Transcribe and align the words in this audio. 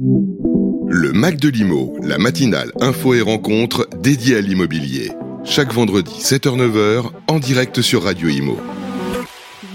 Le 0.00 1.10
Mac 1.12 1.38
de 1.38 1.48
l'Imo, 1.48 1.96
la 2.00 2.18
matinale 2.18 2.70
info 2.80 3.14
et 3.14 3.20
rencontre 3.20 3.88
dédiée 4.00 4.36
à 4.36 4.40
l'immobilier. 4.40 5.10
Chaque 5.42 5.72
vendredi 5.72 6.12
7h-9h 6.20 7.10
en 7.26 7.38
direct 7.40 7.82
sur 7.82 8.04
Radio 8.04 8.28
Imo. 8.28 8.56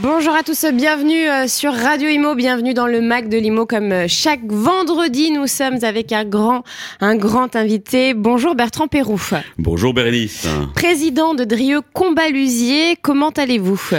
Bonjour 0.02 0.34
à 0.34 0.44
tous, 0.44 0.66
bienvenue 0.74 1.28
euh, 1.28 1.48
sur 1.50 1.74
Radio 1.74 2.08
Imo, 2.08 2.36
bienvenue 2.36 2.74
dans 2.74 2.88
le 2.88 3.02
Mac 3.02 3.28
de 3.28 3.38
l'Imo. 3.38 3.66
Comme 3.66 3.92
euh, 3.92 4.06
chaque 4.08 4.46
vendredi, 4.46 5.30
nous 5.30 5.48
sommes 5.48 5.80
avec 5.84 6.14
un 6.14 6.24
grand, 6.24 6.64
un 7.02 7.18
grand 7.18 7.58
invité. 7.58 8.14
Bonjour 8.14 8.56
Bertrand 8.56 8.88
Pérouf. 8.88 9.34
Bonjour 9.58 9.94
Bérénice. 9.94 10.48
Président 10.74 11.34
de 11.34 11.44
Drieux 11.44 11.82
Combalusier, 11.92 12.96
comment 13.02 13.32
allez-vous? 13.32 13.90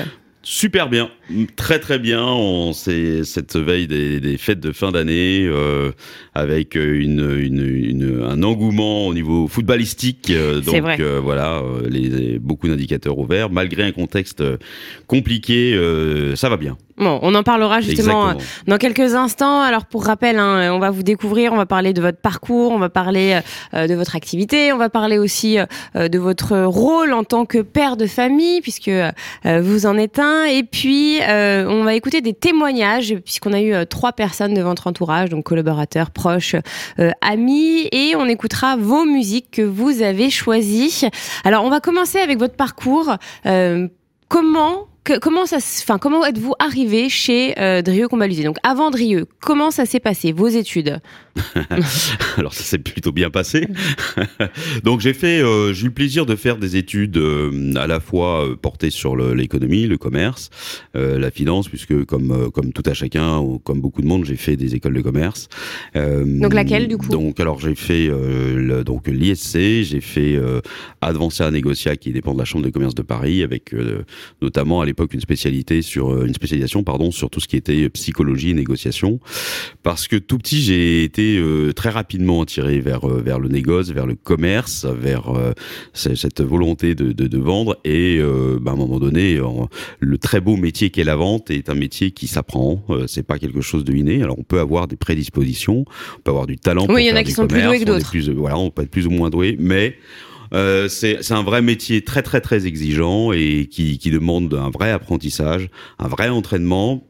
Super 0.46 0.90
bien, 0.90 1.10
très 1.56 1.78
très 1.78 1.98
bien. 1.98 2.22
On 2.22 2.74
c'est 2.74 3.24
cette 3.24 3.56
veille 3.56 3.86
des, 3.86 4.20
des, 4.20 4.36
fêtes 4.36 4.60
de 4.60 4.72
fin 4.72 4.92
d'année 4.92 5.46
euh, 5.46 5.90
avec 6.34 6.74
une, 6.74 7.38
une, 7.38 7.66
une, 7.66 8.22
un 8.22 8.42
engouement 8.42 9.06
au 9.06 9.14
niveau 9.14 9.48
footballistique. 9.48 10.30
Euh, 10.30 10.60
donc 10.60 10.82
vrai. 10.82 10.98
euh, 11.00 11.18
voilà, 11.18 11.62
les, 11.88 12.38
beaucoup 12.38 12.68
d'indicateurs 12.68 13.18
ouverts. 13.18 13.48
Malgré 13.48 13.84
un 13.84 13.92
contexte 13.92 14.44
compliqué, 15.06 15.72
euh, 15.74 16.36
ça 16.36 16.50
va 16.50 16.58
bien. 16.58 16.76
Bon, 16.96 17.18
on 17.22 17.34
en 17.34 17.42
parlera 17.42 17.80
justement 17.80 18.30
Exactement. 18.30 18.40
euh, 18.40 18.70
dans 18.70 18.78
quelques 18.78 19.14
instants. 19.14 19.60
Alors 19.60 19.84
pour 19.84 20.04
rappel, 20.04 20.38
hein, 20.38 20.72
on 20.72 20.78
va 20.78 20.90
vous 20.90 21.02
découvrir, 21.02 21.52
on 21.52 21.56
va 21.56 21.66
parler 21.66 21.92
de 21.92 22.00
votre 22.00 22.18
parcours, 22.18 22.70
on 22.70 22.78
va 22.78 22.88
parler 22.88 23.40
euh, 23.74 23.88
de 23.88 23.94
votre 23.94 24.14
activité, 24.14 24.72
on 24.72 24.76
va 24.76 24.88
parler 24.90 25.18
aussi 25.18 25.58
euh, 25.58 26.08
de 26.08 26.18
votre 26.20 26.56
rôle 26.56 27.12
en 27.12 27.24
tant 27.24 27.46
que 27.46 27.58
père 27.58 27.96
de 27.96 28.06
famille, 28.06 28.60
puisque 28.60 28.88
euh, 28.88 29.10
vous 29.44 29.86
en 29.86 29.98
êtes 29.98 30.20
un. 30.20 30.44
Et 30.44 30.62
puis 30.62 31.18
on 31.26 31.82
va 31.82 31.94
écouter 31.94 32.20
des 32.20 32.32
témoignages, 32.32 33.16
puisqu'on 33.24 33.52
a 33.52 33.60
eu 33.60 33.86
trois 33.86 34.12
personnes 34.12 34.54
de 34.54 34.62
votre 34.62 34.86
entourage, 34.86 35.30
donc 35.30 35.44
collaborateurs, 35.44 36.10
proches, 36.10 36.56
amis, 37.20 37.88
et 37.90 38.14
on 38.16 38.26
écoutera 38.26 38.76
vos 38.76 39.04
musiques 39.04 39.50
que 39.50 39.62
vous 39.62 40.02
avez 40.02 40.30
choisies. 40.30 41.08
Alors 41.44 41.64
on 41.64 41.70
va 41.70 41.80
commencer 41.80 42.18
avec 42.18 42.38
votre 42.38 42.54
parcours. 42.56 43.16
Comment 44.28 44.88
que- 45.04 45.18
comment 45.18 45.46
ça, 45.46 45.58
enfin, 45.58 45.98
comment 45.98 46.24
êtes-vous 46.24 46.54
arrivé 46.58 47.08
chez 47.08 47.58
euh, 47.60 47.82
Drieux 47.82 48.08
Combalusier 48.08 48.44
Donc, 48.44 48.56
avant 48.62 48.90
Drieux, 48.90 49.26
comment 49.40 49.70
ça 49.70 49.84
s'est 49.86 50.00
passé, 50.00 50.32
vos 50.32 50.48
études? 50.48 50.98
Alors 52.36 52.54
ça 52.54 52.62
s'est 52.62 52.78
plutôt 52.78 53.10
bien 53.10 53.28
passé. 53.28 53.66
Donc 54.84 55.00
j'ai 55.00 55.12
fait, 55.14 55.40
euh, 55.42 55.72
j'ai 55.72 55.82
eu 55.82 55.88
le 55.88 55.92
plaisir 55.94 56.26
de 56.26 56.36
faire 56.36 56.56
des 56.58 56.76
études 56.76 57.16
euh, 57.16 57.74
à 57.76 57.86
la 57.88 57.98
fois 57.98 58.46
euh, 58.46 58.56
portées 58.56 58.90
sur 58.90 59.16
l'économie, 59.16 59.86
le 59.86 59.98
commerce, 59.98 60.50
la 60.94 61.30
finance, 61.30 61.68
puisque 61.68 62.04
comme 62.04 62.50
comme 62.52 62.72
tout 62.72 62.82
à 62.86 62.94
chacun, 62.94 63.38
ou 63.38 63.58
comme 63.58 63.80
beaucoup 63.80 64.00
de 64.02 64.06
monde, 64.06 64.24
j'ai 64.24 64.36
fait 64.36 64.56
des 64.56 64.74
écoles 64.76 64.94
de 64.94 65.00
commerce. 65.00 65.48
Donc 65.94 66.54
laquelle, 66.54 66.86
du 66.88 66.96
coup? 66.96 67.08
Donc 67.08 67.40
alors 67.40 67.58
j'ai 67.60 67.74
fait 67.74 68.06
le- 68.08 68.82
donc 68.84 69.08
l'ISC, 69.08 69.58
j'ai 69.82 70.00
fait 70.00 70.38
Advancé 71.00 71.42
à 71.42 71.50
Négocia 71.50 71.96
qui 71.96 72.12
dépend 72.12 72.32
de 72.34 72.38
la 72.38 72.44
Chambre 72.44 72.64
de 72.64 72.70
commerce 72.70 72.94
de 72.94 73.02
Paris, 73.02 73.42
avec 73.42 73.74
notamment 74.40 74.80
à 74.80 74.86
l'époque 74.94 75.12
une 75.12 75.20
spécialité 75.20 75.82
sur 75.82 76.12
euh, 76.12 76.24
une 76.24 76.34
spécialisation 76.34 76.84
pardon 76.84 77.10
sur 77.10 77.28
tout 77.28 77.40
ce 77.40 77.48
qui 77.48 77.56
était 77.56 77.88
psychologie 77.90 78.50
et 78.50 78.54
négociation. 78.54 79.18
Parce 79.82 80.06
que 80.06 80.16
tout 80.16 80.38
petit 80.38 80.62
j'ai 80.62 81.02
été 81.02 81.36
euh, 81.36 81.72
très 81.72 81.90
rapidement 81.90 82.42
attiré 82.42 82.78
vers 82.78 83.08
euh, 83.08 83.20
vers 83.20 83.40
le 83.40 83.48
négoce 83.48 83.90
vers 83.90 84.06
le 84.06 84.14
commerce 84.14 84.86
vers 84.86 85.36
euh, 85.36 85.52
cette 85.92 86.40
volonté 86.42 86.94
de, 86.94 87.10
de, 87.12 87.26
de 87.26 87.38
vendre. 87.38 87.76
Et 87.84 88.18
euh, 88.20 88.58
bah, 88.60 88.70
à 88.70 88.74
un 88.74 88.76
moment 88.76 89.00
donné 89.00 89.40
le 89.98 90.18
très 90.18 90.40
beau 90.40 90.56
métier 90.56 90.90
qu'est 90.90 91.04
la 91.04 91.16
vente 91.16 91.50
est 91.50 91.68
un 91.68 91.74
métier 91.74 92.12
qui 92.12 92.28
s'apprend. 92.28 92.84
C'est 93.08 93.26
pas 93.26 93.38
quelque 93.38 93.60
chose 93.60 93.84
de 93.84 93.92
inné. 93.92 94.22
Alors 94.22 94.38
on 94.38 94.44
peut 94.44 94.60
avoir 94.60 94.86
des 94.86 94.96
prédispositions 94.96 95.84
on 96.18 96.20
peut 96.22 96.30
avoir 96.30 96.46
du 96.46 96.56
talent 96.56 96.86
Oui, 96.88 97.04
il 97.04 97.08
y 97.08 97.12
en 97.12 97.16
a 97.16 97.24
qui 97.24 97.32
sont 97.32 97.48
plus 97.48 97.62
doués 97.62 97.80
que 97.80 97.84
d'autres. 97.84 98.12
voilà 98.36 98.58
on 98.58 98.70
peut 98.70 98.82
être 98.82 98.90
plus 98.90 99.06
ou 99.06 99.10
moins 99.10 99.30
doué 99.30 99.56
mais 99.58 99.96
euh, 100.54 100.88
c'est 100.88 101.32
un 101.32 101.42
vrai 101.42 101.62
métier 101.62 102.02
très 102.02 102.22
très 102.22 102.40
très 102.40 102.66
exigeant 102.66 103.32
et 103.32 103.68
qui, 103.70 103.98
qui 103.98 104.10
demande 104.10 104.54
un 104.54 104.70
vrai 104.70 104.90
apprentissage, 104.90 105.68
un 105.98 106.08
vrai 106.08 106.28
entraînement. 106.28 107.04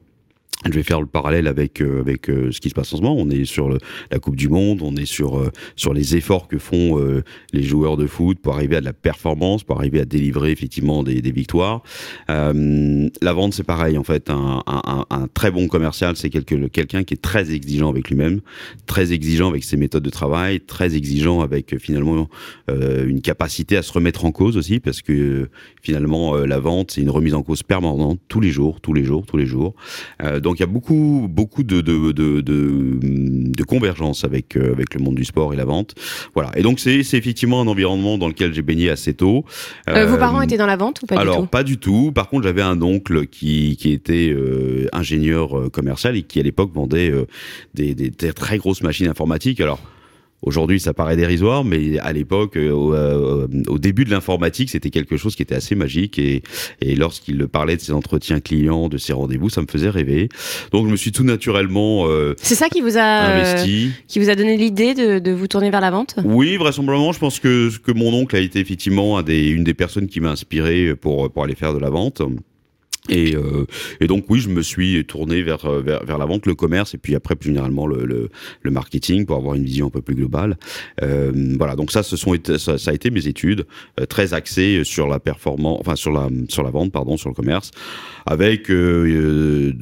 Je 0.66 0.70
vais 0.72 0.82
faire 0.82 1.00
le 1.02 1.06
parallèle 1.06 1.46
avec 1.46 1.82
euh, 1.82 2.00
avec 2.00 2.30
euh, 2.30 2.50
ce 2.50 2.58
qui 2.58 2.70
se 2.70 2.74
passe 2.74 2.90
en 2.94 2.96
ce 2.96 3.02
moment. 3.02 3.16
On 3.18 3.28
est 3.28 3.44
sur 3.44 3.68
le- 3.68 3.76
la 4.10 4.18
Coupe 4.18 4.36
du 4.36 4.48
Monde, 4.48 4.80
on 4.82 4.96
est 4.96 5.04
sur 5.04 5.38
euh, 5.38 5.50
sur 5.76 5.92
les 5.92 6.16
efforts 6.16 6.48
que 6.48 6.56
font 6.58 6.98
euh, 6.98 7.22
les 7.52 7.62
joueurs 7.62 7.98
de 7.98 8.06
foot 8.06 8.38
pour 8.38 8.54
arriver 8.54 8.76
à 8.76 8.80
de 8.80 8.86
la 8.86 8.94
performance, 8.94 9.62
pour 9.62 9.76
arriver 9.78 10.00
à 10.00 10.06
délivrer 10.06 10.52
effectivement 10.52 11.02
des, 11.02 11.20
des 11.20 11.32
victoires. 11.32 11.82
Euh, 12.30 13.08
la 13.20 13.32
vente, 13.34 13.52
c'est 13.52 13.62
pareil 13.64 13.98
en 13.98 14.04
fait. 14.04 14.30
Un, 14.30 14.62
un, 14.66 15.04
un- 15.10 15.28
très 15.34 15.50
bon 15.50 15.68
commercial, 15.68 16.16
c'est 16.16 16.30
quelque- 16.30 16.68
quelqu'un 16.68 17.04
qui 17.04 17.12
est 17.14 17.18
très 17.22 17.52
exigeant 17.52 17.90
avec 17.90 18.08
lui-même, 18.08 18.40
très 18.86 19.12
exigeant 19.12 19.48
avec 19.50 19.64
ses 19.64 19.76
méthodes 19.76 20.02
de 20.02 20.10
travail, 20.10 20.60
très 20.60 20.94
exigeant 20.96 21.40
avec 21.42 21.74
euh, 21.74 21.78
finalement 21.78 22.28
une 22.68 23.20
capacité 23.20 23.76
à 23.76 23.82
se 23.82 23.92
remettre 23.92 24.24
en 24.24 24.32
cause 24.32 24.56
aussi, 24.56 24.80
parce 24.80 25.02
que 25.02 25.48
finalement 25.82 26.36
la 26.36 26.58
vente, 26.58 26.92
c'est 26.92 27.00
une 27.02 27.10
remise 27.10 27.34
en 27.34 27.42
cause 27.42 27.62
permanente 27.62 28.20
tous 28.28 28.40
les 28.40 28.50
jours, 28.50 28.80
tous 28.80 28.94
les 28.94 29.04
jours, 29.04 29.26
tous 29.26 29.36
les 29.36 29.46
jours. 29.46 29.74
Euh, 30.44 30.48
donc 30.48 30.58
il 30.58 30.60
y 30.60 30.64
a 30.64 30.66
beaucoup, 30.66 31.26
beaucoup 31.30 31.62
de 31.62 31.80
de, 31.80 32.12
de, 32.12 32.40
de, 32.40 32.98
de 33.00 33.62
convergence 33.64 34.24
avec 34.24 34.56
euh, 34.56 34.72
avec 34.72 34.94
le 34.94 35.00
monde 35.00 35.14
du 35.16 35.24
sport 35.24 35.52
et 35.52 35.56
la 35.56 35.64
vente. 35.64 35.94
Voilà. 36.34 36.50
Et 36.56 36.62
donc 36.62 36.78
c'est 36.80 37.02
c'est 37.02 37.16
effectivement 37.18 37.60
un 37.60 37.66
environnement 37.66 38.18
dans 38.18 38.28
lequel 38.28 38.52
j'ai 38.54 38.62
baigné 38.62 38.90
assez 38.90 39.14
tôt. 39.14 39.44
Euh, 39.88 40.06
Vos 40.06 40.14
Euh, 40.14 40.18
parents 40.18 40.42
étaient 40.42 40.56
dans 40.58 40.66
la 40.66 40.76
vente 40.76 41.02
ou 41.02 41.06
pas 41.06 41.16
alors 41.16 41.36
du 41.36 41.42
tout? 41.42 41.48
pas 41.48 41.62
du 41.64 41.78
tout. 41.78 42.12
Par 42.12 42.28
contre, 42.28 42.44
j'avais 42.44 42.62
un 42.62 42.80
oncle 42.82 43.26
qui 43.26 43.76
qui 43.76 43.92
était 43.92 44.30
euh, 44.32 44.86
ingénieur 44.92 45.58
euh, 45.58 45.70
commercial 45.70 46.16
et 46.16 46.22
qui 46.22 46.40
à 46.40 46.42
l'époque 46.42 46.72
vendait 46.74 47.10
euh, 47.10 47.26
des, 47.74 47.94
des, 47.94 48.10
des 48.10 48.32
très 48.32 48.58
grosses 48.58 48.82
machines 48.82 49.08
informatiques. 49.08 49.60
Alors 49.60 49.80
Aujourd'hui, 50.46 50.78
ça 50.78 50.92
paraît 50.92 51.16
dérisoire, 51.16 51.64
mais 51.64 51.98
à 51.98 52.12
l'époque, 52.12 52.56
euh, 52.56 52.70
au, 52.70 52.94
euh, 52.94 53.48
au 53.68 53.78
début 53.78 54.04
de 54.04 54.10
l'informatique, 54.10 54.68
c'était 54.70 54.90
quelque 54.90 55.16
chose 55.16 55.34
qui 55.36 55.42
était 55.42 55.54
assez 55.54 55.74
magique. 55.74 56.18
Et, 56.18 56.42
et 56.80 56.94
lorsqu'il 56.96 57.48
parlait 57.48 57.76
de 57.76 57.80
ses 57.80 57.92
entretiens 57.92 58.40
clients, 58.40 58.88
de 58.88 58.98
ses 58.98 59.12
rendez-vous, 59.12 59.48
ça 59.48 59.62
me 59.62 59.66
faisait 59.70 59.88
rêver. 59.90 60.28
Donc, 60.70 60.86
je 60.86 60.92
me 60.92 60.96
suis 60.96 61.12
tout 61.12 61.24
naturellement 61.24 62.06
euh, 62.08 62.34
C'est 62.42 62.54
ça 62.54 62.68
qui 62.68 62.80
vous 62.82 62.98
a 62.98 63.00
euh, 63.00 63.40
investi. 63.40 63.92
qui 64.06 64.18
vous 64.18 64.28
a 64.28 64.34
donné 64.34 64.56
l'idée 64.56 64.94
de, 64.94 65.18
de 65.18 65.32
vous 65.32 65.48
tourner 65.48 65.70
vers 65.70 65.80
la 65.80 65.90
vente? 65.90 66.16
Oui, 66.24 66.56
vraisemblablement, 66.56 67.12
je 67.12 67.18
pense 67.18 67.40
que, 67.40 67.70
que 67.78 67.92
mon 67.92 68.12
oncle 68.12 68.36
a 68.36 68.40
été 68.40 68.60
effectivement 68.60 69.18
un 69.18 69.22
des, 69.22 69.48
une 69.48 69.64
des 69.64 69.74
personnes 69.74 70.08
qui 70.08 70.20
m'a 70.20 70.30
inspiré 70.30 70.94
pour, 70.94 71.30
pour 71.32 71.44
aller 71.44 71.54
faire 71.54 71.72
de 71.72 71.78
la 71.78 71.90
vente. 71.90 72.20
Et, 73.10 73.36
euh, 73.36 73.66
et 74.00 74.06
donc 74.06 74.24
oui, 74.30 74.40
je 74.40 74.48
me 74.48 74.62
suis 74.62 75.04
tourné 75.04 75.42
vers, 75.42 75.66
euh, 75.66 75.82
vers, 75.82 76.04
vers 76.04 76.16
la 76.16 76.24
vente, 76.24 76.46
le 76.46 76.54
commerce, 76.54 76.94
et 76.94 76.98
puis 76.98 77.14
après 77.14 77.34
plus 77.36 77.48
généralement 77.50 77.86
le, 77.86 78.06
le, 78.06 78.30
le 78.62 78.70
marketing 78.70 79.26
pour 79.26 79.36
avoir 79.36 79.54
une 79.56 79.64
vision 79.64 79.88
un 79.88 79.90
peu 79.90 80.00
plus 80.00 80.14
globale. 80.14 80.56
Euh, 81.02 81.30
voilà, 81.58 81.76
donc 81.76 81.92
ça, 81.92 82.02
ce 82.02 82.16
sont 82.16 82.32
été- 82.32 82.56
ça, 82.58 82.78
ça 82.78 82.92
a 82.92 82.94
été 82.94 83.10
mes 83.10 83.26
études, 83.26 83.66
euh, 84.00 84.06
très 84.06 84.32
axées 84.32 84.84
sur 84.84 85.06
la 85.06 85.20
performance, 85.20 85.78
enfin 85.80 85.96
sur 85.96 86.12
la 86.12 86.28
sur 86.48 86.62
la 86.62 86.70
vente, 86.70 86.92
pardon, 86.92 87.18
sur 87.18 87.28
le 87.28 87.34
commerce, 87.34 87.72
avec 88.24 88.70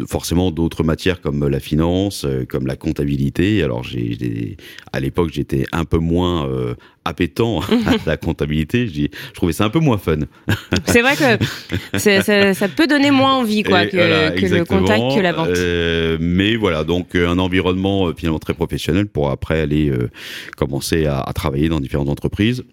forcément 0.09 0.50
d'autres 0.50 0.82
matières 0.82 1.21
comme 1.21 1.47
la 1.49 1.61
finance, 1.61 2.27
comme 2.49 2.66
la 2.66 2.75
comptabilité. 2.77 3.62
Alors 3.62 3.84
j'ai 3.84 4.56
à 4.93 4.99
l'époque 4.99 5.31
j'étais 5.32 5.65
un 5.71 5.84
peu 5.84 5.99
moins 5.99 6.49
appétant 7.05 7.61
à 7.61 7.66
la 8.06 8.16
comptabilité. 8.16 8.88
J'ai- 8.88 9.11
Je 9.28 9.34
trouvais 9.34 9.53
ça 9.53 9.65
un 9.65 9.71
peu 9.71 9.78
moins 9.78 9.99
fun. 9.99 10.21
C'est 10.87 11.03
vrai 11.03 11.15
que 11.16 11.44
ça 12.55 12.69
peut 12.69 12.87
donner 12.88 13.11
moins 13.12 13.34
envie 13.34 13.62
quoi 13.62 13.87
que, 13.87 13.97
voilà, 13.97 14.31
que 14.33 14.47
le 14.47 14.65
contact, 14.65 15.17
que 15.17 15.21
la 15.21 15.33
vente. 15.33 15.49
Euh, 15.49 16.17
mais 16.21 16.56
voilà, 16.56 16.84
donc 16.84 17.15
euh, 17.15 17.28
un 17.28 17.39
environnement 17.39 18.09
euh, 18.09 18.15
finalement 18.17 18.39
très 18.39 18.55
professionnel 18.55 19.06
pour 19.06 19.31
après 19.31 19.61
aller 19.61 19.91
euh, 19.91 20.11
commencer 20.56 21.06
à, 21.06 21.21
à 21.21 21.33
travailler 21.33 21.69
dans 21.69 21.81
différentes 21.81 22.09
entreprises. 22.09 22.65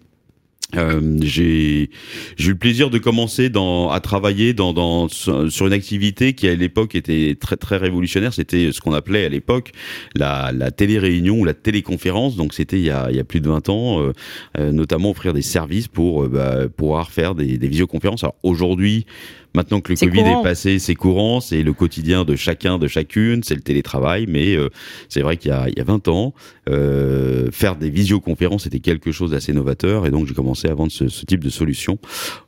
Euh, 0.76 1.18
j'ai 1.22 1.90
j'ai 2.36 2.48
eu 2.48 2.52
le 2.52 2.58
plaisir 2.58 2.90
de 2.90 2.98
commencer 2.98 3.48
dans, 3.48 3.90
à 3.90 4.00
travailler 4.00 4.54
dans, 4.54 4.72
dans, 4.72 5.08
sur 5.08 5.66
une 5.66 5.72
activité 5.72 6.34
qui 6.34 6.48
à 6.48 6.54
l'époque 6.54 6.94
était 6.94 7.36
très 7.40 7.56
très 7.56 7.76
révolutionnaire. 7.76 8.32
C'était 8.32 8.70
ce 8.72 8.80
qu'on 8.80 8.92
appelait 8.92 9.24
à 9.24 9.28
l'époque 9.28 9.72
la, 10.14 10.52
la 10.52 10.70
télé-réunion 10.70 11.40
ou 11.40 11.44
la 11.44 11.54
téléconférence. 11.54 12.36
Donc 12.36 12.54
c'était 12.54 12.78
il 12.78 12.84
y 12.84 12.90
a, 12.90 13.08
il 13.10 13.16
y 13.16 13.20
a 13.20 13.24
plus 13.24 13.40
de 13.40 13.48
20 13.48 13.68
ans, 13.68 14.00
euh, 14.00 14.12
euh, 14.58 14.72
notamment 14.72 15.10
offrir 15.10 15.32
des 15.32 15.42
services 15.42 15.88
pour 15.88 16.28
bah, 16.28 16.68
pouvoir 16.68 17.10
faire 17.10 17.34
des, 17.34 17.58
des 17.58 17.68
visioconférences. 17.68 18.22
Alors 18.22 18.36
aujourd'hui, 18.42 19.06
Maintenant 19.54 19.80
que 19.80 19.92
le 19.92 19.98
Covid 19.98 20.22
courant. 20.22 20.40
est 20.40 20.44
passé, 20.44 20.78
c'est 20.78 20.94
courant, 20.94 21.40
c'est 21.40 21.62
le 21.64 21.72
quotidien 21.72 22.24
de 22.24 22.36
chacun, 22.36 22.78
de 22.78 22.86
chacune, 22.86 23.42
c'est 23.42 23.56
le 23.56 23.62
télétravail, 23.62 24.26
mais 24.28 24.54
euh, 24.54 24.68
c'est 25.08 25.22
vrai 25.22 25.36
qu'il 25.36 25.50
y 25.50 25.52
a, 25.54 25.68
il 25.68 25.76
y 25.76 25.80
a 25.80 25.84
20 25.84 26.06
ans, 26.08 26.34
euh, 26.68 27.48
faire 27.50 27.74
des 27.76 27.90
visioconférences 27.90 28.66
était 28.66 28.78
quelque 28.80 29.10
chose 29.10 29.32
d'assez 29.32 29.52
novateur, 29.52 30.06
et 30.06 30.10
donc 30.10 30.26
j'ai 30.28 30.34
commencé 30.34 30.68
à 30.68 30.74
vendre 30.74 30.92
ce, 30.92 31.08
ce 31.08 31.24
type 31.26 31.42
de 31.42 31.50
solution 31.50 31.98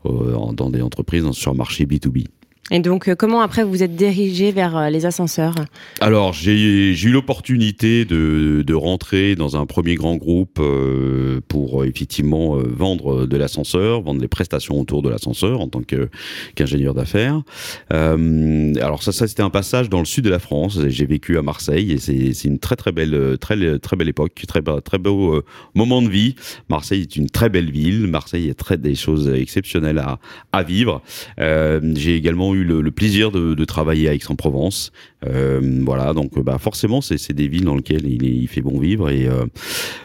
euh, 0.06 0.36
dans 0.52 0.70
des 0.70 0.80
entreprises 0.82 1.24
dans- 1.24 1.32
sur 1.32 1.50
un 1.50 1.54
marché 1.54 1.86
B2B. 1.86 2.26
Et 2.74 2.80
donc, 2.80 3.06
euh, 3.06 3.14
comment 3.14 3.42
après 3.42 3.64
vous 3.64 3.82
êtes 3.82 3.96
dirigé 3.96 4.50
vers 4.50 4.74
euh, 4.78 4.88
les 4.88 5.04
ascenseurs 5.04 5.54
Alors, 6.00 6.32
j'ai 6.32 6.94
eu 6.94 7.10
l'opportunité 7.10 8.06
de, 8.06 8.72
rentrer 8.72 9.34
dans 9.34 9.58
un 9.58 9.66
premier 9.66 9.94
grand 9.96 10.16
groupe 10.16 10.58
euh, 10.58 11.40
pour 11.46 11.84
effectivement 11.84 12.56
vendre 12.56 13.26
de 13.26 13.36
l'ascenseur, 13.36 14.00
vendre 14.00 14.22
les 14.22 14.28
prestations 14.28 14.80
autour 14.80 15.02
de 15.02 15.10
l'ascenseur 15.10 15.60
en 15.60 15.68
tant 15.68 15.82
qu'ingénieur 15.82 16.94
d'affaires. 16.94 17.42
Alors 17.90 19.02
ça, 19.02 19.12
c'était 19.12 19.42
un 19.42 19.50
passage 19.50 19.90
dans 19.90 19.98
le 19.98 20.06
sud 20.06 20.24
de 20.24 20.30
la 20.30 20.38
France. 20.38 20.78
J'ai 20.88 21.04
vécu 21.04 21.36
à 21.36 21.42
Marseille 21.42 21.92
et 21.92 21.98
c'est 21.98 22.48
une 22.48 22.58
très 22.58 22.76
très 22.76 22.92
belle 22.92 23.36
très 23.38 23.78
très 23.78 23.96
belle 23.96 24.08
époque, 24.08 24.32
très 24.48 24.62
très 24.62 24.98
beau 24.98 25.42
moment 25.74 26.00
de 26.00 26.08
vie. 26.08 26.34
Marseille 26.70 27.02
est 27.02 27.16
une 27.16 27.28
très 27.28 27.50
belle 27.50 27.70
ville. 27.70 28.06
Marseille 28.06 28.48
a 28.48 28.54
très 28.54 28.78
des 28.78 28.94
choses 28.94 29.28
exceptionnelles 29.28 29.98
à 29.98 30.18
à 30.52 30.62
vivre. 30.62 31.02
J'ai 31.38 32.16
également 32.16 32.54
eu 32.54 32.61
le, 32.62 32.90
plaisir 32.90 33.30
de, 33.30 33.54
de 33.54 33.64
travailler 33.64 34.08
à 34.08 34.14
Aix-en-Provence. 34.14 34.92
Euh, 35.26 35.60
voilà, 35.84 36.14
donc 36.14 36.38
bah 36.42 36.58
forcément 36.58 37.00
c'est 37.00 37.16
c'est 37.18 37.32
des 37.32 37.46
villes 37.46 37.64
dans 37.64 37.76
lesquelles 37.76 38.06
il, 38.06 38.22
il 38.24 38.48
fait 38.48 38.60
bon 38.60 38.78
vivre 38.80 39.08
et 39.08 39.26
euh, 39.28 39.44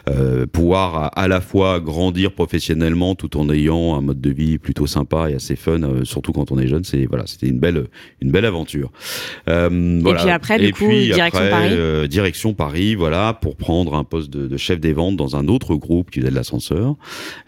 euh, 0.08 0.46
pouvoir 0.46 0.96
à, 0.96 1.06
à 1.08 1.28
la 1.28 1.40
fois 1.40 1.80
grandir 1.80 2.32
professionnellement 2.32 3.14
tout 3.16 3.36
en 3.36 3.50
ayant 3.50 3.96
un 3.96 4.00
mode 4.00 4.20
de 4.20 4.30
vie 4.30 4.58
plutôt 4.58 4.86
sympa 4.86 5.30
et 5.30 5.34
assez 5.34 5.56
fun, 5.56 5.82
euh, 5.82 6.04
surtout 6.04 6.32
quand 6.32 6.52
on 6.52 6.58
est 6.58 6.68
jeune, 6.68 6.84
c'est 6.84 7.06
voilà, 7.06 7.24
c'était 7.26 7.48
une 7.48 7.58
belle 7.58 7.86
une 8.20 8.30
belle 8.30 8.44
aventure. 8.44 8.92
Euh, 9.48 9.98
voilà. 10.02 10.20
puis 10.22 10.30
après, 10.30 10.58
du 10.58 10.66
Et 10.66 10.72
coup, 10.72 10.86
puis 10.86 11.06
direction 11.06 11.38
après, 11.40 11.50
Paris 11.50 11.68
euh, 11.72 12.06
direction 12.06 12.54
Paris, 12.54 12.94
voilà, 12.94 13.34
pour 13.34 13.56
prendre 13.56 13.94
un 13.94 14.04
poste 14.04 14.30
de, 14.30 14.46
de 14.46 14.56
chef 14.56 14.78
des 14.80 14.92
ventes 14.92 15.16
dans 15.16 15.36
un 15.36 15.48
autre 15.48 15.74
groupe 15.74 16.10
qui 16.10 16.20
faisait 16.20 16.30
de 16.30 16.34
l'ascenseur 16.36 16.94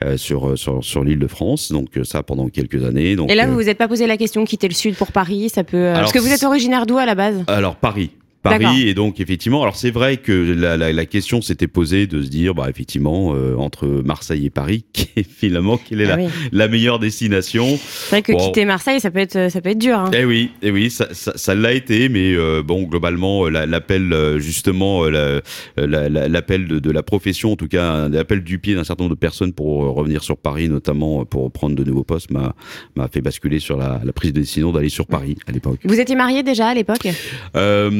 euh, 0.04 0.16
sur 0.16 0.58
sur 0.58 0.82
sur 0.84 1.04
l'île 1.04 1.18
de 1.20 1.26
France. 1.28 1.70
Donc 1.70 1.88
ça 2.04 2.22
pendant 2.22 2.48
quelques 2.48 2.84
années. 2.84 3.16
Donc 3.16 3.30
Et 3.30 3.34
là, 3.34 3.46
vous 3.46 3.54
vous 3.54 3.68
êtes 3.68 3.78
pas 3.78 3.88
posé 3.88 4.06
la 4.06 4.16
question 4.16 4.44
quitter 4.44 4.68
le 4.68 4.74
sud 4.74 4.96
pour 4.96 5.12
Paris, 5.12 5.48
ça 5.48 5.64
peut. 5.64 5.88
Alors, 5.88 6.00
Parce 6.00 6.12
que 6.12 6.18
vous 6.18 6.32
êtes 6.32 6.42
originaire 6.44 6.86
d'où 6.86 6.98
à 6.98 7.06
la 7.06 7.14
base? 7.14 7.44
Alors 7.60 7.76
Paris. 7.76 8.10
Paris 8.42 8.88
et 8.88 8.94
donc 8.94 9.20
effectivement 9.20 9.62
alors 9.62 9.76
c'est 9.76 9.90
vrai 9.90 10.16
que 10.16 10.32
la, 10.32 10.76
la, 10.76 10.92
la 10.92 11.06
question 11.06 11.42
s'était 11.42 11.66
posée 11.66 12.06
de 12.06 12.22
se 12.22 12.28
dire 12.28 12.54
bah 12.54 12.66
effectivement 12.70 13.34
euh, 13.34 13.54
entre 13.56 13.86
Marseille 13.86 14.46
et 14.46 14.50
Paris 14.50 14.84
qui 14.92 15.08
est 15.16 15.28
finalement 15.28 15.76
quelle 15.76 16.00
est 16.00 16.10
Ah 16.10 16.16
la, 16.16 16.22
oui. 16.24 16.30
la 16.52 16.68
meilleure 16.68 16.98
destination? 16.98 17.78
C'est 17.78 18.10
vrai 18.10 18.22
que 18.22 18.32
Bon. 18.32 18.38
quitter 18.46 18.64
Marseille, 18.64 19.00
ça 19.00 19.10
peut 19.10 19.18
être, 19.18 19.50
ça 19.50 19.60
peut 19.60 19.70
être 19.70 19.78
dur. 19.78 19.98
hein. 19.98 20.10
Eh 20.16 20.24
oui, 20.24 20.50
eh 20.62 20.70
oui, 20.70 20.88
ça, 20.90 21.08
ça, 21.12 21.32
ça 21.36 21.54
l'a 21.54 21.72
été, 21.72 22.08
mais 22.08 22.32
euh, 22.34 22.62
bon, 22.62 22.84
globalement, 22.84 23.46
euh, 23.46 23.50
la- 23.50 23.66
l'appel 23.66 24.12
euh, 24.12 24.38
justement, 24.38 25.04
euh, 25.04 25.40
la- 25.76 25.86
la- 25.86 26.08
la- 26.08 26.28
l'appel 26.28 26.66
de, 26.68 26.78
de 26.78 26.90
la 26.90 27.02
profession, 27.02 27.52
en 27.52 27.56
tout 27.56 27.68
cas, 27.68 28.08
l'appel 28.08 28.42
du 28.42 28.58
pied 28.58 28.74
d'un 28.74 28.84
certain 28.84 29.04
nombre 29.04 29.16
de 29.16 29.20
personnes 29.20 29.52
pour 29.52 29.78
revenir 29.94 30.22
sur 30.22 30.36
Paris, 30.36 30.68
notamment 30.68 31.24
pour 31.24 31.50
prendre 31.52 31.74
de 31.76 31.84
nouveaux 31.84 32.04
postes, 32.04 32.30
m'a 32.30 32.54
m'a 32.96 33.08
fait 33.08 33.20
basculer 33.20 33.58
sur 33.58 33.76
la, 33.76 34.00
la 34.04 34.12
prise 34.12 34.32
de 34.32 34.40
décision 34.40 34.72
d'aller 34.72 34.88
sur 34.88 35.06
Paris 35.06 35.36
à 35.46 35.52
l'époque. 35.52 35.80
Vous 35.84 35.98
étiez 36.00 36.14
marié 36.16 36.42
déjà 36.42 36.68
à 36.68 36.74
l'époque? 36.74 37.08
Euh, 37.56 37.90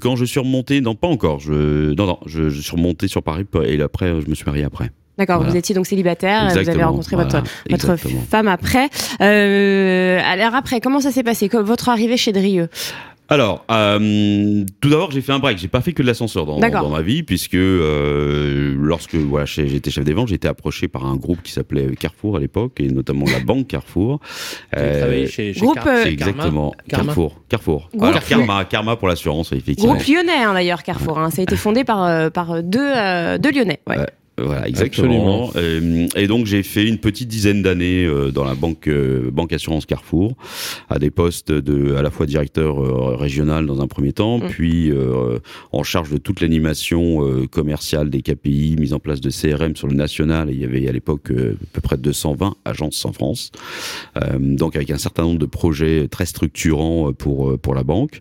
quand 0.00 0.16
je 0.16 0.24
suis 0.24 0.40
remonté, 0.40 0.80
non 0.80 0.94
pas 0.94 1.08
encore, 1.08 1.40
je, 1.40 1.92
non 1.94 2.06
non, 2.06 2.18
je, 2.26 2.48
je 2.48 2.60
suis 2.60 2.72
remonté 2.72 3.08
sur 3.08 3.22
Paris 3.22 3.44
et 3.66 3.80
après 3.80 4.20
je 4.20 4.28
me 4.28 4.34
suis 4.34 4.44
marié 4.44 4.64
après. 4.64 4.90
D'accord, 5.18 5.36
Voilà. 5.36 5.50
vous 5.52 5.56
étiez 5.58 5.74
donc 5.74 5.86
célibataire, 5.86 6.44
vous 6.46 6.50
avez 6.52 6.60
Exactement, 6.60 6.88
rencontré 6.92 7.16
voilà, 7.16 7.28
votre, 7.30 7.44
votre 7.68 7.90
exactement. 7.90 8.22
femme 8.30 8.48
après. 8.48 8.88
Euh, 9.20 10.18
alors 10.24 10.54
après, 10.54 10.80
comment 10.80 11.00
ça 11.00 11.10
s'est 11.10 11.22
passé? 11.22 11.50
Votre 11.52 11.90
arrivée 11.90 12.16
chez 12.16 12.32
Drieux? 12.32 12.68
Alors, 13.32 13.64
euh, 13.70 14.64
tout 14.80 14.90
d'abord, 14.90 15.12
j'ai 15.12 15.20
fait 15.20 15.30
un 15.30 15.38
break. 15.38 15.56
J'ai 15.58 15.68
pas 15.68 15.80
fait 15.80 15.92
que 15.92 16.02
de 16.02 16.06
l'ascenseur 16.08 16.46
dans, 16.46 16.58
ma 16.88 17.00
vie, 17.00 17.22
puisque 17.22 17.54
euh, 17.54 18.74
lorsque 18.76 19.14
voilà, 19.14 19.46
j'étais 19.46 19.92
chef 19.92 20.04
des 20.04 20.12
ventes, 20.14 20.28
j'ai 20.28 20.34
été 20.34 20.48
approché 20.48 20.88
par 20.88 21.06
un 21.06 21.14
groupe 21.14 21.40
qui 21.42 21.52
s'appelait 21.52 21.94
Carrefour 21.94 22.36
à 22.36 22.40
l'époque, 22.40 22.80
et 22.80 22.88
notamment 22.88 23.26
la 23.26 23.38
banque 23.38 23.68
Carrefour. 23.68 24.18
Euh, 24.76 25.28
chez, 25.28 25.52
chez 25.52 25.60
groupe, 25.60 25.76
Car- 25.76 25.86
euh, 25.86 26.04
exactement 26.06 26.74
Karma 26.88 27.04
Carrefour. 27.04 27.40
Carrefour. 27.48 27.88
Groupe 27.94 28.02
Alors 28.02 28.14
Carrefour. 28.14 28.46
Karma, 28.46 28.64
Karma 28.64 28.96
pour 28.96 29.06
l'assurance, 29.06 29.52
effectivement. 29.52 29.94
Groupe 29.94 30.06
lyonnais 30.08 30.42
hein, 30.42 30.52
d'ailleurs, 30.54 30.82
Carrefour. 30.82 31.20
hein. 31.20 31.30
Ça 31.30 31.40
a 31.40 31.44
été 31.44 31.54
fondé 31.56 31.84
par, 31.84 32.02
euh, 32.04 32.30
par 32.30 32.64
deux, 32.64 32.80
euh, 32.80 33.38
deux 33.38 33.52
lyonnais. 33.52 33.78
ouais. 33.88 33.96
Voilà, 34.44 34.68
exactement. 34.68 35.50
Euh, 35.56 36.06
et 36.16 36.26
donc 36.26 36.46
j'ai 36.46 36.62
fait 36.62 36.86
une 36.86 36.98
petite 36.98 37.28
dizaine 37.28 37.62
d'années 37.62 38.04
euh, 38.04 38.30
dans 38.30 38.44
la 38.44 38.54
banque 38.54 38.88
euh, 38.88 39.30
banque 39.30 39.52
assurance 39.52 39.86
Carrefour, 39.86 40.34
à 40.88 40.98
des 40.98 41.10
postes 41.10 41.52
de 41.52 41.94
à 41.94 42.02
la 42.02 42.10
fois 42.10 42.26
directeur 42.26 42.80
euh, 42.82 43.16
régional 43.16 43.66
dans 43.66 43.80
un 43.80 43.86
premier 43.86 44.12
temps, 44.12 44.38
Mm. 44.38 44.48
puis 44.48 44.90
euh, 44.90 45.38
en 45.72 45.82
charge 45.82 46.10
de 46.10 46.18
toute 46.18 46.40
l'animation 46.40 47.24
euh, 47.26 47.46
commerciale 47.46 48.10
des 48.10 48.22
KPI, 48.22 48.76
mise 48.78 48.92
en 48.94 48.98
place 48.98 49.20
de 49.20 49.30
CRM 49.30 49.76
sur 49.76 49.88
le 49.88 49.94
national. 49.94 50.50
Et 50.50 50.54
il 50.54 50.60
y 50.60 50.64
avait 50.64 50.88
à 50.88 50.92
l'époque 50.92 51.30
euh, 51.30 51.54
à 51.54 51.66
peu 51.74 51.80
près 51.80 51.96
220 51.96 52.56
agences 52.64 53.04
en 53.04 53.12
France, 53.12 53.50
Euh, 54.16 54.38
donc 54.38 54.76
avec 54.76 54.90
un 54.90 54.98
certain 54.98 55.22
nombre 55.22 55.38
de 55.38 55.46
projets 55.46 56.08
très 56.08 56.26
structurants 56.26 57.12
pour 57.12 57.58
pour 57.60 57.74
la 57.74 57.82
banque. 57.82 58.20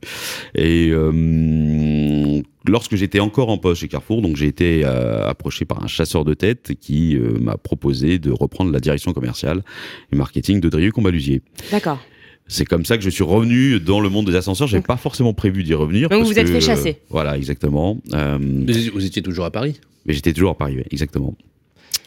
Et 0.56 0.90
euh, 0.92 2.42
lorsque 2.70 2.96
j'étais 2.96 3.20
encore 3.20 3.50
en 3.50 3.58
poste 3.58 3.82
chez 3.82 3.88
Carrefour, 3.88 4.22
donc 4.22 4.36
j'ai 4.36 4.48
été 4.48 4.82
euh, 4.86 5.28
approché 5.28 5.66
par 5.66 5.84
un 5.84 5.88
chasseur 5.88 6.26
de 6.26 6.34
tête 6.34 6.74
qui 6.80 7.16
euh, 7.18 7.38
m'a 7.40 7.58
proposé 7.58 8.20
de 8.20 8.32
reprendre 8.32 8.72
la 8.72 8.80
direction 8.80 9.14
commerciale 9.14 9.64
et 10.12 10.16
marketing 10.16 10.62
de 10.62 10.70
Drieux 10.70 10.92
Combalusier. 10.92 11.42
D'accord. 11.72 12.00
C'est 12.48 12.66
comme 12.66 12.84
ça 12.86 12.98
que 12.98 13.04
je 13.04 13.10
suis 13.12 13.24
revenu 13.24 13.80
dans 13.80 14.00
le 14.00 14.10
monde 14.10 14.26
des 14.26 14.36
ascenseurs. 14.36 14.68
J'avais 14.68 14.82
pas 14.82 14.98
forcément 14.98 15.34
prévu 15.34 15.64
d'y 15.64 15.76
revenir. 15.76 16.10
Donc 16.10 16.22
parce 16.22 16.32
vous 16.32 16.40
êtes 16.40 16.48
que, 16.48 16.54
fait 16.54 16.62
chasser. 16.62 16.90
euh, 16.90 17.06
voilà, 17.10 17.38
exactement. 17.38 18.00
Euh, 18.14 18.40
Vous 18.42 18.74
vous 18.94 19.06
étiez 19.06 19.22
toujours 19.22 19.46
à 19.46 19.52
Paris 19.52 19.80
mais 20.06 20.14
j'étais 20.14 20.34
toujours 20.34 20.52
à 20.52 20.58
Paris, 20.58 20.78
ouais, 20.78 20.88
exactement. 20.92 21.36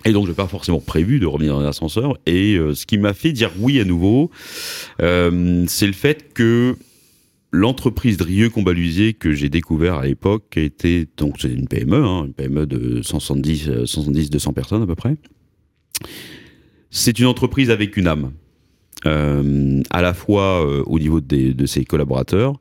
Et 0.05 0.13
donc, 0.13 0.25
je 0.27 0.31
n'ai 0.31 0.35
pas 0.35 0.49
forcément 0.49 0.81
prévu 0.81 1.21
de 1.21 1.27
revenir 1.27 1.55
dans 1.55 1.61
l'ascenseur. 1.61 2.19
Et 2.27 2.55
euh, 2.55 2.75
ce 2.75 2.87
qui 2.87 2.99
m'a 2.99 3.15
fait 3.15 3.33
dire 3.33 3.53
oui 3.61 3.79
à 3.81 3.85
nouveau, 3.85 4.31
euh, 5.01 5.65
c'est 5.69 5.87
le 5.87 5.93
fait 5.93 6.33
que 6.35 6.77
l'entreprise 7.53 8.17
Drieux 8.17 8.49
Combalusier 8.49 9.13
que 9.13 9.33
j'ai 9.33 9.51
découvert 9.51 9.97
à 9.97 10.07
l'époque 10.07 10.57
était 10.57 11.07
donc 11.17 11.37
c'est 11.39 11.53
une 11.53 11.69
PME, 11.69 12.03
hein, 12.03 12.25
une 12.25 12.33
PME 12.33 12.67
de 12.67 13.03
170, 13.03 13.69
euh, 13.69 13.87
170 13.87 14.31
200 14.31 14.53
personnes 14.55 14.83
à 14.83 14.87
peu 14.87 14.95
près. 14.95 15.17
C'est 16.91 17.19
une 17.19 17.27
entreprise 17.27 17.71
avec 17.71 17.97
une 17.97 18.09
âme. 18.09 18.33
Euh, 19.05 19.83
à 19.91 20.01
la 20.01 20.15
fois 20.15 20.65
euh, 20.65 20.85
au 20.87 21.01
niveau 21.01 21.21
de 21.21 21.67
ses 21.67 21.85
collaborateurs, 21.85 22.61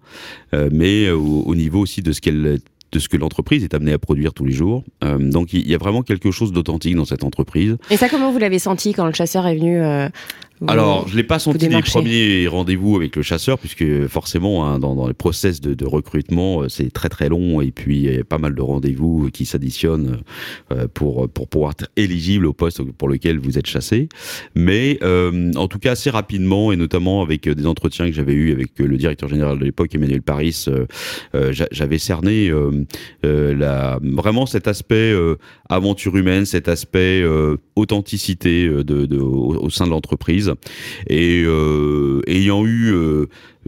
mais 0.71 1.11
au, 1.11 1.43
au 1.43 1.53
niveau 1.53 1.79
aussi 1.79 2.01
de 2.01 2.11
ce 2.11 2.19
que 2.19 3.17
l'entreprise 3.17 3.63
est 3.63 3.75
amenée 3.75 3.93
à 3.93 3.99
produire 3.99 4.33
tous 4.33 4.45
les 4.45 4.51
jours. 4.51 4.83
Donc 5.19 5.53
il 5.53 5.69
y 5.69 5.75
a 5.75 5.77
vraiment 5.77 6.01
quelque 6.01 6.31
chose 6.31 6.51
d'authentique 6.51 6.95
dans 6.95 7.05
cette 7.05 7.23
entreprise. 7.23 7.77
Et 7.91 7.97
ça, 7.97 8.09
comment 8.09 8.31
vous 8.31 8.39
l'avez 8.39 8.57
senti 8.57 8.93
quand 8.93 9.05
le 9.05 9.13
chasseur 9.13 9.45
est 9.45 9.55
venu 9.55 9.81
vous- 10.61 10.71
Alors, 10.71 11.07
je 11.07 11.15
l'ai 11.17 11.23
pas 11.23 11.39
senti 11.39 11.57
les 11.57 11.67
démarchez. 11.69 11.91
premiers 11.91 12.47
rendez-vous 12.47 12.95
avec 12.95 13.15
le 13.15 13.21
chasseur, 13.23 13.57
puisque 13.59 14.07
forcément, 14.07 14.65
hein, 14.65 14.79
dans, 14.79 14.95
dans 14.95 15.07
les 15.07 15.13
process 15.13 15.59
de, 15.59 15.73
de 15.73 15.85
recrutement, 15.85 16.61
euh, 16.63 16.69
c'est 16.69 16.91
très 16.91 17.09
très 17.09 17.29
long, 17.29 17.59
et 17.61 17.71
puis 17.71 17.97
il 17.97 18.13
y 18.15 18.17
a 18.19 18.23
pas 18.23 18.37
mal 18.37 18.53
de 18.55 18.61
rendez-vous 18.61 19.29
qui 19.33 19.45
s'additionnent 19.45 20.19
euh, 20.71 20.87
pour 20.93 21.27
pour 21.29 21.47
pouvoir 21.47 21.71
être 21.71 21.89
éligible 21.97 22.45
au 22.45 22.53
poste 22.53 22.81
pour 22.83 23.09
lequel 23.09 23.39
vous 23.39 23.57
êtes 23.57 23.67
chassé. 23.67 24.07
Mais 24.55 24.99
euh, 25.01 25.51
en 25.55 25.67
tout 25.67 25.79
cas, 25.79 25.91
assez 25.91 26.09
rapidement, 26.09 26.71
et 26.71 26.75
notamment 26.75 27.21
avec 27.21 27.47
euh, 27.47 27.55
des 27.55 27.65
entretiens 27.65 28.05
que 28.07 28.13
j'avais 28.13 28.33
eu 28.33 28.51
avec 28.51 28.77
le 28.77 28.97
directeur 28.97 29.27
général 29.29 29.57
de 29.59 29.65
l'époque, 29.65 29.93
Emmanuel 29.95 30.21
Paris, 30.21 30.65
euh, 30.67 30.85
j'a- 31.51 31.67
j'avais 31.71 31.97
cerné 31.97 32.51
la, 33.23 33.99
vraiment 34.01 34.45
cet 34.45 34.67
aspect 34.67 34.95
euh, 35.11 35.35
aventure 35.69 36.15
humaine, 36.17 36.45
cet 36.45 36.67
aspect 36.67 37.21
euh, 37.23 37.57
authenticité 37.75 38.67
de, 38.67 38.83
de- 38.83 39.17
au, 39.19 39.55
au 39.55 39.69
sein 39.69 39.85
de 39.85 39.91
l'entreprise. 39.91 40.50
Et 41.07 41.43
euh, 41.45 42.21
ayant 42.27 42.65
eu 42.65 42.91
euh, 42.91 43.27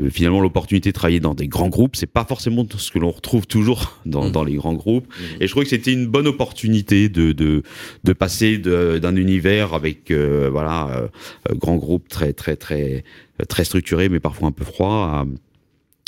finalement 0.10 0.42
l'opportunité 0.42 0.90
de 0.90 0.94
travailler 0.94 1.20
dans 1.20 1.36
des 1.36 1.48
grands 1.48 1.70
groupes, 1.70 1.96
c'est 1.96 2.08
pas 2.12 2.26
forcément 2.26 2.66
ce 2.76 2.92
que 2.92 3.00
l'on 3.00 3.12
retrouve 3.12 3.46
toujours 3.48 4.00
dans, 4.06 4.26
Mhm. 4.26 4.32
dans 4.32 4.44
les 4.44 4.56
grands 4.56 4.74
groupes. 4.74 5.08
Et 5.40 5.46
je 5.48 5.52
trouvais 5.52 5.66
que 5.66 5.70
c'était 5.70 5.94
une 5.94 6.08
bonne 6.08 6.28
opportunité 6.28 7.10
de 7.10 7.32
de, 7.32 7.64
de 8.04 8.14
passer 8.14 8.58
d'un 8.58 9.16
univers 9.16 9.74
avec 9.74 10.10
euh, 10.12 10.50
voilà 10.52 10.88
euh, 10.90 11.08
euh, 11.52 11.56
grand 11.56 11.76
groupe 11.78 12.08
très 12.08 12.34
très 12.34 12.56
très 12.56 13.04
très 13.48 13.64
structuré, 13.66 14.10
mais 14.10 14.20
parfois 14.20 14.48
un 14.48 14.52
peu 14.52 14.64
froid. 14.66 14.94
À, 14.94 15.26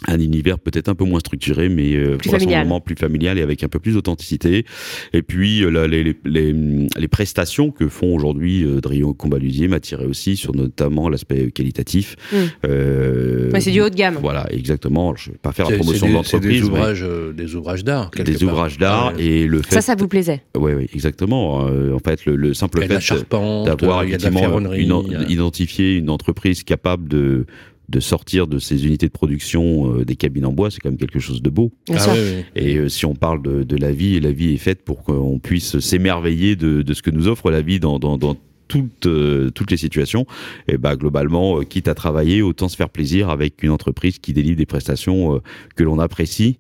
un 0.08 0.20
univers 0.20 0.60
peut-être 0.60 0.90
un 0.90 0.96
peu 0.96 1.06
moins 1.06 1.20
structuré, 1.20 1.70
mais 1.70 1.94
euh, 1.96 2.18
Plus 2.18 2.30
familial. 2.30 2.68
plus 2.84 2.96
familial 2.96 3.38
et 3.38 3.42
avec 3.42 3.64
un 3.64 3.68
peu 3.68 3.80
plus 3.80 3.94
d'authenticité. 3.94 4.66
Et 5.14 5.22
puis 5.22 5.64
euh, 5.64 5.70
là, 5.70 5.88
les, 5.88 6.04
les, 6.04 6.16
les, 6.26 6.88
les 6.98 7.08
prestations 7.08 7.72
que 7.72 7.88
font 7.88 8.14
aujourd'hui 8.16 8.64
euh, 8.64 8.82
Drio 8.82 9.14
Combalusier 9.14 9.68
m'attiraient 9.68 10.06
aussi 10.06 10.36
sur 10.38 10.54
notamment 10.56 11.10
l'aspect 11.10 11.52
qualitatif. 11.52 12.16
Mm. 12.32 12.36
Euh, 12.66 13.52
Ouais, 13.52 13.62
c'est 13.62 13.72
du 13.72 13.82
haut 13.82 13.90
de 13.90 13.96
gamme. 13.96 14.18
Voilà, 14.22 14.48
exactement. 14.52 15.10
Alors, 15.10 15.18
je 15.18 15.32
vais 15.32 15.38
pas 15.38 15.52
faire 15.52 15.70
la 15.70 15.78
promotion 15.78 16.08
de 16.08 16.12
des- 16.14 16.24
C'est 16.24 16.40
des 16.40 16.48
l'entreprise, 16.60 16.62
mais 16.64 16.68
ouvrages, 16.70 17.04
euh, 17.04 17.34
des 17.34 17.56
ouvrages 17.56 17.84
d'art. 17.84 18.12
des 18.12 18.24
part. 18.34 18.44
ouvrages 18.44 18.78
d'art 18.78 19.14
Ouais. 19.16 19.24
et 19.24 19.48
le 19.48 19.62
fait. 19.62 19.76
Ça, 19.76 19.82
ça 19.82 19.96
vous 19.96 20.08
plaisait? 20.08 20.42
Oui, 20.58 20.74
oui, 20.74 20.88
exactement. 20.94 21.68
Euh, 21.68 21.94
en 21.94 22.00
fait, 22.00 22.26
le, 22.26 22.36
le 22.36 22.54
simple 22.54 22.82
fait 22.86 23.00
charpente, 23.00 23.66
d'avoir 23.68 24.04
effectivement 24.04 24.60
une 24.74 25.26
identifié 25.30 25.96
une 25.96 26.10
entreprise 26.10 26.64
capable 26.64 27.08
de 27.08 27.46
de 27.90 28.00
sortir 28.00 28.48
de 28.48 28.60
ces 28.60 28.86
unités 28.86 29.08
de 29.08 29.12
production 29.12 30.00
euh, 30.00 30.06
des 30.06 30.16
cabines 30.16 30.46
en 30.46 30.54
bois, 30.54 30.72
c'est 30.72 30.80
quand 30.80 30.90
même 30.90 30.98
quelque 30.98 31.20
chose 31.20 31.42
de 31.42 31.50
beau. 31.50 31.72
Ah 31.90 32.00
sûr. 32.00 32.14
oui, 32.14 32.20
oui. 32.20 32.44
Et 32.56 32.78
euh, 32.78 32.90
si 32.90 33.06
on 33.06 33.16
parle 33.16 33.42
de, 33.42 33.64
de 33.64 33.78
la 33.78 33.92
vie, 33.92 34.16
et 34.16 34.20
la 34.20 34.32
vie 34.32 34.54
est 34.54 34.58
faite 34.58 34.84
pour 34.84 35.04
qu'on 35.04 35.40
puisse 35.40 35.80
s'émerveiller 35.80 36.56
de, 36.56 36.82
de 36.82 36.94
ce 36.94 37.02
que 37.02 37.12
nous 37.12 37.28
offre 37.28 37.52
la 37.52 37.62
vie 37.62 37.80
dans, 37.80 38.00
dans, 38.00 38.18
dans 38.18 38.36
toutes 38.68 39.06
euh, 39.06 39.50
toutes 39.52 39.72
les 39.72 39.78
situations. 39.78 40.26
Et 40.68 40.78
bah 40.78 40.96
globalement, 40.96 41.60
euh, 41.60 41.64
quitte 41.64 41.88
à 41.88 41.96
travailler, 41.96 42.42
autant 42.42 42.70
se 42.70 42.76
faire 42.76 42.90
plaisir 42.90 43.30
avec 43.30 43.64
une 43.64 43.72
entreprise 43.72 44.20
qui 44.20 44.34
délivre 44.34 44.58
des 44.58 44.66
prestations 44.66 45.36
euh, 45.36 45.40
que 45.76 45.84
l'on 45.84 46.00
apprécie 46.00 46.60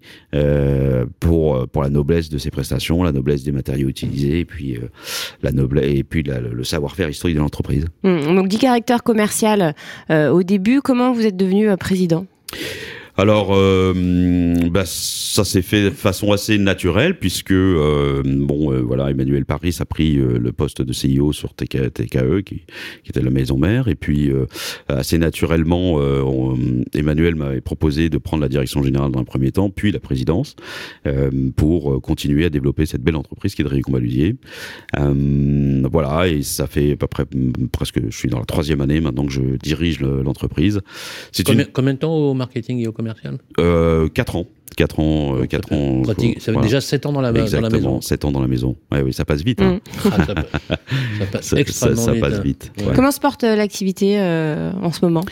pour 1.19 1.67
pour 1.69 1.81
la 1.81 1.89
noblesse 1.89 2.29
de 2.29 2.38
ses 2.38 2.51
prestations, 2.51 3.03
la 3.03 3.12
noblesse 3.12 3.43
des 3.43 3.51
matériaux 3.51 3.88
utilisés, 3.88 4.39
et 4.39 4.45
puis 4.45 4.77
la 5.41 5.51
noblesse 5.51 5.95
et 5.95 6.03
puis 6.03 6.24
le 6.24 6.63
savoir-faire 6.63 7.09
historique 7.09 7.35
de 7.35 7.41
l'entreprise. 7.41 7.85
Hum, 8.03 8.35
Donc, 8.35 8.47
dit 8.47 8.57
caractère 8.57 9.03
commercial 9.03 9.75
au 10.09 10.43
début, 10.43 10.81
comment 10.81 11.13
vous 11.13 11.25
êtes 11.25 11.38
devenu 11.38 11.75
président? 11.77 12.25
Alors, 13.17 13.51
euh, 13.53 13.93
bah, 14.69 14.84
ça 14.86 15.45
s'est 15.45 15.62
fait 15.62 15.86
de 15.86 15.89
façon 15.89 16.34
assez 16.34 16.57
naturelle 16.57 17.17
puisque 17.17 17.51
euh, 17.51 18.22
bon, 18.25 18.74
euh, 18.74 18.81
voilà, 18.81 19.10
Emmanuel 19.10 19.45
Paris 19.45 19.77
a 19.79 19.86
pris 19.86 20.17
euh, 20.17 20.38
le 20.38 20.51
poste 20.51 20.81
de 20.81 20.91
CIO 20.91 21.31
sur 21.31 21.53
TK, 21.53 21.93
TKE, 21.93 22.41
qui, 22.41 22.63
qui 23.03 23.10
était 23.10 23.22
la 23.22 23.29
maison 23.29 23.57
mère, 23.57 23.88
et 23.88 23.95
puis 23.95 24.31
euh, 24.31 24.45
assez 24.89 25.17
naturellement, 25.17 25.95
euh, 26.00 26.84
Emmanuel 26.93 27.36
m'avait 27.36 27.62
proposé 27.62 28.10
de 28.10 28.17
prendre 28.17 28.41
la 28.41 28.50
direction 28.50 28.84
générale 28.84 29.12
dans 29.12 29.19
un 29.19 29.24
premier 29.24 29.51
temps, 29.51 29.69
puis 29.69 29.91
la 29.93 30.00
présidence, 30.00 30.55
pour 31.55 32.01
continuer 32.01 32.45
à 32.45 32.50
développer 32.50 32.86
cette 32.86 33.01
belle 33.01 33.15
entreprise 33.15 33.55
qui 33.55 33.62
est 33.62 33.65
de 33.65 33.81
Combalusier. 33.81 34.36
Euh, 34.98 35.84
voilà, 35.91 36.27
et 36.27 36.41
ça 36.43 36.67
fait 36.67 36.93
à 36.93 36.95
peu 36.95 37.07
près 37.07 37.24
mm, 37.24 37.67
presque, 37.72 38.00
je 38.10 38.15
suis 38.17 38.29
dans 38.29 38.39
la 38.39 38.45
troisième 38.45 38.81
année 38.81 39.00
maintenant 39.00 39.25
que 39.25 39.31
je 39.31 39.41
dirige 39.62 40.00
le- 40.00 40.22
l'entreprise. 40.24 40.81
Combien, 41.45 41.65
combien 41.72 41.93
de 41.93 42.00
temps 42.00 42.13
au 42.15 42.34
marketing 42.34 42.79
et 42.79 42.88
au 42.88 42.91
commercial 43.05 43.38
euh, 43.59 44.07
4 44.09 44.35
ans. 44.35 44.45
4 44.77 45.00
ans, 45.00 45.38
euh, 45.38 45.45
quatre 45.45 45.71
ans. 45.71 46.01
Pratique. 46.01 46.39
Ça 46.39 46.45
fait 46.47 46.51
voilà. 46.51 46.65
déjà 46.67 46.81
7 46.81 47.05
ans 47.05 47.13
dans 47.13 47.21
la, 47.21 47.31
dans 47.31 47.38
la 47.39 47.43
Exactement, 47.45 47.69
maison. 47.71 48.01
7 48.01 48.25
ans 48.25 48.31
dans 48.31 48.41
la 48.41 48.47
maison. 48.47 48.75
Ouais, 48.91 49.01
oui, 49.03 49.13
ça 49.13 49.24
passe 49.24 49.41
vite. 49.41 49.62
hein. 49.62 49.79
Hum. 50.03 50.12
Ah, 50.12 50.25
ça, 50.25 50.25
ça 50.25 51.25
passe 51.31 51.45
Ça, 51.45 51.57
extrêmement 51.57 52.01
ça 52.01 52.12
vite. 52.12 52.21
passe 52.21 52.33
hein. 52.33 52.41
vite. 52.43 52.71
Ouais. 52.79 52.85
ouais. 52.88 52.91
Comment 52.95 53.12
se 53.12 53.19
porte 53.21 53.43
euh, 53.45 53.55
l'activité 53.55 54.19
euh, 54.19 54.71
en 54.81 54.91
ce 54.91 55.00
moment? 55.05 55.24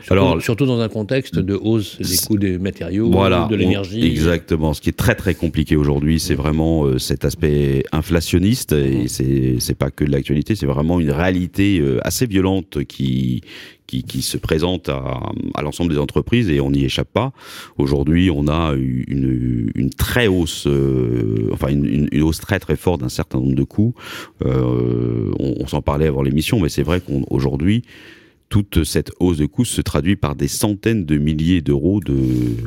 Surtout, 0.00 0.12
Alors- 0.14 0.42
surtout 0.42 0.66
dans 0.66 0.80
un 0.80 0.88
contexte 0.88 1.38
de 1.38 1.54
hausse 1.54 1.96
des 2.00 2.16
coûts 2.26 2.36
des 2.38 2.58
matériaux, 2.58 3.08
Voilà, 3.08 3.46
de 3.48 3.54
l'énergie. 3.54 4.04
Exactement. 4.04 4.74
Ce 4.74 4.80
qui 4.80 4.88
est 4.88 4.98
très 4.98 5.14
très 5.14 5.34
compliqué 5.36 5.76
aujourd'hui, 5.76 6.18
c'est 6.18 6.34
vraiment 6.34 6.84
euh, 6.84 6.98
cet 6.98 7.24
aspect 7.24 7.84
inflationniste 7.92 8.72
et 8.72 9.06
c'est 9.06 9.56
c'est 9.60 9.76
pas 9.78 9.92
que 9.92 10.02
de 10.04 10.10
l'actualité, 10.10 10.56
c'est 10.56 10.66
vraiment 10.66 10.98
une 10.98 11.12
réalité 11.12 11.78
euh, 11.78 12.00
assez 12.02 12.26
violente 12.26 12.82
qui 12.84 13.42
qui, 13.92 14.02
qui 14.04 14.22
se 14.22 14.38
présente 14.38 14.88
à, 14.88 15.20
à 15.54 15.60
l'ensemble 15.62 15.92
des 15.92 15.98
entreprises 15.98 16.48
et 16.48 16.60
on 16.62 16.70
n'y 16.70 16.84
échappe 16.84 17.12
pas. 17.12 17.32
Aujourd'hui, 17.76 18.30
on 18.30 18.48
a 18.48 18.72
une, 18.74 19.70
une 19.74 19.90
très 19.90 20.28
hausse, 20.28 20.66
euh, 20.66 21.50
enfin 21.52 21.68
une, 21.68 21.84
une- 21.84 22.08
une 22.10 22.22
hausse 22.22 22.40
très 22.40 22.58
très 22.58 22.76
forte 22.76 23.02
d'un 23.02 23.10
certain 23.10 23.38
nombre 23.38 23.54
de 23.54 23.64
coûts. 23.64 23.94
Euh, 24.46 25.30
on 25.38 25.52
on 25.60 25.66
s'en 25.66 25.82
parlait 25.82 26.06
avant 26.06 26.22
l'émission, 26.22 26.58
mais 26.58 26.70
c'est 26.70 26.82
vrai 26.82 27.00
qu'aujourd'hui, 27.00 27.82
toute 28.52 28.84
cette 28.84 29.12
hausse 29.18 29.38
de 29.38 29.46
coûts 29.46 29.64
se 29.64 29.80
traduit 29.80 30.14
par 30.14 30.34
des 30.36 30.46
centaines 30.46 31.06
de 31.06 31.16
milliers 31.16 31.62
d'euros 31.62 32.00
de, 32.04 32.12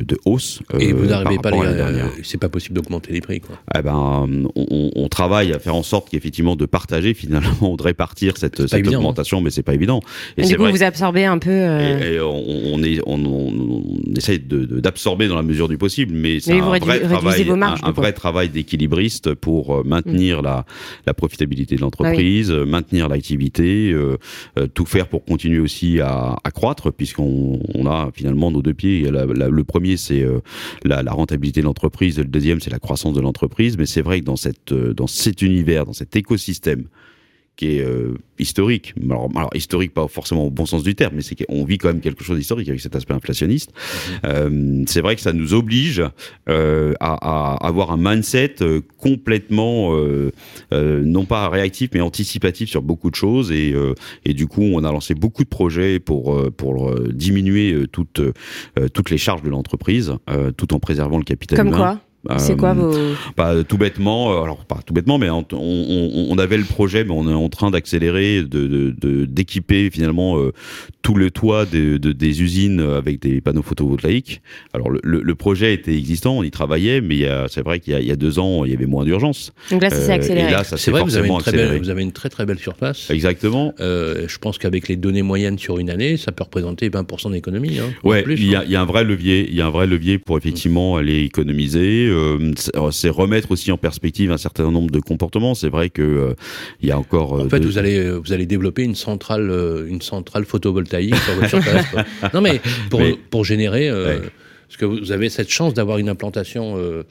de 0.03 0.17
hausse. 0.25 0.63
Et 0.79 0.91
euh, 0.91 0.95
vous 0.95 1.05
n'arrivez 1.05 1.37
pas, 1.37 1.51
rapport 1.51 1.61
à 1.61 1.71
les, 1.71 1.77
l'année 1.77 1.93
dernière. 1.93 2.05
euh, 2.07 2.21
c'est 2.23 2.39
pas 2.39 2.49
possible 2.49 2.73
d'augmenter 2.73 3.13
les 3.13 3.21
prix, 3.21 3.39
quoi. 3.39 3.55
Eh 3.77 3.83
ben, 3.83 4.47
on, 4.55 5.07
travaille 5.09 5.53
à 5.53 5.59
faire 5.59 5.75
en 5.75 5.83
sorte 5.83 6.09
qu'effectivement 6.09 6.55
de 6.55 6.65
partager 6.65 7.13
finalement 7.13 7.75
de 7.75 7.83
répartir 7.83 8.35
cette, 8.37 8.63
cette 8.67 8.73
évident, 8.73 8.93
hein. 8.95 8.97
augmentation, 9.01 9.41
mais 9.41 9.51
c'est 9.51 9.61
pas 9.61 9.75
évident. 9.75 9.99
Et 10.37 10.41
Du 10.47 10.55
coup, 10.55 10.63
vrai. 10.63 10.71
vous 10.71 10.81
absorbez 10.81 11.25
un 11.25 11.37
peu. 11.37 11.51
euh, 11.51 11.99
Et, 11.99 12.15
et 12.15 12.19
on, 12.19 12.73
on 12.73 12.83
est, 12.83 12.99
on, 13.05 13.83
essaye 14.17 14.39
de- 14.39 14.65
de- 14.65 14.79
d'absorber 14.79 15.27
dans 15.27 15.35
la 15.35 15.43
mesure 15.43 15.67
du 15.67 15.77
possible, 15.77 16.15
mais 16.15 16.39
c'est 16.39 16.55
Mais 16.55 16.61
un 16.61 16.65
vrai 16.65 16.79
travail, 16.79 17.43
vos 17.43 17.55
marges, 17.55 17.81
un, 17.83 17.85
un 17.85 17.89
du 17.89 17.93
coup. 17.93 18.01
vrai 18.01 18.11
travail 18.13 18.49
d'équilibriste 18.49 19.35
pour 19.35 19.75
euh, 19.75 19.83
maintenir 19.85 20.41
la, 20.41 20.65
la 21.05 21.13
profitabilité 21.13 21.75
de 21.75 21.81
l'entreprise, 21.81 22.49
euh, 22.49 22.65
maintenir 22.65 23.07
l'activité, 23.07 23.91
euh, 23.91 24.17
euh, 24.57 24.65
tout 24.65 24.85
faire 24.87 25.07
pour 25.07 25.23
continuer 25.23 25.59
aussi 25.59 25.74
à, 26.01 26.35
à 26.43 26.51
croître, 26.51 26.91
puisqu'on 26.91 27.59
on 27.73 27.85
a 27.87 28.09
finalement 28.13 28.51
nos 28.51 28.61
deux 28.61 28.73
pieds. 28.73 29.09
Le 29.09 29.63
premier, 29.63 29.97
c'est 29.97 30.21
euh, 30.21 30.39
la, 30.83 31.01
rentabilité 31.11 31.61
de 31.61 31.65
l'entreprise, 31.65 32.17
le 32.17 32.25
deuxième, 32.25 32.59
c'est 32.59 32.69
la 32.69 32.79
croissance 32.79 33.13
de 33.13 33.21
l'entreprise. 33.21 33.77
Mais 33.77 33.85
c'est 33.85 34.01
vrai 34.01 34.19
que 34.19 34.25
dans 34.25 34.35
euh, 34.71 34.93
dans 34.93 35.07
cet 35.07 35.41
univers, 35.41 35.85
dans 35.85 35.93
cet 35.93 36.15
écosystème 36.15 36.85
qui 37.55 37.77
est 37.77 37.81
euh, 37.81 38.17
historique. 38.37 38.93
Alors, 39.09 39.29
alors, 39.35 39.49
historique 39.53 39.93
pas 39.93 40.07
forcément 40.07 40.45
au 40.47 40.51
bon 40.51 40.65
sens 40.65 40.83
du 40.83 40.93
terme, 40.95 41.13
mais 41.15 41.21
c'est 41.21 41.35
qu'on 41.35 41.63
vit 41.63 41.77
quand 41.77 41.87
même 41.87 42.01
quelque 42.01 42.23
chose 42.23 42.37
d'historique 42.37 42.67
avec 42.67 42.81
cet 42.81 42.95
aspect 42.95 43.13
inflationniste. 43.13 43.71
Euh, 44.25 44.83
c'est 44.87 45.01
vrai 45.01 45.15
que 45.15 45.21
ça 45.21 45.31
nous 45.33 45.53
oblige 45.53 46.03
euh, 46.49 46.93
à, 46.99 47.13
à 47.13 47.67
avoir 47.67 47.91
un 47.91 47.97
mindset 47.97 48.55
euh, 48.61 48.81
complètement 48.97 49.95
euh, 49.95 50.31
euh, 50.73 51.01
non 51.03 51.25
pas 51.25 51.47
réactif 51.49 51.91
mais 51.93 52.01
anticipatif 52.01 52.69
sur 52.69 52.81
beaucoup 52.81 53.09
de 53.09 53.15
choses 53.15 53.51
et, 53.51 53.73
euh, 53.73 53.93
et 54.25 54.33
du 54.33 54.47
coup 54.47 54.61
on 54.63 54.83
a 54.83 54.91
lancé 54.91 55.13
beaucoup 55.13 55.43
de 55.43 55.49
projets 55.49 55.99
pour 55.99 56.33
euh, 56.33 56.51
pour 56.51 56.93
diminuer 57.11 57.85
toutes 57.91 58.19
euh, 58.19 58.33
toutes 58.93 59.09
les 59.09 59.17
charges 59.17 59.43
de 59.43 59.49
l'entreprise 59.49 60.13
euh, 60.29 60.51
tout 60.51 60.73
en 60.73 60.79
préservant 60.79 61.17
le 61.17 61.23
capital 61.23 61.57
Comme 61.57 61.67
humain. 61.67 61.77
quoi 61.77 61.99
C'est 62.37 62.55
quoi 62.57 62.71
Euh, 62.71 62.73
vos. 62.73 62.93
pas 63.35 63.63
tout 63.63 63.77
bêtement, 63.77 64.31
euh, 64.33 64.43
alors 64.43 64.65
pas 64.65 64.79
tout 64.85 64.93
bêtement, 64.93 65.17
mais 65.17 65.29
on, 65.29 65.45
on, 65.53 65.57
on- 65.57 66.27
on 66.31 66.37
avait 66.37 66.57
le 66.57 66.63
projet, 66.63 67.03
mais 67.03 67.11
on 67.11 67.29
est 67.29 67.33
en 67.33 67.49
train 67.49 67.71
d'accélérer, 67.71 68.41
de 68.43 68.65
de- 68.67 68.95
de- 68.99 69.25
d'équiper 69.25 69.89
finalement 69.91 70.37
euh, 70.39 70.51
tout 71.01 71.15
le 71.15 71.29
toit 71.31 71.65
de, 71.65 71.97
de- 71.97 72.11
des 72.11 72.41
usines 72.41 72.79
avec 72.79 73.21
des 73.21 73.41
panneaux 73.41 73.61
photovoltaïques. 73.61 74.41
Alors 74.73 74.89
le, 74.89 74.99
le- 75.03 75.21
le 75.21 75.35
projet 75.35 75.73
était 75.73 75.95
existant, 75.95 76.37
on 76.37 76.43
y 76.43 76.51
travaillait, 76.51 77.01
mais 77.01 77.27
c'est 77.49 77.63
vrai 77.63 77.79
qu'il 77.79 77.93
y, 77.93 77.95
a- 77.95 77.99
il 77.99 78.07
y 78.07 78.11
a 78.11 78.15
deux 78.15 78.39
ans, 78.39 78.65
il 78.65 78.71
y 78.71 78.75
avait 78.75 78.85
moins 78.87 79.03
d'urgence. 79.05 79.53
Donc 79.71 79.81
là, 79.83 79.89
ça 79.89 79.97
s'est 79.97 80.11
Euh, 80.11 80.15
accéléré. 80.15 80.47
Et 80.49 80.51
là, 80.51 80.63
ça 80.63 80.77
C'est 80.77 80.85
s'est 80.85 80.91
vrai, 80.91 81.03
vous 81.03 81.15
avez, 81.17 81.27
une 81.29 81.37
très 81.39 81.51
belle, 81.51 81.77
vous 81.79 81.89
avez 81.89 82.01
une 82.03 82.11
très 82.11 82.29
très 82.29 82.45
belle 82.45 82.59
surface. 82.59 83.09
Exactement. 83.11 83.73
Euh, 83.79 84.25
je 84.27 84.37
pense 84.37 84.57
qu'avec 84.57 84.87
les 84.87 84.95
données 84.95 85.21
moyennes 85.21 85.57
sur 85.59 85.77
une 85.79 85.89
année, 85.89 86.17
ça 86.17 86.31
peut 86.31 86.43
représenter 86.43 86.89
20% 86.89 87.31
d'économie. 87.31 87.77
Hein, 87.79 87.91
Ouais, 88.03 88.23
plus, 88.23 88.35
il 88.35 88.49
y, 88.51 88.55
hein. 88.55 88.63
il 88.65 88.71
y 88.71 88.75
a 88.75 88.81
un 88.81 88.85
vrai 88.85 89.03
levier, 89.03 89.47
il 89.49 89.55
y 89.55 89.61
a 89.61 89.67
un 89.67 89.69
vrai 89.71 89.87
levier 89.87 90.17
pour 90.17 90.37
effectivement 90.37 90.97
aller 90.97 91.19
économiser. 91.23 92.09
Euh, 92.15 92.91
c'est- 92.91 93.09
remettre 93.09 93.51
aussi 93.51 93.71
en 93.71 93.77
perspective 93.77 94.31
un 94.31 94.37
certain 94.37 94.71
nombre 94.71 94.89
de 94.91 94.99
comportements. 94.99 95.55
C'est 95.55 95.69
vrai 95.69 95.89
que 95.89 96.01
euh, 96.01 96.33
il 96.81 96.89
y 96.89 96.91
a 96.91 96.97
encore. 96.97 97.37
euh, 97.39 97.45
En 97.45 97.49
fait, 97.49 97.59
de- 97.59 97.65
vous 97.65 97.77
allez 97.77 97.97
euh, 97.97 98.15
vous 98.23 98.33
allez 98.33 98.45
développer 98.45 98.83
une 98.83 98.95
centrale 98.95 99.49
euh, 99.49 99.87
une 99.87 100.01
centrale 100.01 100.45
photovoltaïque 100.45 101.15
sur 101.15 101.33
votre 101.35 101.49
surface. 101.49 101.85
Non 102.33 102.41
mais 102.41 102.59
pour 102.89 102.99
Mais- 102.99 103.15
pour 103.29 103.45
générer 103.45 103.89
euh, 103.89 104.05
Ouais. 104.19 104.21
parce 104.67 104.77
que 104.77 104.85
vous 104.85 105.11
avez 105.11 105.29
cette 105.29 105.49
chance 105.49 105.73
d'avoir 105.73 105.97
une 105.99 106.09
implantation. 106.09 106.75
euh, 106.77 107.03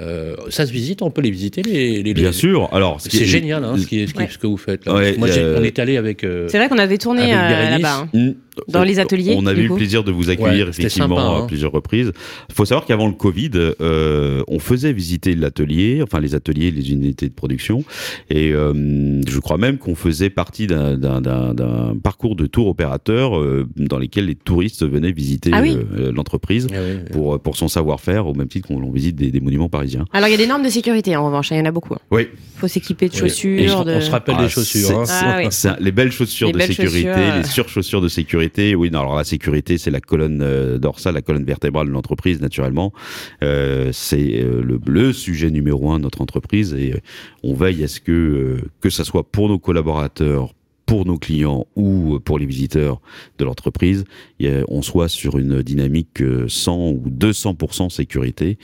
euh, 0.00 0.36
ça 0.50 0.66
se 0.66 0.72
visite, 0.72 1.00
on 1.02 1.10
peut 1.10 1.22
les 1.22 1.30
visiter 1.30 1.62
les. 1.62 2.02
les- 2.02 2.14
Bien 2.14 2.26
les- 2.28 2.32
sûr. 2.32 2.68
Alors, 2.72 3.00
C'est 3.00 3.14
est- 3.16 3.24
génial 3.24 3.64
hein, 3.64 3.76
ce, 3.78 3.86
qui 3.86 4.00
est- 4.00 4.06
ce, 4.08 4.12
qui- 4.12 4.18
Ouais. 4.18 4.28
ce 4.30 4.38
que 4.38 4.46
vous 4.46 4.56
faites. 4.58 4.84
Là. 4.84 4.94
Ouais, 4.94 5.16
Moi, 5.16 5.28
j'ai- 5.28 5.40
euh, 5.40 5.58
on 5.58 5.62
est 5.64 5.78
allé 5.78 5.96
avec. 5.96 6.24
euh, 6.24 6.46
C'est 6.48 6.58
vrai 6.58 6.68
qu'on 6.68 6.78
avait 6.78 6.98
tourné 6.98 7.22
euh, 7.32 7.70
là-bas. 7.78 8.08
hein. 8.14 8.32
Dans 8.68 8.82
les 8.84 8.98
ateliers, 8.98 9.34
On 9.38 9.46
avait 9.46 9.60
du 9.60 9.66
eu 9.66 9.68
le 9.68 9.74
plaisir 9.76 10.02
de 10.04 10.10
vous 10.12 10.30
accueillir 10.30 10.64
Ouais, 10.66 10.70
effectivement 10.70 11.16
sympa, 11.16 11.28
hein. 11.28 11.44
à 11.44 11.46
plusieurs 11.46 11.72
reprises. 11.72 12.12
Il 12.48 12.54
faut 12.54 12.64
savoir 12.64 12.86
qu'avant 12.86 13.06
le 13.06 13.12
Covid, 13.14 13.50
euh, 13.54 14.42
on 14.48 14.58
faisait 14.58 14.92
visiter 14.92 15.34
l'atelier, 15.34 16.00
enfin 16.02 16.20
les 16.20 16.34
ateliers, 16.34 16.70
les 16.70 16.90
unités 16.92 17.28
de 17.28 17.34
production, 17.34 17.84
et 18.30 18.52
euh, 18.52 19.20
je 19.26 19.38
crois 19.40 19.58
même 19.58 19.78
qu'on 19.78 19.94
faisait 19.94 20.30
partie 20.30 20.66
d'un- 20.66 20.96
parcours 22.02 22.36
de 22.36 22.46
tour 22.46 22.66
opérateur 22.68 23.38
euh, 23.38 23.66
dans 23.76 23.98
lesquels 23.98 24.26
les 24.26 24.34
touristes 24.34 24.84
venaient 24.88 25.12
visiter 25.12 25.50
Ah 25.52 25.60
oui. 25.62 25.76
l'entreprise 26.14 26.66
ah 26.72 26.76
oui. 26.80 26.98
pour 27.12 27.40
pour 27.40 27.56
son 27.56 27.68
savoir-faire, 27.68 28.26
au 28.26 28.34
même 28.34 28.48
titre 28.48 28.68
qu'on 28.68 28.80
l'on 28.80 28.90
visite 28.90 29.16
des, 29.16 29.30
des 29.30 29.40
monuments 29.40 29.68
parisiens. 29.68 30.04
Alors, 30.12 30.28
il 30.28 30.32
y 30.32 30.34
a 30.34 30.38
des 30.38 30.46
normes 30.46 30.62
de 30.64 30.68
sécurité 30.68 31.16
en 31.16 31.26
revanche, 31.26 31.52
hein, 31.52 31.56
il 31.56 31.58
y 31.58 31.62
en 31.62 31.66
a 31.66 31.70
beaucoup. 31.70 31.94
Il 32.10 32.14
Oui. 32.16 32.28
faut 32.56 32.68
s'équiper 32.68 33.08
de 33.08 33.14
Oui. 33.14 33.18
chaussures. 33.20 33.84
De... 33.84 33.92
on 33.94 34.00
se 34.00 34.10
rappelle 34.10 34.34
Ah, 34.38 34.42
des 34.42 34.48
chaussures. 34.48 35.00
hein. 35.00 35.04
Ah 35.08 35.76
les 35.80 35.92
belles 35.92 36.12
chaussures 36.12 36.48
Les 36.48 36.52
de 36.54 36.58
belles 36.58 36.68
sécurité, 36.74 37.08
chaussures, 37.12 37.36
les 37.36 37.44
surchaussures 37.44 38.00
de 38.00 38.08
sécurité. 38.08 38.47
Oui, 38.56 38.90
non, 38.90 39.00
alors 39.00 39.16
la 39.16 39.24
sécurité, 39.24 39.78
c'est 39.78 39.90
la 39.90 40.00
colonne 40.00 40.40
euh, 40.42 40.78
dorsale, 40.78 41.14
la 41.14 41.22
colonne 41.22 41.44
vertébrale 41.44 41.86
de 41.86 41.92
l'entreprise, 41.92 42.40
naturellement. 42.40 42.92
Euh, 43.42 43.90
c'est 43.92 44.42
euh, 44.42 44.62
le, 44.62 44.80
le 44.86 45.12
sujet 45.12 45.50
numéro 45.50 45.90
un 45.92 45.98
de 45.98 46.04
notre 46.04 46.20
entreprise 46.20 46.74
et 46.74 46.94
on 47.42 47.54
veille 47.54 47.84
à 47.84 47.88
ce 47.88 48.00
que 48.00 48.58
que 48.80 48.90
ça 48.90 49.04
soit 49.04 49.30
pour 49.30 49.48
nos 49.48 49.58
collaborateurs 49.58 50.54
pour 50.88 51.04
nos 51.04 51.18
clients 51.18 51.66
ou 51.76 52.14
euh, 52.14 52.18
pour 52.18 52.38
les 52.38 52.46
visiteurs 52.46 53.00
de 53.38 53.44
l'entreprise, 53.44 54.04
on 54.68 54.80
soit 54.80 55.08
sur 55.08 55.36
une 55.38 55.60
dynamique 55.62 56.22
euh, 56.22 56.46
100 56.48 56.88
ou 56.92 57.04
200% 57.10 57.90
sécurité 57.90 58.56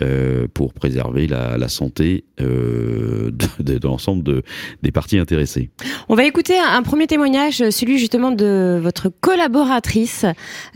euh, 0.00 0.46
pour 0.54 0.72
préserver 0.74 1.26
la, 1.26 1.58
la 1.58 1.68
santé 1.68 2.24
euh, 2.40 3.32
de, 3.32 3.62
de- 3.72 3.78
de 3.78 3.86
l'ensemble 3.88 4.22
de, 4.22 4.42
des 4.82 4.92
parties 4.92 5.18
intéressées. 5.18 5.70
On 6.08 6.14
va 6.14 6.24
écouter 6.24 6.56
un, 6.56 6.68
un 6.76 6.82
premier 6.84 7.08
témoignage, 7.08 7.68
celui 7.70 7.98
justement 7.98 8.30
de 8.30 8.78
votre 8.80 9.08
collaboratrice. 9.08 10.24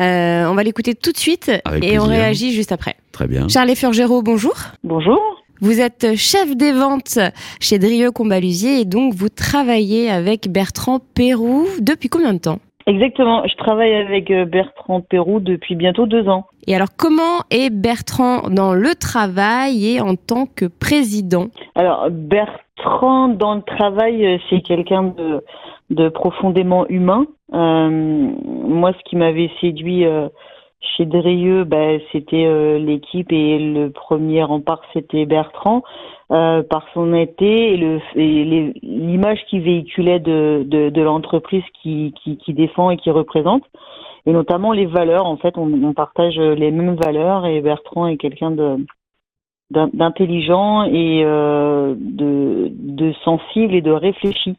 Euh, 0.01 0.45
on 0.47 0.55
va 0.55 0.65
l'écouter 0.65 0.97
tout 0.97 1.13
de 1.13 1.19
suite 1.19 1.53
Avec 1.65 1.85
et 1.85 2.01
on 2.01 2.07
réagit 2.07 2.53
juste 2.53 2.73
après. 2.73 2.97
Très 3.13 3.29
bien. 3.29 3.47
Charlie 3.49 3.77
Furgero, 3.77 4.23
bonjour. 4.23 4.57
Bonjour. 4.83 5.21
Vous 5.61 5.81
êtes 5.81 6.17
chef 6.17 6.57
des 6.57 6.73
ventes 6.73 7.19
chez 7.61 7.79
Drieux 7.79 8.11
Combalusier 8.11 8.81
et 8.81 8.85
donc 8.85 9.15
vous 9.15 9.29
travaillez 9.29 10.11
avec 10.11 10.51
Bertrand 10.51 10.99
Pérou 11.15 11.67
depuis 11.81 12.09
combien 12.09 12.35
de 12.35 12.39
temps? 12.39 12.59
Exactement. 12.87 13.43
Je 13.47 13.57
travaille 13.57 13.95
avec 13.95 14.31
euh, 14.31 14.45
Bertrand 14.45 15.01
Pérou 15.01 15.41
depuis 15.41 15.75
bientôt 15.75 16.07
deux 16.07 16.29
ans. 16.29 16.47
Et 16.69 16.77
alors 16.77 16.89
comment 16.97 17.43
est 17.51 17.71
Bertrand 17.71 18.49
dans 18.49 18.75
le 18.75 18.95
travail 18.95 19.95
et 19.95 20.01
en 20.01 20.15
tant 20.15 20.47
que 20.47 20.67
président? 20.67 21.49
Alors 21.75 22.09
Bertrand 22.11 23.29
dans 23.29 23.55
le 23.55 23.63
travail, 23.63 24.25
euh, 24.25 24.39
c'est 24.49 24.61
quelqu'un 24.61 25.03
de 25.05 25.43
de 25.91 26.09
profondément 26.09 26.87
humain. 26.89 27.27
Euh, 27.55 27.89
moi, 27.91 28.93
ce 28.93 29.09
qui 29.09 29.17
m'avait 29.17 29.51
séduit 29.61 30.05
euh, 30.05 30.29
chez 30.81 31.07
Drieux, 31.07 31.65
bah, 31.65 31.99
c'était 32.13 32.47
euh, 32.47 32.79
l'équipe 32.79 33.33
et 33.33 33.59
le 33.59 33.91
premier 33.91 34.43
rempart, 34.43 34.81
c'était 34.93 35.27
Bertrand, 35.27 35.83
euh, 36.31 36.63
par 36.63 36.87
son 36.93 37.03
honnêteté 37.03 37.75
et 37.75 38.73
l'image 38.83 39.39
qu'il 39.49 39.63
véhiculait 39.63 40.21
de, 40.21 41.01
l'entreprise 41.01 41.65
qui, 41.83 42.13
défend 42.49 42.91
et 42.91 42.97
qui 42.97 43.11
représente, 43.11 43.65
et 44.27 44.33
notamment 44.33 44.73
les 44.73 44.87
valeurs. 44.87 45.27
En 45.27 45.37
fait, 45.37 45.57
on, 45.57 45.93
partage 45.93 46.39
les 46.39 46.71
mêmes 46.71 46.97
valeurs 46.97 47.47
et 47.47 47.61
Bertrand 47.61 48.07
est 48.07 48.17
quelqu'un 48.17 48.55
d'intelligent 49.71 50.85
et 50.85 51.23
euh, 51.25 51.95
de 51.97 53.13
sensible 53.25 53.75
et 53.75 53.83
de 53.83 53.93
réfléchi 53.93 54.57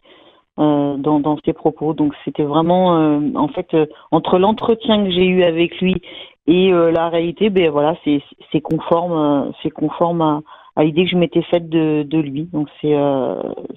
euh, 0.59 0.95
dans, 0.97 1.19
dans 1.19 1.37
ses 1.45 1.53
propos. 1.53 1.93
Donc 1.93 2.13
c'était 2.25 2.43
vraiment, 2.43 2.97
euh, 2.97 3.19
en 3.35 3.47
fait, 3.47 3.67
euh, 3.73 3.85
entre 4.11 4.39
l'entretien 4.39 5.03
que 5.03 5.11
j'ai 5.11 5.25
eu 5.25 5.43
avec 5.43 5.79
lui 5.81 6.01
et 6.47 6.71
la 6.71 7.09
réalité, 7.09 7.49
ben 7.49 7.69
voilà, 7.69 7.95
c'est 8.05 8.21
c'est 8.51 8.61
conforme, 8.61 9.51
c'est 9.61 9.69
conforme 9.69 10.21
à, 10.21 10.41
à 10.77 10.85
l'idée 10.85 11.03
que 11.03 11.11
je 11.11 11.17
m'étais 11.17 11.41
faite 11.41 11.67
de, 11.67 12.03
de 12.03 12.19
lui. 12.19 12.47
Donc 12.53 12.69
c'est 12.79 12.95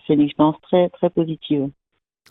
c'est 0.07 0.15
une 0.15 0.21
expérience 0.21 0.55
très 0.63 0.89
très 0.91 1.11
positive. 1.11 1.69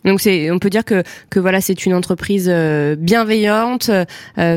Donc 0.06 0.20
c'est, 0.20 0.50
on 0.50 0.58
peut 0.58 0.70
dire 0.70 0.86
que 0.86 1.02
que 1.30 1.40
voilà, 1.40 1.60
c'est 1.60 1.84
une 1.84 1.92
entreprise 1.92 2.50
bienveillante, 2.98 3.90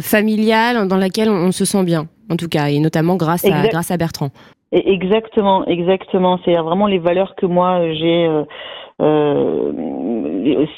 familiale, 0.02 0.88
dans 0.88 0.96
laquelle 0.96 1.30
on, 1.30 1.48
on 1.48 1.52
se 1.52 1.66
sent 1.66 1.84
bien, 1.84 2.06
en 2.30 2.38
tout 2.38 2.48
cas, 2.48 2.68
et 2.70 2.80
notamment 2.80 3.18
grâce 3.18 3.44
à 3.44 3.68
grâce 3.68 3.92
à 3.92 3.98
Bertrand. 3.98 4.30
Exactement, 4.72 5.68
exactement. 5.68 6.40
C'est 6.46 6.56
vraiment 6.56 6.88
les 6.88 7.00
valeurs 7.00 7.36
que 7.36 7.46
moi 7.46 7.82
j'ai. 7.94 8.30
Euh, 9.02 9.72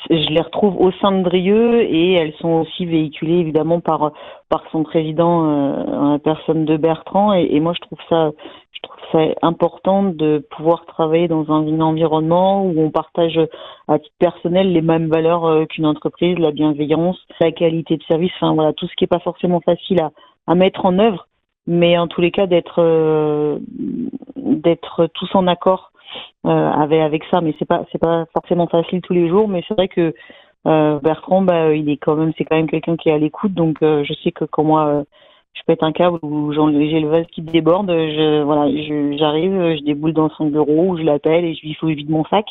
je 0.10 0.30
les 0.30 0.42
retrouve 0.42 0.80
au 0.80 0.92
sein 1.02 1.12
de 1.12 1.24
Drieux 1.24 1.82
et 1.82 2.14
elles 2.14 2.34
sont 2.36 2.62
aussi 2.62 2.86
véhiculées 2.86 3.40
évidemment 3.40 3.80
par 3.80 4.12
par 4.50 4.64
son 4.72 4.84
président, 4.84 5.46
euh, 5.46 6.12
la 6.14 6.20
personne 6.20 6.66
de 6.66 6.78
Bertrand. 6.78 7.34
Et, 7.34 7.48
et 7.52 7.60
moi, 7.60 7.74
je 7.74 7.82
trouve 7.82 8.00
ça, 8.10 8.32
je 8.72 8.80
trouve 8.82 8.98
ça 9.12 9.20
important 9.42 10.04
de 10.04 10.46
pouvoir 10.56 10.86
travailler 10.86 11.28
dans 11.28 11.52
un 11.52 11.82
environnement 11.82 12.66
où 12.66 12.80
on 12.80 12.92
partage 12.92 13.40
à 13.88 14.00
titre 14.00 14.16
personnel 14.20 14.72
les 14.72 14.82
mêmes 14.82 15.10
valeurs 15.10 15.46
euh, 15.46 15.66
qu'une 15.66 15.86
entreprise, 15.86 16.38
la 16.38 16.52
bienveillance, 16.52 17.18
la 17.42 17.52
qualité 17.52 17.98
de 17.98 18.04
service. 18.04 18.32
Enfin 18.38 18.54
voilà, 18.54 18.74
tout 18.74 18.88
ce 18.88 18.96
qui 18.96 19.04
est 19.04 19.08
pas 19.08 19.20
forcément 19.20 19.62
facile 19.62 20.02
à 20.02 20.12
à 20.48 20.54
mettre 20.56 20.86
en 20.86 21.00
œuvre 21.00 21.28
mais 21.68 21.98
en 21.98 22.08
tous 22.08 22.22
les 22.22 22.32
cas 22.32 22.48
d'être 22.48 22.80
euh, 22.80 23.58
d'être 24.36 25.08
tous 25.14 25.30
en 25.34 25.48
accord 25.48 25.92
avec 26.44 27.00
avec 27.02 27.24
ça 27.32 27.42
mais 27.42 27.56
c'est 27.58 27.68
pas 27.68 27.86
c'est 27.92 27.98
pas 27.98 28.26
forcément 28.34 28.68
facile 28.68 29.02
tous 29.02 29.14
les 29.14 29.28
jours 29.28 29.48
mais 29.48 29.64
c'est 29.68 29.74
vrai 29.74 29.88
que 29.88 30.14
euh, 30.68 31.00
Bertrand 31.00 31.42
bah 31.42 31.74
il 31.74 31.90
est 31.90 31.98
quand 31.98 32.16
même 32.16 32.34
c'est 32.38 32.44
quand 32.44 32.56
même 32.56 32.70
quelqu'un 32.70 32.98
qui 32.98 33.10
est 33.10 33.14
à 33.14 33.18
l'écoute 33.18 33.54
donc 33.54 33.78
euh, 33.82 34.04
je 34.04 34.14
sais 34.24 34.32
que 34.32 34.46
quand 34.46 34.64
moi 34.64 34.88
euh, 34.88 35.04
je 35.54 35.62
pète 35.68 35.84
un 35.84 35.92
câble 35.92 36.20
ou 36.24 36.52
j'ai 36.54 37.00
le 37.00 37.08
vase 37.08 37.26
qui 37.32 37.42
déborde 37.42 37.90
je 37.90 38.42
voilà 38.44 38.70
je 38.70 39.16
j'arrive 39.18 39.78
je 39.78 39.84
déboule 39.84 40.14
dans 40.14 40.30
son 40.30 40.48
bureau 40.48 40.98
je 40.98 41.04
l'appelle 41.04 41.46
et 41.46 41.56
je 41.56 41.62
lui 41.62 41.78
je 41.80 41.86
vide 41.86 42.10
mon 42.10 42.26
sac 42.26 42.46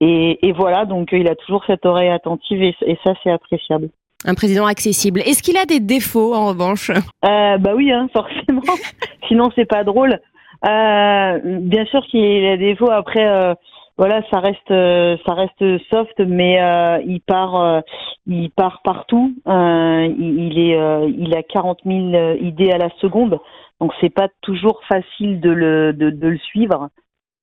et, 0.00 0.46
et 0.46 0.52
voilà 0.52 0.84
donc 0.84 1.12
euh, 1.12 1.18
il 1.18 1.28
a 1.28 1.34
toujours 1.34 1.64
cette 1.66 1.86
oreille 1.86 2.10
attentive 2.10 2.62
et, 2.62 2.74
et 2.82 2.98
ça 3.04 3.14
c'est 3.22 3.30
appréciable 3.30 3.88
Un 4.26 4.34
président 4.34 4.66
accessible. 4.66 5.20
Est-ce 5.20 5.42
qu'il 5.42 5.56
a 5.56 5.64
des 5.64 5.80
défauts 5.80 6.34
en 6.34 6.48
revanche? 6.48 6.90
Euh, 6.90 7.58
bah 7.58 7.72
oui, 7.74 7.90
hein, 7.92 8.08
forcément. 8.12 8.62
Sinon, 9.28 9.50
c'est 9.54 9.66
pas 9.66 9.84
drôle. 9.84 10.18
Euh, 10.64 11.38
bien 11.60 11.84
sûr 11.86 12.04
qu'il 12.06 12.46
a 12.46 12.56
des 12.56 12.72
défauts. 12.72 12.90
Après, 12.90 13.26
euh, 13.26 13.54
voilà, 13.98 14.22
ça 14.30 14.40
reste, 14.40 14.70
euh, 14.70 15.16
ça 15.26 15.34
reste 15.34 15.82
soft, 15.90 16.18
mais 16.20 16.60
euh, 16.60 17.00
il 17.06 17.20
part, 17.20 17.56
euh, 17.56 17.80
il 18.26 18.50
part 18.50 18.80
partout. 18.82 19.34
Il, 19.46 20.52
il 20.52 20.58
est, 20.58 21.10
il 21.16 21.36
a 21.36 21.42
40 21.42 21.80
000 21.84 22.36
idées 22.40 22.72
à 22.72 22.78
la 22.78 22.90
seconde, 23.00 23.38
donc 23.80 23.92
c'est 24.00 24.12
pas 24.14 24.28
toujours 24.42 24.80
facile 24.88 25.40
de 25.40 25.50
le, 25.50 25.92
de, 25.92 26.10
de 26.10 26.28
le 26.28 26.38
suivre. 26.38 26.88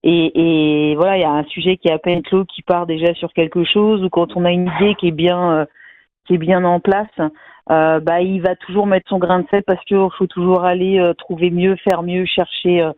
Et, 0.05 0.89
et 0.91 0.95
voilà, 0.95 1.17
il 1.17 1.21
y 1.21 1.25
a 1.25 1.31
un 1.31 1.45
sujet 1.45 1.77
qui 1.77 1.87
est 1.87 1.93
à 1.93 1.97
peine 1.97 2.23
clos, 2.23 2.43
qui 2.45 2.61
part 2.61 2.85
déjà 2.85 3.13
sur 3.13 3.31
quelque 3.31 3.63
chose, 3.63 4.03
ou 4.03 4.09
quand 4.09 4.35
on 4.35 4.43
a 4.43 4.51
une 4.51 4.69
idée 4.77 4.95
qui 4.95 5.07
est 5.07 5.11
bien, 5.11 5.65
qui 6.27 6.35
est 6.35 6.37
bien 6.37 6.63
en 6.65 6.79
place, 6.79 7.07
euh, 7.71 7.99
bah, 7.99 8.21
il 8.21 8.41
va 8.41 8.55
toujours 8.55 8.85
mettre 8.85 9.07
son 9.09 9.19
grain 9.19 9.39
de 9.39 9.47
sel 9.49 9.63
parce 9.63 9.83
qu'il 9.85 10.07
faut 10.17 10.27
toujours 10.27 10.63
aller 10.63 10.99
euh, 10.99 11.13
trouver 11.13 11.49
mieux, 11.49 11.75
faire 11.77 12.03
mieux, 12.03 12.25
chercher, 12.25 12.81
euh, 12.81 12.91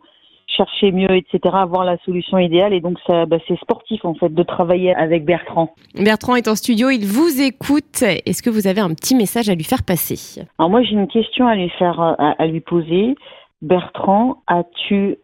chercher 0.48 0.90
mieux, 0.90 1.10
etc., 1.10 1.38
avoir 1.54 1.84
la 1.84 1.96
solution 1.98 2.38
idéale. 2.38 2.72
Et 2.72 2.80
donc, 2.80 2.98
ça, 3.06 3.26
bah, 3.26 3.38
c'est 3.46 3.58
sportif, 3.60 4.04
en 4.04 4.14
fait, 4.14 4.34
de 4.34 4.42
travailler 4.42 4.94
avec 4.94 5.24
Bertrand. 5.24 5.72
Bertrand 5.94 6.34
est 6.34 6.48
en 6.48 6.56
studio, 6.56 6.90
il 6.90 7.06
vous 7.06 7.40
écoute. 7.40 8.02
Est-ce 8.02 8.42
que 8.42 8.50
vous 8.50 8.66
avez 8.66 8.80
un 8.80 8.90
petit 8.90 9.14
message 9.14 9.48
à 9.48 9.54
lui 9.54 9.64
faire 9.64 9.84
passer? 9.84 10.42
Alors, 10.58 10.70
moi, 10.70 10.82
j'ai 10.82 10.94
une 10.94 11.08
question 11.08 11.46
à 11.46 11.54
lui 11.54 11.70
faire, 11.70 12.00
à, 12.00 12.32
à 12.32 12.46
lui 12.46 12.60
poser. 12.60 13.14
Bertrand, 13.62 14.42
as-tu 14.48 15.18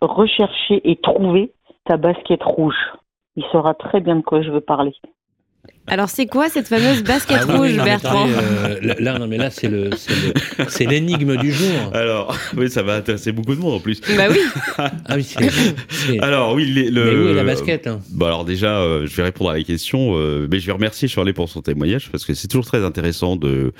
recherché 0.00 0.80
et 0.90 0.96
trouvé 0.96 1.52
ta 1.84 1.96
basket 1.96 2.42
rouge? 2.42 2.76
Il 3.36 3.44
saura 3.52 3.74
très 3.74 4.00
bien 4.00 4.16
de 4.16 4.22
quoi 4.22 4.42
je 4.42 4.50
veux 4.50 4.60
parler. 4.60 4.92
Alors 5.90 6.08
c'est 6.10 6.26
quoi 6.26 6.48
cette 6.48 6.68
fameuse 6.68 7.02
basket 7.02 7.38
Ah 7.48 7.56
rouge, 7.56 7.76
Bertrand 7.76 8.26
euh, 8.28 8.94
là, 8.98 9.18
non, 9.18 9.26
mais 9.26 9.38
là, 9.38 9.50
c'est 9.50 9.68
le, 9.68 9.90
c'est 10.68 10.86
l'énigme 10.86 11.36
du 11.36 11.52
jour. 11.52 11.90
Alors, 11.94 12.36
oui, 12.56 12.70
ça 12.70 12.82
va 12.82 12.96
intéresser 12.96 13.32
beaucoup 13.32 13.54
de 13.54 13.60
monde 13.60 13.74
en 13.74 13.80
plus. 13.80 14.00
Bah 14.16 14.24
oui. 14.30 14.38
Ah 14.76 15.14
oui, 15.16 15.22
c'est. 15.24 15.48
c'est- 15.88 16.18
Alors, 16.20 16.54
oui, 16.54 16.66
les- 16.66 16.90
le. 16.90 17.04
mais 17.04 17.14
où 17.16 17.28
est 17.28 17.34
la 17.34 17.44
basket 17.44 17.86
hein? 17.86 18.00
Bah 18.10 18.26
alors 18.26 18.44
déjà, 18.44 18.78
euh, 18.80 19.06
je 19.06 19.14
vais 19.16 19.22
répondre 19.22 19.50
à 19.50 19.54
la 19.56 19.62
question, 19.62 20.12
euh, 20.16 20.46
mais 20.50 20.60
je 20.60 20.66
vais 20.66 20.72
remercier 20.72 21.08
Shirley 21.08 21.32
pour 21.32 21.48
son 21.48 21.62
témoignage 21.62 22.10
parce 22.10 22.24
que 22.24 22.34
c'est 22.34 22.48
toujours 22.48 22.66
très 22.66 22.84
intéressant 22.84 23.36
de 23.36 23.72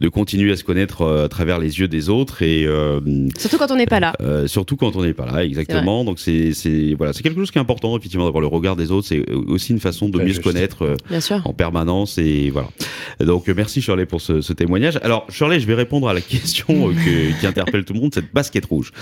de 0.00 0.08
continuer 0.08 0.52
à 0.52 0.56
se 0.56 0.64
connaître 0.64 1.02
euh, 1.02 1.24
à 1.24 1.28
travers 1.28 1.58
les 1.58 1.78
yeux 1.80 1.88
des 1.88 2.08
autres 2.08 2.42
et 2.42 2.64
euh, 2.66 3.00
Surtout 3.38 3.58
quand 3.58 3.70
on 3.70 3.76
n'est 3.76 3.86
pas 3.86 4.00
là. 4.00 4.12
euh, 4.20 4.46
surtout 4.46 4.76
quand 4.76 4.94
on 4.96 5.02
n'est 5.02 5.14
pas 5.14 5.26
là, 5.26 5.44
exactement. 5.44 6.04
Donc 6.04 6.18
c'est 6.20 6.52
c'est 6.52 6.94
voilà, 6.96 7.12
c'est 7.12 7.22
quelque 7.22 7.38
chose 7.40 7.50
qui 7.50 7.58
est 7.58 7.60
important 7.60 7.96
effectivement 7.96 8.24
d'avoir 8.24 8.40
le 8.40 8.46
regard 8.48 8.76
des 8.76 8.90
autres. 8.90 9.06
C'est 9.08 9.24
aussi 9.30 9.72
une 9.72 9.80
façon 9.80 10.08
de 10.08 10.18
Ouais, 10.18 10.24
mieux 10.24 10.32
se 10.34 10.40
connaître 10.40 10.82
euh, 10.84 10.94
Bien 11.10 11.20
sûr. 11.20 11.45
En 11.46 11.52
permanence 11.52 12.18
et 12.18 12.50
voilà. 12.50 12.68
Donc 13.20 13.48
euh, 13.48 13.54
merci 13.56 13.80
Shirley 13.80 14.06
pour 14.06 14.20
ce, 14.20 14.52
témoignage. 14.52 14.98
Alors 15.02 15.26
Shirley, 15.30 15.60
je 15.60 15.66
vais 15.66 15.74
répondre 15.74 16.08
à 16.08 16.14
la 16.14 16.20
question 16.22 16.90
euh, 16.90 17.30
qui 17.40 17.46
interpelle 17.46 17.84
tout 17.84 17.94
le 17.94 18.00
monde, 18.00 18.14
cette 18.14 18.32
basket 18.32 18.64
rouge. 18.66 18.92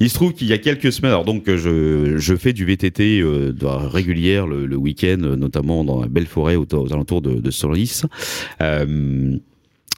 Il 0.00 0.08
se 0.08 0.14
trouve 0.14 0.32
qu'il 0.32 0.46
y 0.46 0.52
a 0.52 0.58
quelques 0.58 0.92
semaines, 0.92 1.12
alors 1.12 1.24
donc 1.24 1.44
je, 1.46 2.16
je 2.16 2.36
fais 2.36 2.52
du 2.52 2.64
VTT 2.64 3.20
euh, 3.20 3.52
régulière 3.62 4.46
le, 4.46 4.76
week-end, 4.76 5.18
notamment 5.18 5.82
dans 5.84 6.00
la 6.00 6.08
belle 6.08 6.26
forêt 6.26 6.56
aux, 6.56 6.66
alentours 6.92 7.20
de, 7.20 7.40
de 7.40 7.50
Solis. 7.50 8.02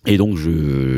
Et 0.06 0.16
donc 0.16 0.36
je 0.38 0.50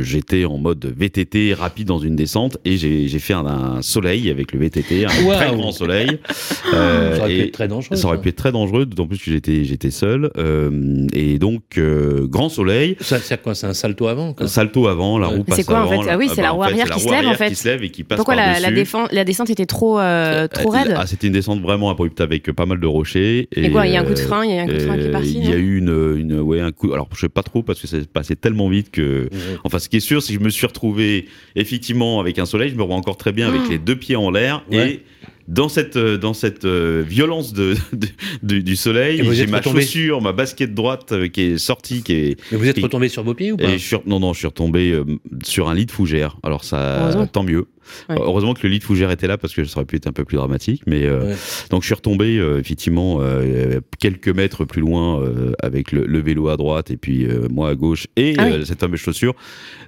j'étais 0.02 0.44
en 0.44 0.58
mode 0.58 0.92
VTT 0.96 1.54
rapide 1.54 1.88
dans 1.88 1.98
une 1.98 2.16
descente 2.16 2.58
et 2.64 2.76
j'ai 2.76 3.08
j'ai 3.08 3.18
fait 3.18 3.32
un, 3.34 3.46
un 3.46 3.82
soleil 3.82 4.30
avec 4.30 4.52
le 4.52 4.60
VTT, 4.60 5.04
un 5.04 5.08
très 5.08 5.54
grand 5.54 5.72
soleil. 5.72 6.18
Euh, 6.74 7.16
Ça 7.16 7.22
aurait 7.24 7.34
pu 7.34 7.40
être 7.42 7.52
très 7.52 7.68
dangereux. 7.68 7.96
ça 7.96 8.06
aurait 8.08 8.20
pu 8.20 8.28
être 8.30 8.36
très 8.36 8.52
dangereux, 8.52 8.86
d'autant 8.86 9.06
plus 9.06 9.18
que 9.18 9.30
j'étais 9.30 9.64
j'étais 9.64 9.90
seul. 9.90 10.30
Euh, 10.38 11.06
et 11.12 11.38
donc 11.38 11.62
euh, 11.76 12.26
grand 12.26 12.48
soleil, 12.48 12.96
Ça, 13.00 13.18
c'est 13.18 13.40
quoi 13.42 13.54
C'est 13.54 13.66
un 13.66 13.74
salto 13.74 14.06
avant 14.06 14.32
quoi? 14.32 14.48
salto 14.48 14.86
avant, 14.86 15.18
la 15.18 15.26
roue 15.26 15.44
passe 15.44 15.58
C'est 15.58 15.64
quoi, 15.64 15.82
en 15.84 15.88
fait? 15.88 16.08
Ah 16.10 16.16
oui, 16.16 16.28
c'est 16.34 16.40
la 16.40 16.50
roue 16.50 16.62
arrière 16.62 16.86
qui 16.86 16.90
la 16.92 16.98
se 16.98 17.10
lève, 17.10 17.26
en 17.26 17.34
fait. 17.34 17.48
qui 17.48 17.54
se 17.56 17.68
lève 17.68 17.82
et 17.82 17.90
qui 17.90 18.04
passe 18.04 18.16
Pourquoi 18.16 18.34
la, 18.36 18.58
la, 18.60 18.70
défense, 18.70 19.08
la 19.12 19.24
descente 19.24 19.50
était 19.50 19.66
trop, 19.66 19.98
euh, 20.00 20.46
trop 20.48 20.70
raide? 20.70 20.94
Ah, 20.96 21.06
c'était 21.06 21.26
une 21.26 21.32
descente 21.34 21.60
vraiment 21.60 21.90
abrupte 21.90 22.20
avec 22.20 22.50
pas 22.52 22.66
mal 22.66 22.80
de 22.80 22.86
rochers. 22.86 23.48
Et 23.54 23.70
quoi, 23.70 23.86
il 23.86 23.92
y 23.92 23.96
a 23.96 24.00
un 24.00 24.04
coup 24.04 24.14
de 24.14 24.18
frein, 24.18 24.44
il 24.44 24.54
y 24.54 24.58
a 24.58 24.62
un 24.62 24.66
coup 24.66 24.72
de 24.72 24.78
frein 24.78 24.96
qui 24.98 25.04
est 25.06 25.10
parti 25.10 25.34
Il 25.36 25.48
y 25.48 25.52
a 25.52 25.56
eu 25.56 25.78
une, 25.78 26.14
une, 26.16 26.40
ouais, 26.40 26.60
un 26.60 26.72
coup. 26.72 26.92
Alors, 26.92 27.08
je 27.14 27.20
sais 27.20 27.28
pas 27.28 27.42
trop 27.42 27.62
parce 27.62 27.80
que 27.80 27.86
c'est 27.86 28.08
passé 28.08 28.36
tellement 28.36 28.68
vite 28.68 28.90
que. 28.90 29.28
Mhm. 29.32 29.58
Enfin, 29.64 29.78
ce 29.78 29.88
qui 29.92 29.98
est 29.98 30.00
sûr, 30.00 30.22
c'est 30.22 30.32
que 30.32 30.38
je 30.40 30.44
me 30.44 30.48
suis 30.48 30.66
retrouvé 30.66 31.26
effectivement 31.54 32.18
avec 32.18 32.38
un 32.38 32.46
soleil. 32.46 32.70
Je 32.70 32.76
me 32.76 32.82
vois 32.82 32.96
encore 32.96 33.18
très 33.18 33.30
bien 33.30 33.46
avec 33.48 33.60
Ah. 33.66 33.72
les 33.72 33.78
deux 33.78 33.94
pieds 33.94 34.16
en 34.16 34.30
l'air 34.30 34.64
Ouais. 34.72 34.90
et 34.90 35.00
dans 35.48 35.68
cette 35.68 35.96
euh, 35.96 36.16
dans 36.16 36.32
cette 36.32 36.64
euh, 36.64 37.04
violence 37.06 37.52
de, 37.52 37.74
de- 37.92 38.08
du- 38.42 38.62
du 38.62 38.74
soleil, 38.74 39.20
j'ai 39.32 39.46
ma 39.46 39.58
retombé- 39.58 39.82
chaussure, 39.82 40.22
ma 40.22 40.32
basket 40.32 40.72
droite 40.72 41.12
euh, 41.12 41.28
qui 41.28 41.42
est 41.42 41.58
sortie, 41.58 42.02
qui 42.02 42.12
est 42.14 42.40
Mais 42.52 42.56
vous 42.56 42.68
êtes 42.68 42.78
Et- 42.78 42.82
retombé 42.82 43.10
sur 43.10 43.22
vos 43.22 43.34
pieds 43.34 43.52
ou 43.52 43.58
pas? 43.58 43.64
et 43.64 43.72
je 43.72 43.86
suis, 43.86 43.96
non, 44.06 44.18
non, 44.18 44.32
je 44.32 44.38
suis 44.38 44.46
retombé 44.46 44.92
euh, 44.92 45.04
sur 45.44 45.68
un 45.68 45.74
lit 45.74 45.84
de 45.84 45.90
fougère. 45.90 46.38
Alors 46.42 46.64
ça, 46.64 47.14
tant 47.30 47.42
mieux. 47.42 47.66
Ouais. 48.08 48.16
Heureusement 48.18 48.54
que 48.54 48.60
le 48.66 48.70
lit 48.72 48.78
de 48.78 48.84
fougère 48.84 49.10
était 49.10 49.26
là 49.26 49.38
parce 49.38 49.54
que 49.54 49.64
ça 49.64 49.78
aurait 49.78 49.86
pu 49.86 49.96
être 49.96 50.06
un 50.06 50.12
peu 50.12 50.24
plus 50.24 50.36
dramatique. 50.36 50.82
Mais 50.86 51.04
euh, 51.04 51.30
Ouais. 51.30 51.34
donc 51.70 51.82
je 51.82 51.86
suis 51.86 51.94
retombé 51.94 52.38
euh, 52.38 52.58
effectivement 52.60 53.18
euh, 53.20 53.80
quelques 53.98 54.28
mètres 54.28 54.64
plus 54.64 54.80
loin 54.80 55.20
euh, 55.20 55.52
avec 55.62 55.92
le, 55.92 56.04
le 56.06 56.20
vélo 56.20 56.48
à 56.48 56.56
droite 56.56 56.90
et 56.90 56.96
puis 56.96 57.24
euh, 57.26 57.46
moi 57.50 57.68
à 57.70 57.74
gauche 57.74 58.06
et 58.16 58.34
Ah 58.38 58.44
oui. 58.46 58.52
euh, 58.52 58.64
cette 58.64 58.80
fameuse 58.80 59.00
chaussure 59.00 59.34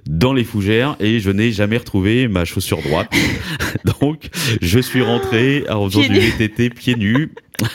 dans 0.07 0.33
les 0.33 0.43
fougères 0.43 0.95
et 0.99 1.19
je 1.19 1.31
n'ai 1.31 1.51
jamais 1.51 1.77
retrouvé 1.77 2.27
ma 2.27 2.45
chaussure 2.45 2.81
droite. 2.81 3.11
donc 3.99 4.29
je 4.61 4.79
suis 4.79 5.01
rentré 5.01 5.65
en 5.69 5.89
faisant 5.89 6.01
du. 6.01 6.19
VTT 6.19 6.69
pieds 6.69 6.95
nus. 6.95 7.31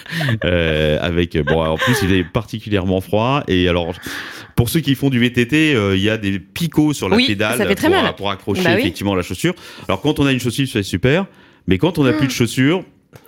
Euh, 0.44 0.98
avec 1.00 1.38
bon 1.46 1.62
en 1.64 1.76
plus 1.78 1.96
il 2.02 2.12
est 2.12 2.22
particulièrement 2.24 3.00
froid 3.00 3.42
et 3.48 3.66
alors 3.66 3.94
pour 4.60 4.68
ceux 4.68 4.80
qui 4.80 4.94
font 4.94 5.08
du 5.08 5.18
VTT 5.18 5.74
euh, 5.74 5.96
il 5.96 6.02
y 6.02 6.10
a 6.10 6.18
des 6.18 6.38
picots 6.38 6.92
sur 6.92 7.08
la 7.08 7.16
Oui, 7.16 7.26
pédale 7.28 7.56
ça 7.56 7.64
fait 7.66 7.74
très 7.74 7.88
pour, 7.88 8.02
mal. 8.02 8.14
pour 8.14 8.30
accrocher 8.30 8.62
Bah 8.62 8.72
oui. 8.74 8.80
effectivement 8.80 9.14
la 9.14 9.22
chaussure 9.22 9.54
alors 9.88 10.02
quand 10.02 10.20
on 10.20 10.26
a 10.26 10.32
une 10.32 10.38
chaussure 10.38 10.68
c'est 10.70 10.82
super 10.82 11.24
mais 11.66 11.78
quand 11.78 11.96
on 11.96 12.04
n'a 12.04 12.12
plus 12.12 12.26
de 12.26 12.32
chaussures 12.32 12.84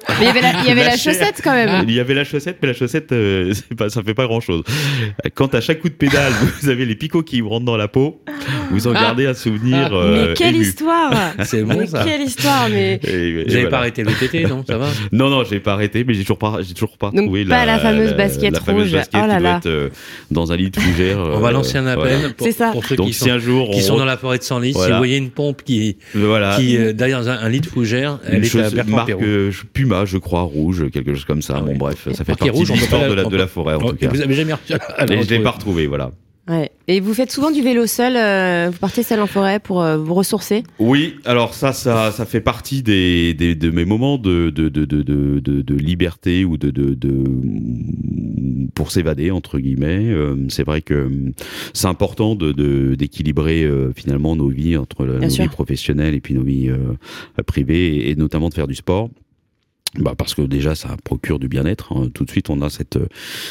Mais 0.08 0.14
il 0.20 0.24
y 0.26 0.28
avait 0.28 0.40
la, 0.40 0.52
il 0.62 0.66
y 0.68 0.70
avait 0.70 0.80
la 0.84 0.90
Lâcher. 0.90 1.12
chaussette 1.12 1.40
quand 1.42 1.52
même. 1.52 1.84
Il 1.88 1.94
y 1.94 2.00
avait 2.00 2.14
la 2.14 2.24
chaussette, 2.24 2.58
mais 2.60 2.68
la 2.68 2.74
chaussette, 2.74 3.12
euh, 3.12 3.52
c'est 3.54 3.74
pas, 3.76 3.88
ça 3.88 4.02
fait 4.02 4.14
pas 4.14 4.26
grand 4.26 4.40
chose. 4.40 4.62
Quand 5.34 5.54
à 5.54 5.60
chaque 5.60 5.80
coup 5.80 5.88
de 5.88 5.94
pédale, 5.94 6.32
vous 6.62 6.68
avez 6.68 6.84
les 6.86 6.94
picots 6.94 7.22
qui 7.22 7.40
vous 7.40 7.48
rentrent 7.48 7.64
dans 7.64 7.76
la 7.76 7.88
peau, 7.88 8.20
vous 8.70 8.86
en 8.88 8.92
Ah. 8.94 9.00
gardez 9.02 9.26
un 9.26 9.34
souvenir. 9.34 9.90
mais 9.90 9.96
euh, 9.96 10.34
quelle 10.34 10.54
ému. 10.56 10.64
histoire 10.64 11.12
C'est 11.44 11.62
bon 11.62 11.76
Mais 11.78 11.86
ça. 11.86 12.04
quelle 12.04 12.20
histoire 12.22 12.68
Mais 12.70 13.00
Et- 13.04 13.10
et 13.10 13.32
Vous 13.32 13.38
n'avez 13.48 13.52
voilà. 13.62 13.68
pas 13.70 13.78
arrêté 13.78 14.02
le 14.02 14.10
VTT, 14.10 14.44
non? 14.48 14.64
Ça 14.66 14.76
va? 14.78 14.88
Non, 15.12 15.30
non, 15.30 15.44
j'ai 15.44 15.60
pas 15.60 15.72
arrêté, 15.74 16.04
mais 16.04 16.14
j'ai 16.14 16.22
toujours 16.22 16.38
pas, 16.38 16.58
j'ai 16.62 16.74
toujours 16.74 16.98
pas 16.98 17.10
Donc, 17.10 17.26
trouvé 17.26 17.44
pas 17.44 17.64
la 17.64 17.78
fameuse 17.78 18.14
basket 18.14 18.52
la 18.54 18.60
fameuse 18.60 18.82
rouge. 18.84 18.92
basket 18.92 19.20
Oh 19.22 19.26
là 19.26 19.34
qui 19.36 19.40
doit 19.40 19.50
là. 19.50 19.56
être 19.58 19.66
euh, 19.66 19.88
dans 20.30 20.52
un 20.52 20.56
lit 20.56 20.70
de 20.70 20.78
fougère. 20.80 21.18
On 21.18 21.38
va 21.38 21.48
euh, 21.48 21.52
lancer 21.52 21.78
un 21.78 21.86
appel 21.86 22.16
voilà. 22.18 22.28
pour, 22.34 22.46
C'est 22.46 22.52
ça. 22.52 22.70
pour 22.72 22.84
ceux 22.84 22.96
Donc 22.96 23.06
qui, 23.08 23.12
si 23.14 23.20
sont, 23.24 23.30
un 23.30 23.38
jour 23.38 23.70
on 23.70 23.72
qui 23.72 23.82
sont 23.82 23.96
dans 23.96 24.04
la 24.04 24.16
forêt 24.16 24.38
de 24.38 24.42
Senlis. 24.42 24.72
Si 24.72 24.74
Voilà. 24.74 24.94
vous 24.94 24.98
voyez 25.00 25.16
une 25.16 25.30
pompe 25.30 25.62
qui, 25.64 25.96
voilà, 26.14 26.56
qui 26.56 26.76
euh, 26.76 26.92
derrière 26.92 27.18
un, 27.20 27.28
un 27.28 27.48
lit 27.48 27.60
de 27.60 27.66
fougère, 27.66 28.18
elle 28.26 28.38
une 28.38 28.44
est 28.44 28.46
à 28.46 28.50
chose, 28.50 28.74
Bertrand 28.74 28.96
marque 28.96 29.06
Perrault. 29.08 29.22
euh, 29.24 29.50
Puma, 29.72 30.04
je 30.04 30.18
crois, 30.18 30.42
rouge, 30.42 30.90
quelque 30.90 31.14
chose 31.14 31.24
comme 31.24 31.42
ça. 31.42 31.56
Ah 31.58 31.62
bon, 31.62 31.76
bref, 31.76 32.08
ça 32.12 32.24
fait 32.24 32.36
partie 32.36 32.50
rouge, 32.50 32.68
de 32.68 32.74
l'histoire 32.74 33.08
de 33.08 33.14
la, 33.14 33.22
la- 33.22 33.28
de 33.28 33.36
la 33.36 33.46
forêt, 33.46 33.74
en 33.74 33.78
tout 33.80 33.96
cas. 33.96 34.08
Vous 34.08 34.20
avez 34.20 34.34
jamais 34.34 34.52
Et 35.10 35.22
je 35.22 35.30
l'ai 35.30 35.40
pas 35.40 35.50
retrouvé, 35.52 35.86
voilà. 35.86 36.10
ouais. 36.48 36.70
Et 36.88 37.00
vous 37.00 37.14
faites 37.14 37.30
souvent 37.30 37.50
du 37.52 37.62
vélo 37.62 37.86
seul 37.86 38.16
euh, 38.16 38.68
Vous 38.72 38.78
partez 38.78 39.02
seul 39.02 39.20
en 39.20 39.26
forêt 39.26 39.60
pour 39.60 39.80
euh, 39.82 39.96
vous 39.96 40.14
ressourcer? 40.14 40.64
Oui, 40.78 41.14
alors 41.24 41.54
ça, 41.54 41.72
ça, 41.72 42.10
ça 42.10 42.26
fait 42.26 42.40
partie 42.40 42.82
des, 42.82 43.32
des- 43.34 43.54
de 43.54 43.70
mes 43.70 43.84
moments 43.84 44.18
de, 44.18 44.50
de, 44.50 44.68
de, 44.68 44.84
de, 44.84 45.74
liberté 45.74 46.44
ou 46.44 46.56
de, 46.58 46.70
de, 46.70 46.94
de 46.94 47.24
pour 48.74 48.90
s'évader 48.90 49.30
entre 49.30 49.58
guillemets. 49.58 50.06
Euh, 50.10 50.36
c'est 50.48 50.64
vrai 50.64 50.82
que 50.82 51.10
c'est 51.72 51.86
important 51.86 52.34
de 52.34 52.52
de- 52.52 52.94
d'équilibrer 52.94 53.68
finalement 53.94 54.36
nos 54.36 54.48
vies 54.48 54.76
entre 54.76 55.04
la- 55.06 55.18
nos 55.20 55.28
vies 55.28 55.48
professionnelles 55.48 56.14
et 56.14 56.20
puis 56.20 56.34
nos 56.34 56.42
vies 56.44 56.70
privées 57.46 57.94
et, 57.96 58.10
et 58.10 58.14
notamment 58.16 58.48
de 58.48 58.54
faire 58.54 58.66
du 58.68 58.74
sport. 58.74 59.08
Bah 59.98 60.14
parce 60.16 60.34
que 60.34 60.40
déjà 60.42 60.74
ça 60.74 60.96
procure 61.04 61.38
du 61.38 61.48
bien-être. 61.48 61.92
hein. 61.92 62.08
Tout 62.14 62.24
de 62.24 62.30
suite 62.30 62.48
on 62.48 62.62
a 62.62 62.70
cette 62.70 62.98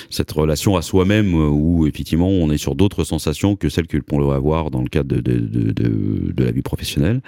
cette 0.10 0.32
relation 0.32 0.76
à 0.76 0.82
soi-même 0.82 1.36
euh, 1.36 1.48
où 1.48 1.86
effectivement 1.86 2.30
on 2.30 2.50
est 2.50 2.58
sur 2.58 2.74
d'autres 2.76 3.04
sensations 3.04 3.56
que 3.56 3.70
celles 3.70 3.86
que 3.88 3.98
l'on 3.98 4.04
peut 4.04 4.34
avoir 4.34 4.72
dans 4.72 4.82
le 4.82 4.90
cadre 4.90 5.16
de 5.16 5.22
de, 5.22 5.72
de, 5.72 6.32
de, 6.34 6.44
la 6.44 6.52
vie 6.52 6.64
professionnelle. 6.64 7.22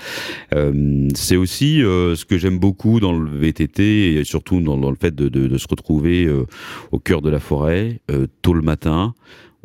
Euh, 0.54 1.08
c'est 1.14 1.36
aussi 1.36 1.84
euh, 1.84 2.16
ce 2.16 2.26
que 2.26 2.38
j'aime 2.40 2.58
beaucoup 2.58 3.00
dans 3.00 3.14
le 3.14 3.30
VTT 3.30 4.16
et 4.16 4.24
surtout 4.24 4.60
dans, 4.62 4.90
le 4.90 4.98
fait 5.00 5.14
de, 5.14 5.30
de, 5.30 5.58
se 5.58 5.68
retrouver 5.70 6.26
euh, 6.26 6.46
au 6.92 7.00
cœur 7.00 7.22
de 7.22 7.30
la 7.30 7.40
forêt 7.40 8.02
euh, 8.12 8.28
tôt 8.42 8.54
le 8.54 8.62
matin. 8.62 9.14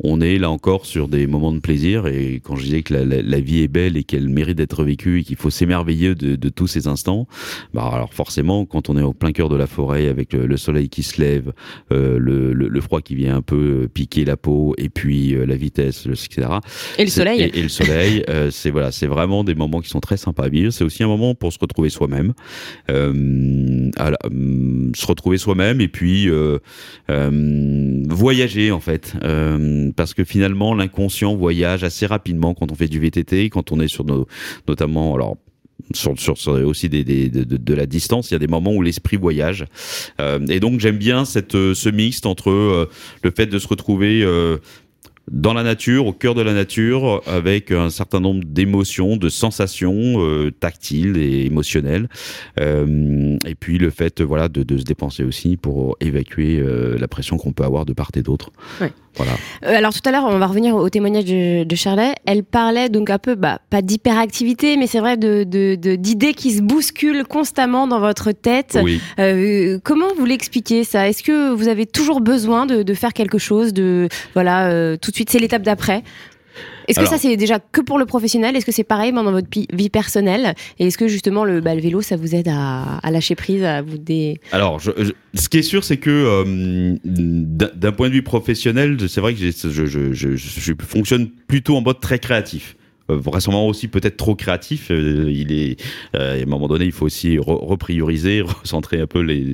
On 0.01 0.21
est 0.21 0.37
là 0.37 0.49
encore 0.49 0.85
sur 0.85 1.07
des 1.09 1.27
moments 1.27 1.51
de 1.51 1.59
plaisir 1.59 2.07
et 2.07 2.39
quand 2.43 2.55
je 2.55 2.63
disais 2.63 2.83
que 2.83 2.93
la, 2.93 3.03
la, 3.03 3.21
la 3.21 3.39
vie 3.41 3.63
est 3.63 3.67
belle 3.67 3.97
et 3.97 4.03
qu'elle 4.03 4.29
mérite 4.29 4.57
d'être 4.57 4.83
vécue 4.83 5.19
et 5.19 5.23
qu'il 5.23 5.35
faut 5.35 5.49
s'émerveiller 5.49 6.15
de, 6.15 6.35
de 6.37 6.49
tous 6.49 6.67
ces 6.67 6.87
instants, 6.87 7.27
bah 7.73 7.89
alors 7.91 8.13
forcément 8.13 8.65
quand 8.65 8.89
on 8.89 8.97
est 8.97 9.01
au 9.01 9.13
plein 9.13 9.31
cœur 9.33 9.49
de 9.49 9.57
la 9.57 9.67
forêt 9.67 10.07
avec 10.07 10.31
le, 10.33 10.45
le 10.45 10.57
soleil 10.57 10.87
qui 10.89 11.03
se 11.03 11.19
lève, 11.21 11.51
euh, 11.91 12.17
le, 12.17 12.53
le, 12.53 12.69
le 12.69 12.81
froid 12.81 13.01
qui 13.01 13.15
vient 13.15 13.35
un 13.35 13.41
peu 13.41 13.89
piquer 13.93 14.23
la 14.23 14.37
peau 14.37 14.73
et 14.77 14.87
puis 14.89 15.35
euh, 15.35 15.45
la 15.45 15.55
vitesse, 15.55 16.05
etc. 16.05 16.47
Et 16.97 17.03
le 17.03 17.09
soleil 17.09 17.41
Et, 17.41 17.59
et 17.59 17.61
le 17.61 17.69
soleil, 17.69 18.23
euh, 18.29 18.51
c'est 18.51 18.71
voilà, 18.71 18.91
c'est 18.91 19.07
vraiment 19.07 19.43
des 19.43 19.55
moments 19.55 19.81
qui 19.81 19.89
sont 19.89 19.99
très 19.99 20.17
sympas 20.17 20.45
à 20.45 20.49
vivre. 20.49 20.71
C'est 20.71 20.85
aussi 20.85 21.03
un 21.03 21.07
moment 21.07 21.35
pour 21.35 21.51
se 21.51 21.59
retrouver 21.59 21.89
soi-même, 21.89 22.33
euh, 22.89 23.09
hum, 23.11 24.91
se 24.95 25.05
retrouver 25.05 25.37
soi-même 25.37 25.81
et 25.81 25.87
puis 25.87 26.29
euh, 26.29 26.59
euh, 27.09 28.03
voyager 28.09 28.71
en 28.71 28.79
fait, 28.79 29.13
Euh, 29.23 29.88
parce 29.95 30.13
que 30.13 30.23
finalement 30.23 30.73
l'inconscient 30.73 31.35
voyage 31.35 31.83
assez 31.83 32.05
rapidement 32.05 32.53
quand 32.53 32.71
on 32.71 32.75
fait 32.75 32.87
du 32.87 32.99
VTT, 32.99 33.49
quand 33.49 33.71
on 33.71 33.79
est 33.79 33.87
sur 33.87 34.05
nos, 34.05 34.27
notamment 34.67 35.15
alors. 35.15 35.37
Sur, 35.93 36.19
sur, 36.19 36.35
aussi 36.49 36.87
des, 36.89 37.03
de, 37.29 37.43
de- 37.57 37.73
la 37.73 37.85
distance, 37.87 38.29
il 38.29 38.33
y 38.33 38.35
a 38.35 38.39
des 38.39 38.47
moments 38.47 38.73
où 38.73 38.81
l'esprit 38.83 39.15
voyage. 39.17 39.65
Euh, 40.19 40.37
et 40.49 40.59
donc 40.59 40.79
j'aime 40.81 40.97
bien 40.97 41.23
cette, 41.25 41.55
euh, 41.55 41.73
ce 41.73 41.89
mixte 41.89 42.25
entre 42.27 42.51
euh, 42.51 42.89
le 43.23 43.31
fait 43.31 43.47
de 43.47 43.57
se 43.57 43.67
retrouver 43.67 44.23
dans 45.31 45.53
la 45.53 45.63
nature, 45.63 46.05
au 46.05 46.11
cœur 46.13 46.35
de 46.35 46.41
la 46.41 46.53
nature, 46.53 47.21
avec 47.27 47.71
un 47.71 47.89
certain 47.89 48.19
nombre 48.19 48.43
d'émotions, 48.45 49.15
de 49.15 49.29
sensations 49.29 50.51
tactiles 50.59 51.17
et 51.17 51.45
émotionnelles. 51.45 52.09
Et 52.57 53.55
puis 53.59 53.77
le 53.77 53.89
fait, 53.89 54.21
voilà, 54.21 54.49
de, 54.49 54.63
de 54.63 54.77
se 54.77 54.83
dépenser 54.83 55.23
aussi 55.23 55.55
pour 55.55 55.97
évacuer 56.01 56.63
la 56.99 57.07
pression 57.07 57.37
qu'on 57.37 57.53
peut 57.53 57.63
avoir 57.63 57.85
de 57.85 57.93
part 57.93 58.09
et 58.15 58.21
d'autre. 58.23 58.51
Ouais. 58.81 58.91
Voilà. 59.15 59.31
Euh, 59.65 59.75
alors 59.77 59.93
tout 59.93 60.01
à 60.05 60.11
l'heure, 60.11 60.25
on 60.27 60.37
va 60.37 60.47
revenir 60.47 60.75
au 60.75 60.89
témoignage 60.89 61.25
de, 61.25 61.63
de 61.63 61.75
Charlotte. 61.75 62.13
Elle 62.25 62.43
parlait 62.43 62.89
donc 62.89 63.09
un 63.09 63.17
peu, 63.17 63.35
bah, 63.35 63.59
pas 63.69 63.81
d'hyperactivité, 63.81 64.77
mais 64.77 64.87
c'est 64.87 64.99
vrai 64.99 65.17
de 65.17 65.43
de- 65.43 65.75
de- 65.75 65.95
d'idées 65.95 66.33
qui 66.33 66.51
se 66.51 66.61
bousculent 66.61 67.25
constamment 67.25 67.87
dans 67.87 67.99
votre 67.99 68.31
tête. 68.31 68.77
Oui. 68.81 69.01
Euh, 69.19 69.79
comment 69.83 70.07
vous 70.17 70.25
l'expliquez 70.25 70.83
ça? 70.83 71.09
Est-ce 71.09 71.23
que 71.23 71.51
vous 71.53 71.67
avez 71.67 71.85
toujours 71.85 72.21
besoin 72.21 72.65
de, 72.65 72.83
de 72.83 72.93
faire 72.93 73.13
quelque 73.13 73.37
chose 73.37 73.73
de 73.73 74.07
voilà 74.33 74.69
euh, 74.69 74.95
tout 74.95 75.11
de 75.11 75.15
suite 75.15 75.29
c'est 75.29 75.39
l'étape 75.39 75.63
d'après? 75.63 76.03
Est-ce 76.89 76.95
que 76.97 77.01
Alors- 77.01 77.13
ça 77.13 77.17
c'est 77.19 77.37
déjà 77.37 77.59
que 77.59 77.81
pour 77.81 77.97
le 77.99 78.05
professionnel? 78.05 78.55
Est-ce 78.55 78.65
que 78.65 78.71
c'est 78.71 78.83
pareil 78.83 79.13
dans 79.13 79.23
votre 79.31 79.47
vie 79.71 79.89
personnelle? 79.89 80.55
Et 80.79 80.87
est-ce 80.87 80.97
que 80.97 81.07
justement 81.07 81.45
le, 81.45 81.61
bah, 81.61 81.75
le 81.75 81.81
vélo 81.81 82.01
ça 82.01 82.15
vous 82.17 82.35
aide 82.35 82.47
à, 82.49 82.97
à 82.97 83.11
lâcher 83.11 83.35
prise, 83.35 83.63
à 83.63 83.81
vous 83.81 83.97
dé... 83.97 84.39
Alors, 84.51 84.79
je, 84.79 84.91
je- 84.97 85.11
ce 85.39 85.47
qui 85.47 85.59
est 85.59 85.63
sûr, 85.63 85.83
c'est 85.83 85.97
que 85.97 86.09
euh, 86.09 86.95
d'un 87.05 87.91
point 87.91 88.09
de 88.09 88.13
vue 88.15 88.23
professionnel, 88.23 88.97
c'est 89.07 89.21
vrai 89.21 89.33
que 89.35 89.39
je 89.39 90.73
fonctionne 90.81 91.29
plutôt 91.47 91.75
en 91.77 91.81
mode 91.81 91.99
très 91.99 92.19
créatif. 92.19 92.75
Euh, 93.09 93.17
Vraisemblablement 93.17 93.67
aussi 93.67 93.87
peut-être 93.87 94.17
trop 94.17 94.35
créatif. 94.35 94.91
Euh, 94.91 95.31
il 95.33 95.51
est, 95.51 95.81
euh, 96.15 96.39
à 96.39 96.41
un 96.41 96.45
moment 96.45 96.67
donné, 96.67 96.85
il 96.85 96.91
faut 96.91 97.05
aussi 97.05 97.37
re- 97.37 97.65
reprioriser, 97.65 98.41
recentrer 98.61 98.99
un 99.01 99.07
peu 99.07 99.21
les. 99.21 99.53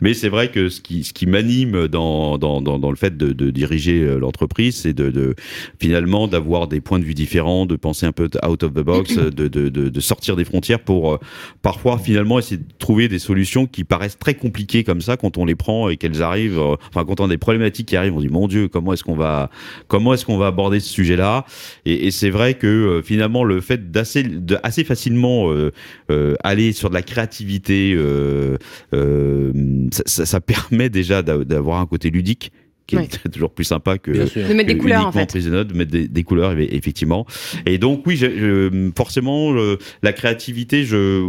Mais 0.00 0.14
c'est 0.14 0.28
vrai 0.28 0.50
que 0.50 0.68
ce 0.68 0.80
qui, 0.80 1.04
ce 1.04 1.12
qui 1.12 1.26
m'anime 1.26 1.88
dans, 1.88 2.38
dans, 2.38 2.60
dans, 2.60 2.78
dans 2.78 2.90
le 2.90 2.96
fait 2.96 3.16
de, 3.16 3.32
de 3.32 3.50
diriger 3.50 4.04
l'entreprise, 4.18 4.76
c'est 4.76 4.92
de, 4.92 5.10
de 5.10 5.34
finalement 5.80 6.28
d'avoir 6.28 6.68
des 6.68 6.80
points 6.80 6.98
de 6.98 7.04
vue 7.04 7.14
différents, 7.14 7.66
de 7.66 7.76
penser 7.76 8.06
un 8.06 8.12
peu 8.12 8.28
out 8.46 8.62
of 8.62 8.72
the 8.72 8.80
box, 8.80 9.14
de, 9.16 9.30
de, 9.30 9.68
de, 9.68 9.88
de 9.88 10.00
sortir 10.00 10.36
des 10.36 10.44
frontières 10.44 10.80
pour 10.80 11.14
euh, 11.14 11.18
parfois 11.62 11.98
finalement 11.98 12.38
essayer 12.38 12.58
de 12.58 12.64
trouver 12.78 13.08
des 13.08 13.18
solutions 13.18 13.66
qui 13.66 13.84
paraissent 13.84 14.18
très 14.18 14.34
compliquées 14.34 14.84
comme 14.84 15.00
ça 15.00 15.16
quand 15.16 15.38
on 15.38 15.44
les 15.44 15.54
prend 15.54 15.88
et 15.88 15.96
qu'elles 15.96 16.22
arrivent. 16.22 16.58
enfin, 16.58 17.04
quand 17.04 17.20
on 17.20 17.26
a 17.26 17.28
des 17.28 17.38
problématiques 17.38 17.88
qui 17.88 17.96
arrivent, 17.96 18.16
on 18.16 18.20
dit 18.20 18.28
mon 18.28 18.48
Dieu, 18.48 18.68
comment 18.68 18.92
est-ce 18.92 19.04
qu'on 19.04 19.14
va, 19.16 19.50
comment 19.88 20.14
est-ce 20.14 20.24
qu'on 20.24 20.38
va 20.38 20.46
aborder 20.48 20.80
ce 20.80 20.88
sujet-là? 20.92 21.44
Et, 21.84 22.06
et 22.06 22.10
c'est 22.10 22.30
vrai 22.30 22.54
que 22.54 22.85
euh, 22.86 23.02
finalement 23.02 23.44
le 23.44 23.60
fait 23.60 23.90
d'assez, 23.90 24.22
de 24.22 24.56
assez 24.62 24.84
facilement 24.84 25.50
euh, 25.52 25.72
euh, 26.10 26.34
aller 26.42 26.72
sur 26.72 26.88
de 26.88 26.94
la 26.94 27.02
créativité, 27.02 27.94
euh, 27.96 28.56
euh, 28.94 29.52
ça, 29.92 30.02
ça- 30.06 30.26
ça 30.26 30.40
permet 30.40 30.88
déjà 30.90 31.22
d'a- 31.22 31.44
d'avoir 31.44 31.80
un 31.80 31.86
côté 31.86 32.10
ludique 32.10 32.52
qui 32.86 32.96
Ouais. 32.96 33.04
est 33.04 33.28
toujours 33.32 33.50
plus 33.50 33.64
sympa 33.64 33.98
que 33.98 34.12
de 34.12 34.54
mettre 34.54 34.68
des 34.68 34.78
couleurs 34.78 35.06
en 35.08 35.12
fait 35.12 35.26
prise 35.28 35.46
de 35.50 35.74
mettre 35.74 35.90
des, 35.90 36.06
des 36.06 36.22
couleurs 36.22 36.54
eff- 36.54 36.68
effectivement. 36.70 37.26
Et 37.66 37.78
donc 37.78 38.06
oui, 38.06 38.16
je, 38.16 38.26
je- 38.26 38.90
forcément 38.96 39.52
le- 39.52 39.78
la 40.02 40.12
créativité, 40.12 40.84
je 40.84 41.20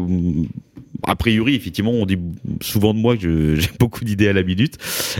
a 1.04 1.16
priori 1.16 1.56
effectivement 1.56 1.92
on 1.92 2.06
dit 2.06 2.18
souvent 2.62 2.94
de 2.94 3.00
moi 3.00 3.18
que 3.18 3.56
j'ai 3.60 3.70
beaucoup 3.80 4.04
d'idées 4.06 4.28
à 4.28 4.34
la 4.34 4.44
minute 4.44 4.78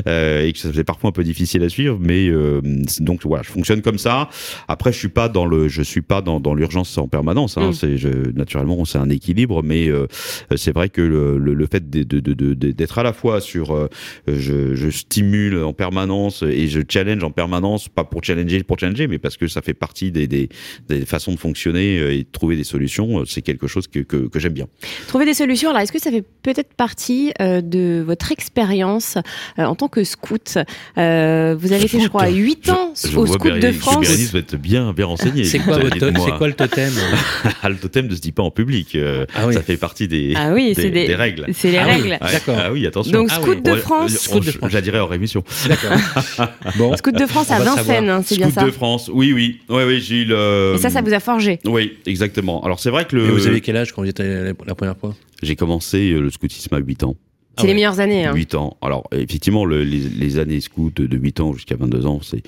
euh, 0.08 0.46
et 0.46 0.54
que 0.54 0.60
ça 0.60 0.70
c'est 0.74 0.84
parfois 0.84 1.10
un 1.10 1.14
peu 1.14 1.24
difficile 1.24 1.64
à 1.64 1.70
suivre, 1.70 1.98
mais 2.02 2.28
euh, 2.30 2.62
donc 3.00 3.22
voilà, 3.26 3.44
je 3.44 3.50
fonctionne 3.50 3.82
comme 3.82 3.98
ça. 3.98 4.30
Après, 4.68 4.92
je 4.92 4.98
suis 4.98 5.08
pas 5.10 5.30
dans 5.30 5.46
le, 5.46 5.68
je 5.68 5.82
suis 5.82 6.02
pas 6.02 6.22
dans, 6.22 6.40
dans 6.40 6.54
l'urgence 6.54 6.98
en 6.98 7.08
permanence. 7.08 7.58
Hein, 7.58 7.70
Mm. 7.70 7.74
C'est 7.74 7.98
je, 7.98 8.08
naturellement 8.36 8.86
c'est 8.86 8.98
un 8.98 9.10
équilibre, 9.10 9.62
mais 9.64 9.88
euh, 9.90 10.08
c'est 10.56 10.72
vrai 10.74 10.90
que 10.90 11.02
le, 11.02 11.38
le, 11.38 11.54
le 11.54 11.68
fait 11.68 11.90
de- 11.90 12.04
de- 12.04 12.20
de- 12.20 12.34
de- 12.34 12.54
de- 12.54 12.72
d'être 12.72 12.98
à 13.00 13.04
la 13.04 13.14
fois 13.14 13.42
sur, 13.42 13.74
euh, 13.76 13.88
je, 14.28 14.76
je 14.76 14.90
stimule 14.90 15.58
en 15.64 15.74
permanence 15.74 16.44
et 16.44 16.68
je 16.68 16.82
challenge 16.88 17.24
en 17.24 17.32
permanence, 17.32 17.90
pas 17.90 18.04
pour 18.04 18.24
challenger 18.24 18.64
pour 18.64 18.80
challenger, 18.80 19.08
mais 19.08 19.18
parce 19.20 19.38
que 19.38 19.48
ça 19.48 19.62
fait 19.62 19.74
partie 19.74 20.12
des, 20.12 20.28
des, 20.28 20.50
des 20.90 21.06
façons 21.06 21.34
de 21.34 21.40
fonctionner 21.40 22.00
euh, 22.00 22.14
et 22.14 22.20
de 22.24 22.28
trouver 22.32 22.56
des 22.56 22.64
solutions. 22.64 23.20
euh, 23.22 23.26
C'est 23.26 23.42
quelque 23.42 23.68
chose 23.68 23.88
que, 23.88 24.00
que, 24.00 24.28
que 24.28 24.40
j'aime 24.40 24.54
bien. 24.54 24.68
Trouver 25.08 25.26
des 25.26 25.34
solutions. 25.34 25.67
Alors, 25.70 25.82
est-ce 25.82 25.92
que 25.92 26.00
ça 26.00 26.12
fait 26.12 26.24
peut-être 26.44 26.74
partie 26.74 27.32
euh, 27.42 27.62
de 27.62 28.04
votre 28.06 28.32
expérience 28.32 29.18
euh, 29.60 29.66
en 29.66 29.76
tant 29.76 29.88
que 29.88 30.04
scout? 30.04 30.58
Euh, 30.98 31.56
Vous 31.60 31.74
avez 31.74 31.88
fait, 31.88 32.00
je 32.00 32.08
crois, 32.08 32.30
8 32.30 32.70
ans 32.70 32.94
Je 32.96 33.18
au 33.18 33.26
scout 33.28 33.52
de 33.54 33.72
France. 33.72 34.00
Bérénice 34.02 34.32
doit 34.32 34.40
être 34.42 34.56
bien, 34.56 34.94
bien 34.94 35.06
renseignée. 35.06 35.44
C'est 35.46 35.60
quoi, 35.60 35.78
le 35.78 36.54
totem? 36.54 36.92
Ah, 37.64 37.70
le 37.70 37.76
totem 37.76 38.08
ne 38.08 38.16
se 38.16 38.22
dit 38.22 38.32
pas 38.32 38.44
en 38.44 38.52
public. 38.52 38.96
euh, 38.96 39.26
Ah 39.36 39.48
oui. 39.48 39.54
Ça 39.54 39.62
fait 39.62 39.78
partie 39.78 40.08
des, 40.08 40.34
Ah 40.36 40.52
oui, 40.54 40.74
des, 40.74 40.82
c'est 40.84 40.90
des, 40.90 41.08
des 41.08 41.16
règles. 41.16 41.46
C'est 41.54 41.72
les 41.72 41.78
Ah 41.78 41.86
règles. 41.86 42.18
D'accord. 42.22 42.58
Ah 42.60 42.72
oui, 42.72 42.86
attention. 42.86 43.12
Donc, 43.12 43.28
Ah 43.32 43.36
scout 43.36 43.58
oui. 43.58 43.62
de 43.72 43.76
France. 43.76 44.12
Scout 44.18 44.40
de 44.46 44.52
je- 44.52 44.58
France. 44.58 44.70
Je 44.70 44.76
la 44.76 44.82
dirai 44.82 45.00
hors 45.00 45.14
émission. 45.14 45.44
D'accord. 45.68 46.48
Bon. 46.78 46.96
Scout 46.98 47.16
de 47.16 47.26
France 47.26 47.52
à 47.52 47.60
Vincennes, 47.60 48.10
hein, 48.10 48.22
c'est 48.26 48.36
bien 48.38 48.48
Scout 48.50 48.60
ça. 48.60 48.66
de 48.66 48.72
France, 48.72 49.10
oui, 49.14 49.34
oui. 49.34 49.60
Oui, 49.70 49.84
oui, 49.86 50.26
le. 50.26 50.74
Et 50.76 50.78
ça, 50.78 50.90
ça 50.90 51.02
vous 51.02 51.14
a 51.14 51.20
forgé. 51.20 51.60
Oui, 51.66 51.98
exactement. 52.06 52.64
Alors, 52.64 52.80
c'est 52.80 52.90
vrai 52.90 53.06
que 53.06 53.16
Et 53.18 53.30
vous 53.32 53.48
avez 53.48 53.62
quel 53.62 53.78
âge 53.78 53.92
quand 53.92 54.02
vous 54.02 54.10
étiez 54.10 54.54
la 54.66 54.76
première 54.76 54.98
fois? 54.98 55.14
J'ai 55.44 55.56
commencé 55.56 56.12
euh, 56.12 56.20
le 56.22 56.30
scoutisme 56.30 56.74
à 56.74 56.80
8 56.80 57.04
ans. 57.04 57.16
C'est 57.58 57.64
Ah 57.64 57.68
les 57.68 57.74
meilleures 57.74 58.00
années. 58.00 58.26
Hein. 58.26 58.34
8 58.36 58.56
ans. 58.56 58.78
Alors, 58.82 59.08
effectivement, 59.12 59.66
le- 59.66 59.84
les, 59.84 59.98
les 60.00 60.38
années 60.38 60.62
scout 60.62 60.96
de 61.02 61.18
8 61.18 61.40
ans 61.40 61.54
jusqu'à 61.54 61.76
22 61.76 62.06
ans, 62.06 62.20
c'est 62.22 62.44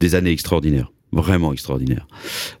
des 0.00 0.14
années 0.14 0.30
extraordinaires. 0.30 0.92
Vraiment 1.12 1.52
extraordinaires. 1.52 2.06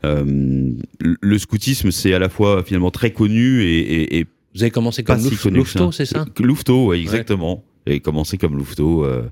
Euh, 0.04 0.72
le 1.00 1.38
scoutisme, 1.38 1.90
c'est 1.90 2.12
à 2.12 2.18
la 2.18 2.28
fois 2.28 2.62
finalement 2.64 2.90
très 2.90 3.10
connu 3.12 3.62
et, 3.62 3.78
et- 3.78 4.18
et 4.18 4.26
Vous 4.54 4.62
avez 4.62 4.70
commencé 4.70 5.02
comme 5.04 5.18
si. 5.20 5.48
Louveteau, 5.78 5.92
c'est 5.92 6.04
ça? 6.06 6.26
Louveteau, 6.40 6.86
ouais, 6.88 7.00
exactement. 7.00 7.64
J'ai 7.86 7.98
commencé 8.00 8.38
comme 8.38 8.56
louveteau 8.56 9.04
euh, 9.04 9.22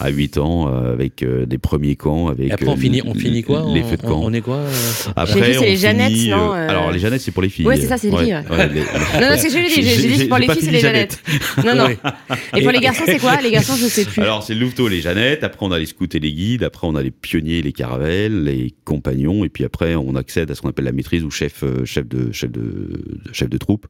à 0.00 0.08
8 0.10 0.38
ans 0.38 0.68
euh, 0.68 0.92
avec 0.92 1.22
euh, 1.22 1.46
des 1.46 1.58
premiers 1.58 1.94
camps 1.94 2.26
avec 2.28 2.48
Et 2.48 2.52
après, 2.52 2.66
on 2.66 2.76
finit, 2.76 3.02
on 3.04 3.14
finit 3.14 3.42
quoi 3.44 3.64
les 3.72 3.82
feux 3.84 3.96
de 3.96 4.02
on- 4.04 4.08
camp. 4.08 4.20
on 4.24 4.32
est 4.32 4.40
quoi 4.40 4.56
euh 4.56 4.70
Après, 5.14 5.54
c'est 5.54 5.60
les 5.64 5.76
Jeannettes, 5.76 6.12
finit, 6.12 6.30
non, 6.30 6.50
Alors 6.52 6.90
les 6.90 6.98
Jeannettes, 6.98 7.20
c'est 7.20 7.30
pour 7.30 7.42
les 7.42 7.48
filles. 7.48 7.66
Ouais, 7.66 7.76
c'est 7.76 7.86
ça, 7.86 7.98
c'est 7.98 8.10
les 8.10 8.16
filles, 8.16 8.34
ouais. 8.50 8.68
les- 8.68 8.80
Non, 9.20 9.30
non, 9.30 9.36
c'est 9.36 9.48
ce 9.50 9.54
que 9.54 9.62
j'ai 9.68 9.80
dit. 9.82 9.88
J'ai 9.88 10.08
j'ai 10.08 10.16
dit 10.16 10.24
pour 10.26 10.38
les 10.38 10.48
filles, 10.48 10.62
c'est 10.62 10.70
les 10.72 10.80
Jeannettes. 10.80 11.22
Non, 11.64 11.74
non. 11.76 11.88
Et 12.56 12.62
pour 12.62 12.72
les 12.72 12.80
garçons, 12.80 13.04
c'est 13.06 13.18
quoi 13.20 13.40
Les 13.40 13.50
garçons, 13.52 13.74
je 13.76 13.86
sais 13.86 14.04
plus. 14.04 14.20
Alors 14.22 14.42
c'est 14.42 14.54
le 14.54 14.60
louveteau, 14.60 14.88
les 14.88 15.00
Jeannettes. 15.00 15.44
Après 15.44 15.64
on 15.64 15.70
a 15.70 15.78
les 15.78 15.86
scouts 15.86 16.06
et 16.12 16.18
les 16.18 16.32
guides. 16.32 16.64
Après 16.64 16.86
on 16.88 16.96
a 16.96 17.02
les 17.02 17.10
pionniers, 17.12 17.62
les 17.62 17.72
caravelles, 17.72 18.42
les 18.44 18.74
compagnons. 18.84 19.44
Et 19.44 19.48
puis 19.48 19.64
après 19.64 19.94
on 19.94 20.16
accède 20.16 20.50
à 20.50 20.54
ce 20.56 20.62
qu'on 20.62 20.68
appelle 20.70 20.84
la 20.86 20.92
maîtrise 20.92 21.22
ou 21.22 21.30
chef, 21.30 21.62
chef 21.84 22.08
de 22.08 22.32
chef 22.32 22.50
de, 22.50 23.00
chef 23.32 23.48
de 23.48 23.58
troupe. 23.58 23.86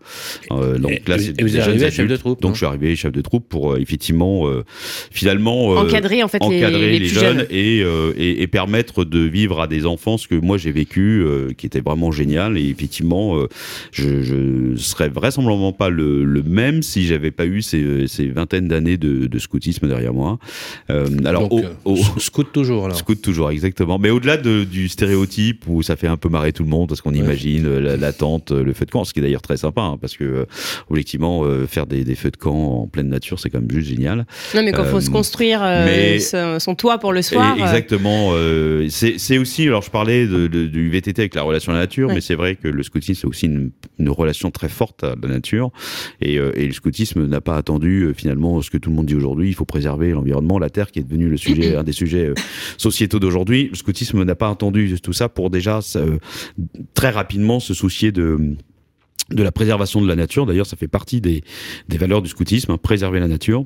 Donc 0.51 0.91
Et- 0.91 1.03
là 1.09 1.17
et 1.17 1.19
c'est 1.21 1.31
vous- 1.31 1.35
et 1.39 1.43
vous 1.43 1.49
des 1.49 1.57
êtes 1.57 1.63
jeunes 1.63 1.71
arrivé 1.71 1.87
à 1.87 1.91
chef 1.91 2.07
de 2.09 2.17
troupe, 2.17 2.43
Donc 2.43 2.53
je 2.53 2.59
suis 2.59 2.67
arrivé 2.67 2.95
chef 2.97 3.13
de 3.13 3.21
troupe 3.23 3.49
pour 3.49 3.73
euh, 3.73 3.81
effectivement 4.11 4.49
euh, 4.49 4.64
finalement 5.11 5.73
euh, 5.73 5.77
Encadrer, 5.87 6.23
en 6.23 6.29
fait, 6.29 6.38
les- 6.40 6.46
encadrer 6.59 6.81
les 6.81 6.92
les, 6.92 6.99
plus 6.99 7.09
jeunes, 7.09 7.38
jeunes. 7.38 7.46
Et, 7.51 7.83
euh, 7.85 8.12
et, 8.16 8.42
et 8.42 8.46
permettre 8.46 9.05
de 9.05 9.20
vivre 9.20 9.61
à 9.61 9.66
des 9.66 9.87
enfants 9.87 10.18
ce 10.18 10.27
que 10.29 10.35
moi 10.35 10.59
j'ai 10.59 10.73
vécu, 10.73 11.23
euh, 11.23 11.53
qui 11.57 11.66
était 11.66 11.81
vraiment 11.81 12.11
génial. 12.11 12.59
Et 12.59 12.68
effectivement, 12.68 13.37
euh, 13.38 13.49
je, 13.92 14.23
je 14.23 14.77
serais 14.77 15.09
vraisemblablement 15.09 15.73
pas 15.73 15.88
le, 15.90 16.25
le 16.25 16.42
même 16.42 16.83
si 16.83 17.07
j'avais 17.07 17.31
pas 17.31 17.46
eu 17.46 17.62
ces, 17.62 18.07
ces 18.09 18.27
vingtaines 18.29 18.68
d'années 18.68 18.96
de, 18.96 19.27
de 19.27 19.38
scoutisme 19.38 19.87
derrière 19.88 20.12
moi. 20.14 20.38
Euh, 20.90 21.07
alors, 21.25 21.49
Donc, 21.49 21.64
au, 21.85 21.92
au- 21.92 21.96
sc- 21.96 22.18
scout 22.20 22.49
toujours, 22.53 22.85
alors. 22.87 22.96
Scout 22.96 23.20
toujours, 23.20 23.51
exactement. 23.51 23.99
Mais 23.99 24.11
au-delà 24.11 24.37
de- 24.37 24.64
du 24.64 24.88
stéréotype 24.88 25.64
où 25.68 25.83
ça 25.83 25.96
fait 25.96 26.07
un 26.09 26.16
peu 26.16 26.29
marrer 26.29 26.53
tout 26.53 26.62
le 26.64 26.68
monde 26.68 26.88
parce 26.88 27.01
qu'on 27.01 27.11
Ouais. 27.11 27.18
imagine 27.18 27.79
la, 27.79 27.96
la 27.96 28.12
tente, 28.12 28.53
euh, 28.53 28.62
le 28.62 28.73
feu 28.73 28.87
de 28.87 28.90
camp, 28.90 29.05
ce 29.05 29.12
qui 29.12 29.18
est 29.18 29.23
d'ailleurs 29.23 29.42
très 29.42 29.57
sympa 29.57 29.83
hein, 29.83 29.99
parce 30.01 30.16
que 30.16 30.25
euh, 30.25 30.44
objectivement 30.88 31.42
euh, 31.44 31.66
faire 31.66 31.87
des, 31.87 32.05
des 32.05 32.14
feux 32.14 32.31
de 32.31 32.37
camp 32.37 32.55
en 32.83 32.87
pleine 32.87 33.09
nature 33.09 33.38
c'est 33.40 33.51
quand 33.51 33.61
même 33.61 33.70
juste 33.70 33.88
génial. 33.88 34.00
Non, 34.09 34.63
mais 34.63 34.73
quand 34.73 34.85
faut 34.85 34.97
Euh, 34.97 35.01
se 35.01 35.11
construire 35.11 35.61
euh, 35.63 35.85
mais- 35.85 36.59
son, 36.59 36.75
toit 36.75 36.99
pour 36.99 37.13
le 37.13 37.23
soir. 37.23 37.57
Et 37.57 37.61
euh, 37.63 37.65
exactement. 37.65 38.33
c'est 38.89 39.39
aussi, 39.39 39.67
alors 39.67 39.83
je 39.83 39.91
parlais 39.91 40.27
de, 40.27 40.47
de- 40.47 40.67
du 40.67 40.89
VTT 40.91 41.21
avec 41.23 41.35
la 41.35 41.43
relation 41.43 41.73
à 41.73 41.75
la 41.77 41.81
nature, 41.83 42.09
Ouais. 42.09 42.15
mais 42.15 42.21
c'est 42.21 42.35
vrai 42.35 42.57
que 42.57 42.69
le 42.69 42.83
scoutisme 42.83 43.21
c'est 43.21 43.27
aussi 43.27 43.47
une, 43.47 43.71
une 43.99 44.09
relation 44.11 44.51
très 44.51 44.69
forte 44.69 45.05
à 45.05 45.15
la 45.21 45.29
nature. 45.29 45.71
Et, 46.21 46.35
et 46.35 46.67
le 46.67 46.73
scoutisme 46.73 47.27
n'a 47.27 47.41
pas 47.41 47.57
attendu 47.57 48.13
finalement 48.17 48.61
ce 48.63 48.71
que 48.71 48.79
tout 48.79 48.91
le 48.91 48.97
monde 48.97 49.07
dit 49.07 49.15
aujourd'hui. 49.15 49.49
Il 49.49 49.55
faut 49.55 49.65
préserver 49.65 50.11
l'environnement, 50.13 50.59
la 50.59 50.71
terre, 50.71 50.91
qui 50.91 50.99
est 51.01 51.05
devenu 51.05 51.29
le 51.29 51.37
sujet, 51.37 51.75
un 51.77 51.85
des 51.85 51.93
sujets 51.93 52.33
sociétaux 52.79 53.19
d'aujourd'hui. 53.19 53.69
Le 53.71 53.77
scoutisme 53.77 54.23
n'a 54.23 54.35
pas 54.35 54.49
attendu 54.51 54.95
tout 55.03 55.13
ça 55.13 55.29
pour 55.29 55.51
déjà 55.51 55.81
très 56.95 57.11
rapidement 57.11 57.61
se 57.61 57.75
soucier 57.75 58.13
de 58.13 58.39
de 59.31 59.45
la 59.45 59.53
préservation 59.53 60.03
de 60.03 60.09
la 60.09 60.17
nature. 60.17 60.45
D'ailleurs, 60.45 60.67
ça 60.67 60.77
fait 60.77 60.89
partie 60.89 61.21
des, 61.21 61.43
des 61.89 61.99
valeurs 61.99 62.21
du 62.21 62.29
scoutisme, 62.29 62.73
hein, 62.73 62.79
préserver 62.83 63.21
la 63.21 63.29
nature. 63.29 63.65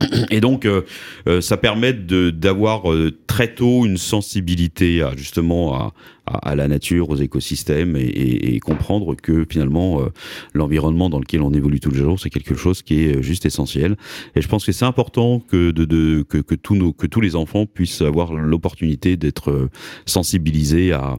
Et 0.30 0.40
donc, 0.40 0.66
euh, 0.66 0.82
euh, 1.26 1.40
ça 1.40 1.56
permet 1.56 1.92
d'avoir 1.94 2.92
euh, 2.92 3.16
très 3.26 3.54
tôt 3.54 3.86
une 3.86 3.96
sensibilité 3.96 5.02
à, 5.02 5.16
justement 5.16 5.74
à, 5.74 5.94
à, 6.26 6.50
à 6.50 6.54
la 6.54 6.68
nature, 6.68 7.08
aux 7.08 7.16
écosystèmes, 7.16 7.96
et, 7.96 8.00
et, 8.00 8.54
et 8.54 8.60
comprendre 8.60 9.14
que 9.14 9.46
finalement 9.48 10.02
euh, 10.02 10.08
l'environnement 10.52 11.08
dans 11.08 11.18
lequel 11.18 11.40
on 11.40 11.52
évolue 11.52 11.80
tous 11.80 11.90
les 11.90 12.00
jours, 12.00 12.20
c'est 12.20 12.30
quelque 12.30 12.54
chose 12.56 12.82
qui 12.82 13.04
est 13.04 13.16
euh, 13.16 13.22
juste 13.22 13.46
essentiel. 13.46 13.96
Et 14.34 14.42
je 14.42 14.48
pense 14.48 14.66
que 14.66 14.72
c'est 14.72 14.84
important 14.84 15.40
que 15.40 15.70
de, 15.70 15.86
de 15.86 16.22
que, 16.22 16.38
que 16.38 16.54
tous 16.54 16.74
nos 16.74 16.92
que 16.92 17.06
tous 17.06 17.22
les 17.22 17.34
enfants 17.34 17.64
puissent 17.64 18.02
avoir 18.02 18.34
l'opportunité 18.34 19.16
d'être 19.16 19.70
sensibilisés 20.04 20.92
à 20.92 21.18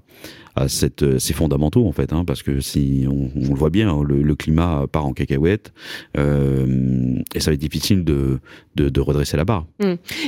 à 0.57 0.67
cette, 0.67 1.03
euh, 1.03 1.19
ces 1.19 1.33
fondamentaux 1.33 1.85
en 1.87 1.91
fait, 1.91 2.13
hein, 2.13 2.23
parce 2.25 2.43
que 2.43 2.59
si 2.59 3.05
on, 3.09 3.29
on 3.35 3.49
le 3.49 3.55
voit 3.55 3.69
bien, 3.69 3.89
hein, 3.89 4.01
le, 4.05 4.21
le 4.21 4.35
climat 4.35 4.85
part 4.91 5.05
en 5.05 5.13
cacahuète 5.13 5.71
euh, 6.17 7.15
et 7.35 7.39
ça 7.39 7.51
va 7.51 7.55
être 7.55 7.59
difficile 7.59 8.03
de, 8.03 8.39
de, 8.75 8.89
de 8.89 9.01
redresser 9.01 9.37
la 9.37 9.45
barre. 9.45 9.65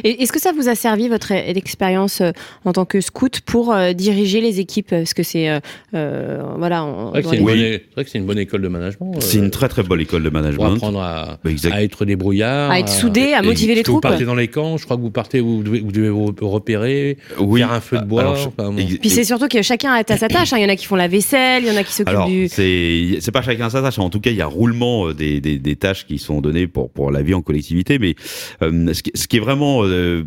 Et 0.03 0.21
est-ce 0.23 0.31
que 0.31 0.39
ça 0.39 0.51
vous 0.51 0.69
a 0.69 0.75
servi 0.75 1.07
votre 1.07 1.33
e- 1.33 1.57
expérience 1.57 2.21
euh, 2.21 2.31
en 2.65 2.73
tant 2.73 2.85
que 2.85 3.01
scout 3.01 3.41
pour 3.41 3.73
euh, 3.73 3.93
diriger 3.93 4.41
les 4.41 4.59
équipes? 4.59 4.89
Parce 4.89 5.13
que 5.13 5.23
c'est 5.23 5.49
euh, 5.49 5.59
euh, 5.93 6.41
voilà. 6.57 6.85
C'est 7.15 7.21
vrai 7.21 7.21
que 7.21 7.23
dans 7.25 7.29
c'est 7.31 7.35
les- 7.35 7.41
une, 7.41 7.45
Oui. 7.45 7.51
bonne 7.53 7.61
é- 7.61 7.71
c'est 7.87 7.93
vrai 7.95 8.03
que 8.05 8.09
c'est 8.11 8.17
une 8.19 8.25
bonne 8.25 8.37
école 8.39 8.61
de 8.61 8.67
management. 8.67 9.13
euh, 9.15 9.19
C'est 9.21 9.37
une 9.39 9.49
très 9.51 9.67
très 9.69 9.83
bonne 9.83 9.99
école 10.01 10.23
de 10.23 10.29
pour 10.29 10.41
management. 10.41 10.73
apprendre 10.75 11.01
à, 11.01 11.39
Bah, 11.43 11.49
à 11.71 11.83
être 11.83 12.05
débrouillard. 12.05 12.71
à 12.71 12.79
être 12.79 12.89
soudé, 12.89 13.33
à 13.33 13.41
et- 13.41 13.45
motiver 13.45 13.75
les 13.75 13.81
que 13.83 13.87
Vous 13.87 13.93
troupes. 13.93 14.03
partez 14.03 14.25
dans 14.25 14.35
les 14.35 14.47
camps, 14.47 14.77
je 14.77 14.85
crois 14.85 14.97
que 14.97 15.01
vous 15.01 15.11
partez, 15.11 15.39
vous 15.39 15.63
devez, 15.63 15.79
vous 15.79 15.91
devez 15.91 16.09
vous 16.09 16.33
repérer, 16.41 17.17
Oui. 17.39 17.59
faire 17.61 17.71
un 17.71 17.79
feu 17.81 17.97
de 17.97 18.05
bois. 18.05 18.21
Alors, 18.21 18.35
je- 18.35 18.47
enfin, 18.47 18.71
bon. 18.71 18.75
Puis 18.99 19.09
c'est 19.09 19.23
surtout 19.23 19.47
que 19.47 19.61
chacun 19.61 19.91
à 19.93 20.03
sa 20.19 20.27
tâche. 20.27 20.53
hein. 20.53 20.57
Il 20.57 20.61
y 20.61 20.65
en 20.65 20.69
a 20.69 20.75
qui 20.75 20.85
font 20.85 20.95
la 20.95 21.07
vaisselle, 21.07 21.63
il 21.63 21.69
y 21.69 21.71
en 21.71 21.75
a 21.77 21.83
qui 21.83 21.93
s'occupent 21.93 22.25
du. 22.27 22.47
c'est 22.47 23.17
c'est 23.21 23.31
pas 23.31 23.41
chacun 23.41 23.69
sa 23.69 23.81
tâche. 23.81 23.97
En 23.99 24.09
tout 24.09 24.19
cas, 24.19 24.29
il 24.29 24.37
y 24.37 24.41
a 24.41 24.45
roulement 24.45 25.07
euh, 25.07 25.13
des, 25.13 25.41
des, 25.41 25.57
des 25.57 25.75
tâches 25.75 26.05
qui 26.05 26.19
sont 26.19 26.41
données 26.41 26.67
pour 26.67 26.91
pour 26.91 27.11
la 27.11 27.21
vie 27.23 27.33
en 27.33 27.41
collectivité. 27.41 27.97
Mais 27.99 28.15
euh, 28.61 28.93
ce, 28.93 29.01
qui, 29.01 29.11
ce 29.15 29.27
qui 29.27 29.37
est 29.37 29.41
vraiment 29.41 29.81
euh, 29.83 30.25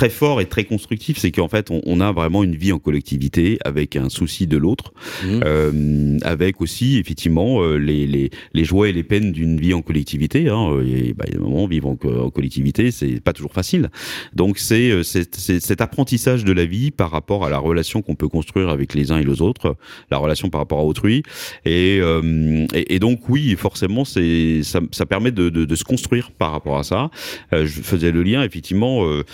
très 0.00 0.08
fort 0.08 0.40
et 0.40 0.46
très 0.46 0.64
constructif, 0.64 1.18
c'est 1.18 1.30
qu'en 1.30 1.48
fait, 1.48 1.70
on, 1.70 1.82
on 1.84 2.00
a 2.00 2.10
vraiment 2.10 2.42
une 2.42 2.56
vie 2.56 2.72
en 2.72 2.78
collectivité 2.78 3.58
avec 3.66 3.96
un 3.96 4.08
souci 4.08 4.46
de 4.46 4.56
l'autre, 4.56 4.94
Mhm. 5.22 5.40
euh, 5.44 6.18
avec 6.22 6.62
aussi 6.62 6.96
effectivement 6.96 7.62
euh, 7.62 7.76
les, 7.76 8.06
les, 8.06 8.30
les 8.54 8.64
joies 8.64 8.88
et 8.88 8.94
les 8.94 9.02
peines 9.02 9.30
d'une 9.30 9.60
vie 9.60 9.74
en 9.74 9.82
collectivité. 9.82 10.48
Hein. 10.48 10.70
Et, 10.86 11.12
bah, 11.12 11.24
il 11.28 11.32
y 11.34 11.36
a 11.36 11.38
des 11.38 11.44
moments, 11.44 11.66
vivre 11.66 11.88
en, 11.88 11.98
en 12.26 12.30
collectivité, 12.30 12.90
c'est 12.92 13.20
pas 13.20 13.34
toujours 13.34 13.52
facile. 13.52 13.90
Donc 14.34 14.56
c'est 14.56 14.90
euh, 14.90 15.02
c'est- 15.02 15.34
c'est 15.36 15.60
cet 15.60 15.82
apprentissage 15.82 16.46
de 16.46 16.52
la 16.52 16.64
vie 16.64 16.90
par 16.90 17.10
rapport 17.10 17.44
à 17.44 17.50
la 17.50 17.58
relation 17.58 18.00
qu'on 18.00 18.14
peut 18.14 18.28
construire 18.28 18.70
avec 18.70 18.94
les 18.94 19.12
uns 19.12 19.18
et 19.18 19.24
les 19.24 19.42
autres, 19.42 19.76
la 20.10 20.16
relation 20.16 20.48
par 20.48 20.62
rapport 20.62 20.78
à 20.78 20.84
autrui. 20.84 21.22
Et, 21.66 21.98
euh, 22.00 22.64
et, 22.74 22.94
et 22.94 22.98
donc 23.00 23.28
oui, 23.28 23.54
forcément, 23.58 24.06
c'est 24.06 24.62
ça, 24.62 24.80
ça 24.92 25.04
permet 25.04 25.30
de, 25.30 25.50
de, 25.50 25.66
de 25.66 25.74
se 25.74 25.84
construire 25.84 26.30
par 26.30 26.52
rapport 26.52 26.78
à 26.78 26.84
ça. 26.84 27.10
Euh, 27.52 27.66
je 27.66 27.82
faisais 27.82 28.12
le 28.12 28.22
lien, 28.22 28.42
effectivement. 28.42 29.04
Euh, 29.04 29.24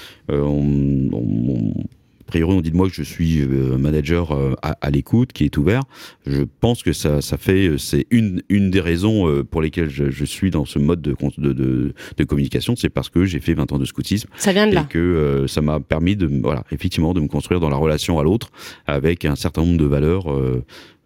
euh, 0.62 1.08
on- 1.12 1.72
on- 1.76 1.84
a 2.20 2.24
priori, 2.26 2.54
on 2.56 2.60
dit 2.60 2.72
de 2.72 2.76
moi 2.76 2.88
que 2.88 2.94
je 2.94 3.04
suis 3.04 3.40
euh, 3.42 3.78
manager 3.78 4.32
euh, 4.32 4.54
à, 4.60 4.72
à 4.80 4.90
l'écoute, 4.90 5.32
qui 5.32 5.44
est 5.44 5.56
ouvert. 5.58 5.82
Je 6.26 6.42
pense 6.60 6.82
que 6.82 6.92
ça, 6.92 7.20
ça 7.20 7.36
fait, 7.36 7.68
euh, 7.68 7.78
c'est 7.78 8.04
une, 8.10 8.42
une 8.48 8.72
des 8.72 8.80
raisons 8.80 9.28
euh, 9.28 9.44
pour 9.44 9.62
lesquelles 9.62 9.90
je, 9.90 10.10
je 10.10 10.24
suis 10.24 10.50
dans 10.50 10.64
ce 10.64 10.80
mode 10.80 11.00
de, 11.00 11.14
de, 11.38 11.52
de, 11.52 11.94
de 12.16 12.24
communication, 12.24 12.74
c'est 12.74 12.88
parce 12.88 13.10
que 13.10 13.24
j'ai 13.26 13.38
fait 13.38 13.54
20 13.54 13.70
ans 13.70 13.78
de 13.78 13.84
scoutisme 13.84 14.28
Ça 14.38 14.52
vient 14.52 14.66
de 14.66 14.72
et 14.72 14.74
là. 14.74 14.86
que 14.90 14.98
euh, 14.98 15.46
ça 15.46 15.60
m'a 15.60 15.78
permis 15.78 16.16
de, 16.16 16.26
voilà, 16.42 16.64
effectivement, 16.72 17.14
de 17.14 17.20
me 17.20 17.28
construire 17.28 17.60
dans 17.60 17.70
la 17.70 17.76
relation 17.76 18.18
à 18.18 18.24
l'autre 18.24 18.50
avec 18.88 19.24
un 19.24 19.36
certain 19.36 19.62
nombre 19.62 19.78
de 19.78 19.84
valeurs 19.86 20.26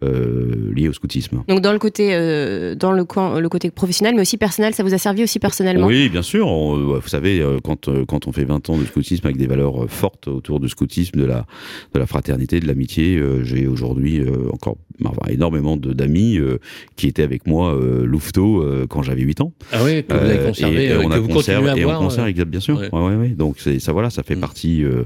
euh, 0.03 0.71
liées 0.73 0.87
au 0.89 0.93
scoutisme. 0.93 1.43
Donc 1.47 1.61
dans 1.61 1.73
le 1.73 1.79
côté 1.79 2.09
euh, 2.13 2.75
dans 2.75 2.91
le 2.91 3.03
coin, 3.05 3.39
le 3.39 3.49
côté 3.49 3.69
professionnel, 3.71 4.15
mais 4.15 4.21
aussi 4.21 4.37
personnel, 4.37 4.73
ça 4.73 4.83
vous 4.83 4.93
a 4.93 4.97
servi 4.97 5.23
aussi 5.23 5.39
personnellement? 5.39 5.87
Oui, 5.87 6.09
bien 6.09 6.21
sûr. 6.21 6.47
On- 6.47 6.77
euh, 6.95 6.99
vous 6.99 7.07
savez, 7.07 7.41
euh, 7.41 7.59
quand, 7.63 7.87
euh, 7.87 8.05
quand 8.05 8.27
on 8.27 8.31
fait 8.31 8.45
20 8.45 8.69
ans 8.69 8.77
de 8.77 8.85
scoutisme 8.85 9.25
avec 9.27 9.37
des 9.37 9.47
valeurs 9.47 9.89
fortes 9.89 10.27
autour 10.27 10.59
du 10.59 10.69
scoutisme, 10.69 11.19
de 11.19 11.25
la, 11.25 11.45
de 11.93 11.99
la 11.99 12.05
fraternité, 12.05 12.59
de 12.59 12.67
l'amitié, 12.67 13.17
euh, 13.17 13.43
j'ai 13.43 13.67
aujourd'hui 13.67 14.19
euh, 14.19 14.49
encore 14.51 14.77
enfin, 15.03 15.29
énormément 15.29 15.77
de- 15.77 15.93
d'amis 15.93 16.37
euh, 16.37 16.59
qui 16.95 17.07
étaient 17.07 17.23
avec 17.23 17.47
moi 17.47 17.73
euh, 17.75 18.05
louveteau 18.05 18.61
euh, 18.63 18.85
quand 18.87 19.03
j'avais 19.03 19.21
8 19.21 19.41
ans. 19.41 19.53
Ah 19.71 19.83
oui, 19.83 20.03
que 20.03 20.13
vous 20.13 20.19
avez 20.19 20.37
Euh, 20.39 20.47
conservé, 20.47 20.85
et, 20.85 20.97
on 20.97 21.09
que 21.09 21.13
a 21.13 21.19
vous 21.19 21.27
conservé 21.27 21.67
continuez 21.69 21.85
à 21.85 21.91
et 21.91 21.95
on 21.95 21.99
conserve, 21.99 22.25
euh. 22.27 22.29
exact, 22.29 22.49
bien 22.49 22.59
sûr. 22.59 22.77
ouais. 22.79 22.89
Ouais, 22.91 23.15
ouais. 23.15 23.29
Donc 23.29 23.57
ça, 23.59 23.91
voilà, 23.91 24.09
ça 24.09 24.23
fait 24.23 24.35
Mm. 24.35 24.39
partie, 24.39 24.83
euh, 24.83 25.03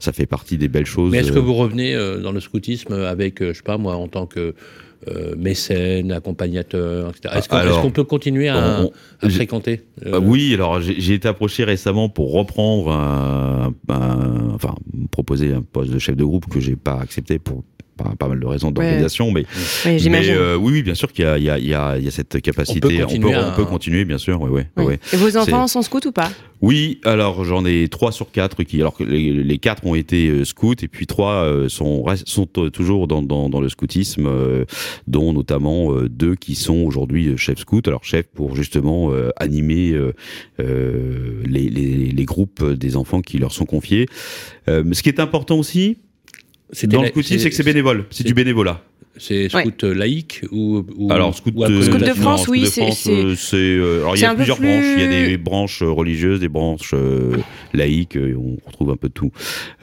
ça 0.00 0.12
fait 0.12 0.26
partie 0.26 0.58
des 0.58 0.68
belles 0.68 0.86
choses. 0.86 1.10
Mais 1.12 1.18
est-ce 1.18 1.32
que 1.32 1.38
vous 1.38 1.54
revenez 1.54 1.94
euh, 1.94 2.18
dans 2.20 2.32
le 2.32 2.40
scoutisme 2.40 2.92
avec, 2.92 3.40
euh, 3.42 3.52
je 3.52 3.58
sais 3.58 3.62
pas 3.64 3.78
moi, 3.78 3.96
en 3.96 4.08
tant 4.08 4.26
que 4.26 4.35
euh, 4.38 5.34
mécène, 5.36 6.10
accompagnateur, 6.12 7.10
etc. 7.10 7.34
Est-ce 7.36 7.48
qu'on 7.82 7.90
peut 7.90 8.04
continuer 8.04 8.48
à, 8.48 8.80
on- 8.82 8.90
à 9.20 9.28
j'ai- 9.28 9.30
fréquenter 9.36 9.82
euh, 10.04 10.14
Euh, 10.14 10.18
oui, 10.20 10.52
alors 10.54 10.80
j'ai 10.80 11.14
été 11.14 11.28
approché 11.28 11.64
récemment 11.64 12.08
pour 12.08 12.32
reprendre 12.32 12.90
un, 12.90 13.74
un- 13.88 14.50
enfin 14.54 14.74
me 14.94 15.06
proposer 15.08 15.52
un 15.52 15.62
poste 15.62 15.92
de 15.92 15.98
chef 15.98 16.16
de 16.16 16.24
groupe 16.24 16.46
que 16.48 16.60
j'ai 16.60 16.76
pas 16.76 16.98
accepté 17.00 17.38
pour 17.38 17.62
pas, 17.96 18.12
pas 18.18 18.28
mal 18.28 18.38
de 18.40 18.46
raisons 18.46 18.70
d'organisation, 18.70 19.30
mais, 19.32 19.40
Oui, 19.42 19.46
mais 19.86 19.98
j'imagine. 19.98 20.34
euh, 20.34 20.56
oui, 20.56 20.72
oui, 20.74 20.82
bien 20.82 20.94
sûr 20.94 21.12
qu'il 21.12 21.24
y 21.24 21.28
a, 21.28 21.38
il 21.38 21.44
y, 21.44 21.50
a, 21.50 21.58
il 21.58 21.66
y, 21.66 21.74
a, 21.74 21.96
il 21.98 22.04
y 22.04 22.08
a 22.08 22.10
cette 22.10 22.40
capacité. 22.40 22.80
On 22.84 22.88
peut 22.88 22.98
continuer 23.04 23.34
on 23.36 23.48
à- 23.48 23.50
peut 23.52 23.64
continuer, 23.64 24.04
bien 24.04 24.18
sûr. 24.18 24.40
Ouais, 24.40 24.50
ouais, 24.50 24.66
Oui. 24.76 24.84
ouais. 24.84 24.98
Et 25.12 25.16
vos 25.16 25.36
enfants 25.36 25.66
sont 25.66 25.82
scouts 25.82 26.06
ou 26.06 26.12
pas? 26.12 26.30
Oui, 26.62 27.00
alors 27.04 27.44
j'en 27.44 27.66
ai 27.66 27.88
trois 27.88 28.12
sur 28.12 28.30
quatre 28.30 28.62
qui, 28.62 28.80
alors 28.80 28.96
que 28.96 29.04
les, 29.04 29.30
les 29.30 29.58
quatre 29.58 29.84
ont 29.86 29.94
été 29.94 30.28
euh, 30.28 30.44
scouts 30.46 30.72
et 30.82 30.88
puis 30.88 31.06
trois 31.06 31.44
euh, 31.44 31.68
sont 31.68 32.04
sont 32.24 32.46
toujours 32.46 33.06
dans, 33.08 33.22
dans, 33.22 33.50
dans 33.50 33.60
le 33.60 33.68
scoutisme, 33.68 34.26
euh, 34.26 34.64
dont 35.06 35.34
notamment 35.34 35.92
euh, 35.92 36.08
deux 36.08 36.34
qui 36.34 36.54
sont 36.54 36.78
aujourd'hui 36.78 37.36
chefs 37.36 37.58
scouts. 37.58 37.82
Alors 37.86 38.04
chefs 38.04 38.26
pour 38.28 38.56
justement 38.56 39.12
euh, 39.12 39.28
animer 39.36 39.92
euh, 39.92 40.14
euh, 40.60 41.42
les, 41.44 41.68
les, 41.68 42.06
les 42.10 42.24
groupes 42.24 42.64
des 42.64 42.96
enfants 42.96 43.20
qui 43.20 43.38
leur 43.38 43.52
sont 43.52 43.66
confiés. 43.66 44.08
Euh, 44.68 44.82
mais 44.84 44.94
ce 44.94 45.02
qui 45.02 45.08
est 45.10 45.20
important 45.20 45.58
aussi 45.58 45.98
dans 46.86 47.02
le 47.02 47.08
c'est 47.22 47.50
que 47.50 47.54
c'est 47.54 47.62
bénévole, 47.62 48.06
c'est- 48.10 48.24
du 48.24 48.34
bénévolat. 48.34 48.82
C'est 49.18 49.48
scout 49.48 49.82
laïque 49.84 50.42
ou, 50.52 50.84
ou, 50.96 51.10
Alors, 51.12 51.34
scout, 51.34 51.54
Scout 51.82 52.00
de 52.00 52.12
France, 52.14 52.48
oui, 52.48 52.66
c'est- 52.66 52.82
euh, 53.54 54.00
alors, 54.00 54.16
il 54.16 54.20
y 54.20 54.24
a 54.24 54.34
plusieurs 54.34 54.58
plus- 54.58 54.66
branches. 54.66 54.84
Il 54.96 55.00
y 55.00 55.04
a 55.04 55.26
des 55.28 55.36
branches 55.38 55.82
euh, 55.82 55.90
religieuses, 55.90 56.40
des 56.40 56.48
branches 56.48 56.90
euh, 56.94 57.36
laïques. 57.72 58.16
euh, 58.16 58.34
on 58.36 58.56
retrouve 58.66 58.90
un 58.90 58.96
peu 58.96 59.08
de 59.08 59.12
tout. 59.12 59.30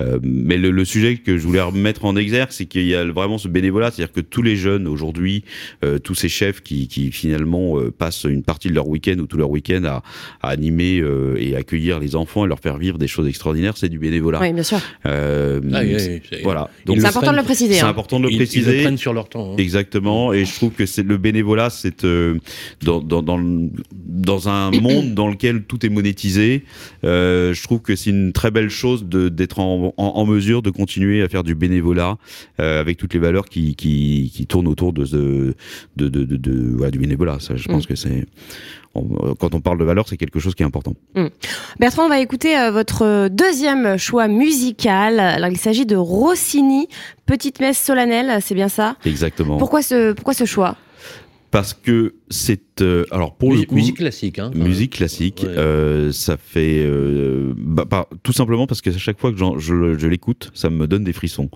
Euh, 0.01 0.19
mais 0.21 0.57
le, 0.57 0.71
le 0.71 0.85
sujet 0.85 1.17
que 1.17 1.37
je 1.37 1.43
voulais 1.45 1.61
remettre 1.61 2.05
en 2.05 2.15
exergue, 2.15 2.49
c'est 2.51 2.65
qu'il 2.65 2.85
y 2.87 2.95
a 2.95 3.03
vraiment 3.05 3.37
ce 3.37 3.47
bénévolat, 3.47 3.91
c'est-à-dire 3.91 4.13
que 4.13 4.21
tous 4.21 4.41
les 4.41 4.55
jeunes 4.55 4.87
aujourd'hui, 4.87 5.43
euh, 5.83 5.99
tous 5.99 6.15
ces 6.15 6.29
chefs 6.29 6.61
qui, 6.61 6.87
qui 6.87 7.11
finalement 7.11 7.79
euh, 7.79 7.91
passent 7.91 8.25
une 8.25 8.43
partie 8.43 8.67
de 8.69 8.73
leur 8.73 8.87
week-end 8.87 9.15
ou 9.19 9.25
tout 9.27 9.37
leur 9.37 9.49
week-end 9.49 9.83
à, 9.85 10.03
à 10.41 10.49
animer 10.49 10.99
euh, 10.99 11.35
et 11.39 11.55
accueillir 11.55 11.99
les 11.99 12.15
enfants 12.15 12.45
et 12.45 12.47
leur 12.47 12.59
faire 12.59 12.77
vivre 12.77 12.97
des 12.97 13.07
choses 13.07 13.27
extraordinaires, 13.27 13.77
c'est 13.77 13.89
du 13.89 13.99
bénévolat. 13.99 14.39
Oui, 14.41 14.53
bien 14.53 14.63
sûr. 14.63 14.79
Euh, 15.05 15.59
Ah, 15.73 15.79
oui, 15.81 15.93
oui, 15.95 15.99
c'est- 16.29 16.41
voilà. 16.43 16.69
Donc 16.85 16.99
C'est 16.99 17.07
important 17.07 17.31
de 17.31 17.37
le 17.37 17.43
préciser. 17.43 17.73
c'est 17.75 17.81
hein. 17.81 17.87
important 17.89 18.19
de 18.19 18.25
le 18.25 18.29
Ils, 18.31 18.33
ils 18.33 18.37
préciser. 18.37 18.77
le 18.77 18.81
prennent 18.83 18.97
sur 18.97 19.13
leur 19.13 19.22
temps. 19.29 19.53
hein. 19.53 19.57
Exactement, 19.57 20.33
et 20.33 20.45
je 20.45 20.53
trouve 20.53 20.71
que 20.71 20.86
c'est 20.86 21.03
le 21.03 21.17
bénévolat, 21.17 21.69
c'est 21.69 22.03
euh, 22.03 22.38
dans, 22.83 23.01
dans, 23.01 23.21
dans, 23.21 23.38
le- 23.38 23.69
dans 23.93 24.49
un 24.49 24.71
monde 24.81 25.13
dans 25.13 25.27
lequel 25.29 25.63
tout 25.63 25.86
est 25.86 25.89
monétisé. 25.89 26.63
Euh, 27.03 27.53
je 27.53 27.63
trouve 27.63 27.81
que 27.81 27.95
c'est 27.95 28.09
une 28.09 28.33
très 28.33 28.51
belle 28.51 28.69
chose 28.69 29.05
d'être 29.05 29.59
en, 29.59 29.93
en, 29.97 30.03
en 30.05 30.25
mesure 30.25 30.62
de 30.62 30.69
continuer 30.69 31.21
à 31.21 31.29
faire 31.29 31.43
du 31.43 31.55
bénévolat 31.55 32.17
euh, 32.59 32.79
avec 32.79 32.97
toutes 32.97 33.13
les 33.13 33.19
valeurs 33.19 33.45
qui, 33.45 33.75
qui, 33.75 34.31
qui 34.33 34.45
tournent 34.47 34.67
autour 34.67 34.93
de, 34.93 35.05
ce- 35.05 35.53
de, 35.97 36.07
de, 36.09 36.23
de, 36.23 36.36
de- 36.38 36.73
voilà, 36.75 36.91
du 36.91 36.99
bénévolat. 36.99 37.38
Ça, 37.39 37.55
je 37.55 37.67
pense 37.67 37.83
Mm. 37.86 37.88
que 37.88 37.95
c'est 37.95 38.25
on- 38.95 39.34
quand 39.36 39.53
on 39.56 39.62
parle 39.62 39.77
de 39.79 39.84
valeurs, 39.84 40.08
c'est 40.08 40.17
quelque 40.17 40.39
chose 40.39 40.56
qui 40.56 40.63
est 40.63 40.65
important. 40.65 40.93
Bertrand, 41.79 42.06
on 42.06 42.10
va 42.10 42.19
écouter 42.19 42.58
euh, 42.58 42.71
votre 42.71 43.27
deuxième 43.29 43.97
choix 43.97 44.27
musical. 44.27 45.19
Alors, 45.19 45.49
il 45.49 45.58
s'agit 45.58 45.86
de 45.86 45.95
Rossini, 45.95 46.88
Petite 47.25 47.60
messe 47.60 47.79
solennelle, 47.79 48.41
c'est 48.41 48.56
bien 48.56 48.69
ça? 48.69 48.95
Exactement. 49.06 49.58
Pourquoi 49.58 49.82
ce, 49.82 50.12
pourquoi 50.13 50.34
ce 50.34 50.45
choix? 50.45 50.75
Parce 51.51 51.73
que 51.75 52.15
c'est 52.32 52.82
euh, 52.82 53.06
alors 53.12 53.36
pour 53.36 53.49
le 53.49 53.56
Musique- 53.58 53.69
coup 53.69 53.75
musique 53.75 53.97
classique. 53.97 54.39
Hein, 54.39 54.51
Musique 54.56 54.93
classique, 54.93 55.41
Ouais. 55.43 55.49
euh, 55.56 56.12
ça 56.12 56.36
fait 56.36 56.82
euh, 56.84 57.53
bah, 57.56 58.08
tout 58.23 58.34
simplement 58.34 58.65
parce 58.65 58.82
que 58.82 58.89
à 58.89 58.97
chaque 58.97 59.19
fois 59.19 59.32
que 59.32 59.38
le- 59.39 59.97
je 59.99 60.08
l'écoute, 60.08 60.49
ça 60.56 60.71
me 60.71 60.88
donne 60.88 61.03
des 61.03 61.13
frissons. 61.13 61.49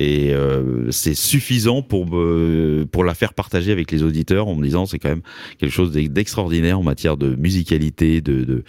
Et 0.00 0.32
euh, 0.32 0.90
c'est 0.92 1.14
suffisant 1.14 1.82
pour 1.82 2.06
me, 2.08 2.86
pour 2.90 3.02
la 3.02 3.14
faire 3.14 3.34
partager 3.34 3.72
avec 3.72 3.90
les 3.90 4.04
auditeurs 4.04 4.46
en 4.46 4.54
me 4.54 4.62
disant 4.64 4.86
c'est 4.86 5.00
quand 5.00 5.08
même 5.08 5.22
quelque 5.58 5.72
chose 5.72 5.90
d'ex- 5.90 6.08
d'extraordinaire 6.08 6.78
en 6.78 6.84
matière 6.84 7.16
de 7.16 7.34
musicalité, 7.34 8.20
de, 8.20 8.44
de 8.44 8.62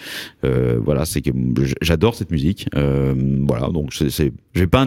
euh, 0.44 0.80
voilà 0.84 1.06
c'est 1.06 1.22
que 1.22 1.30
j'adore 1.82 2.16
cette 2.16 2.32
musique. 2.32 2.68
Euh, 2.76 3.14
voilà 3.48 3.70
donc 3.70 3.94
c'est, 3.94 4.10
je 4.10 4.60
vais 4.60 4.66
pas 4.68 4.82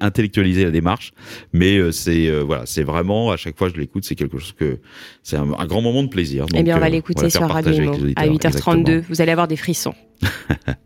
intellectualiser 0.00 0.64
la 0.64 0.70
démarche, 0.70 1.12
mais 1.52 1.76
euh, 1.76 1.90
c'est 1.90 2.28
euh, 2.28 2.42
voilà 2.44 2.62
c'est 2.66 2.84
vraiment 2.84 3.32
à 3.32 3.36
chaque 3.36 3.58
fois 3.58 3.68
que 3.68 3.74
je 3.74 3.80
l'écoute 3.80 4.04
c'est 4.04 4.14
quelque 4.14 4.38
chose 4.38 4.52
que 4.56 4.78
c'est 5.24 5.36
un, 5.36 5.52
un 5.58 5.66
grand 5.66 5.82
moment 5.82 6.04
de 6.04 6.08
plaisir. 6.08 6.46
Eh 6.54 6.62
bien, 6.62 6.74
on 6.74 6.76
Donc, 6.76 6.80
va 6.82 6.86
euh, 6.86 6.90
l'écouter 6.90 7.30
sur 7.30 7.42
Radio 7.48 7.72
à 7.72 7.96
auditeurs, 7.96 8.24
8h32. 8.24 8.34
exactement. 8.46 9.00
Vous 9.08 9.20
allez 9.20 9.32
avoir 9.32 9.48
des 9.48 9.56
frissons. 9.56 9.94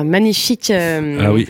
un 0.00 0.04
magnifique. 0.04 0.70
euh, 0.70 1.18
Ah 1.20 1.32
oui. 1.32 1.46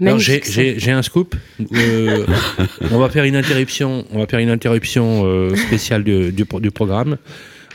Alors 0.00 0.18
j'ai- 0.18 0.32
magnifique 0.34 0.52
j'ai 0.54 0.78
j'ai 0.78 0.90
un 0.92 1.02
scoop. 1.02 1.34
Euh, 1.74 2.26
on 2.90 2.98
va 2.98 3.08
faire 3.08 3.24
une 3.24 3.36
interruption. 3.36 4.04
On 4.12 4.18
va 4.18 4.26
faire 4.26 4.40
une 4.40 4.50
interruption 4.50 5.22
euh, 5.24 5.54
spéciale 5.56 6.04
du, 6.04 6.32
du, 6.32 6.44
pro- 6.44 6.60
du 6.60 6.70
programme. 6.70 7.16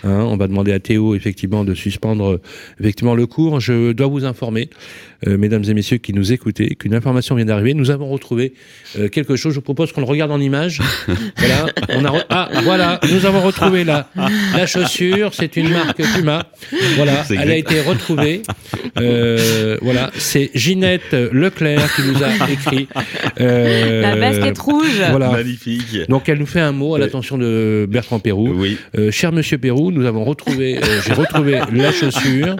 Hein, 0.03 0.25
on 0.27 0.35
va 0.37 0.47
demander 0.47 0.71
à 0.71 0.79
Théo 0.79 1.13
effectivement 1.15 1.63
de 1.63 1.73
suspendre 1.75 2.39
effectivement 2.79 3.13
le 3.15 3.27
cours. 3.27 3.59
Je 3.59 3.91
dois 3.91 4.07
vous 4.07 4.25
informer, 4.25 4.69
euh, 5.27 5.37
mesdames 5.37 5.63
et 5.67 5.73
messieurs 5.73 5.97
qui 5.97 6.13
nous 6.13 6.31
écoutez, 6.33 6.75
qu'une 6.75 6.93
information 6.95 7.35
vient 7.35 7.45
d'arriver. 7.45 7.73
Nous 7.73 7.91
avons 7.91 8.07
retrouvé 8.09 8.53
euh, 8.97 9.07
quelque 9.07 9.35
chose. 9.35 9.51
Je 9.53 9.57
vous 9.57 9.61
propose 9.63 9.91
qu'on 9.91 10.01
le 10.01 10.07
regarde 10.07 10.31
en 10.31 10.39
image. 10.39 10.79
voilà. 11.37 11.65
On 11.89 12.05
a 12.05 12.09
re- 12.09 12.25
ah 12.29 12.49
voilà, 12.63 12.99
nous 13.11 13.25
avons 13.25 13.41
retrouvé 13.41 13.83
la 13.83 14.09
la 14.55 14.65
chaussure. 14.67 15.31
C'est 15.33 15.55
une 15.57 15.69
marque 15.69 16.01
Puma. 16.15 16.47
Voilà, 16.95 17.23
elle 17.29 17.51
a 17.51 17.55
été 17.55 17.81
retrouvée. 17.81 18.41
Euh, 18.99 19.77
voilà, 19.81 20.11
c'est 20.15 20.51
Ginette 20.55 21.13
Leclerc 21.13 21.93
qui 21.95 22.01
nous 22.03 22.23
a 22.23 22.49
écrit. 22.51 22.87
euh, 23.39 24.01
La 24.01 24.15
basket 24.15 24.57
rouge. 24.59 25.01
Voilà. 25.09 25.29
Magnifique. 25.31 26.07
Donc 26.09 26.27
elle 26.29 26.39
nous 26.39 26.45
fait 26.45 26.59
un 26.59 26.71
mot 26.71 26.95
à 26.95 26.99
l'attention 26.99 27.37
de 27.37 27.87
Bertrand 27.89 28.19
Pérou. 28.19 28.49
Oui. 28.55 28.77
Euh, 28.97 29.11
cher 29.11 29.31
Monsieur 29.31 29.57
Pérou, 29.57 29.91
nous 29.91 30.05
avons 30.05 30.23
retrouvé, 30.23 30.77
euh, 30.77 31.01
j'ai 31.05 31.13
retrouvé 31.13 31.59
la 31.73 31.91
chaussure. 31.91 32.55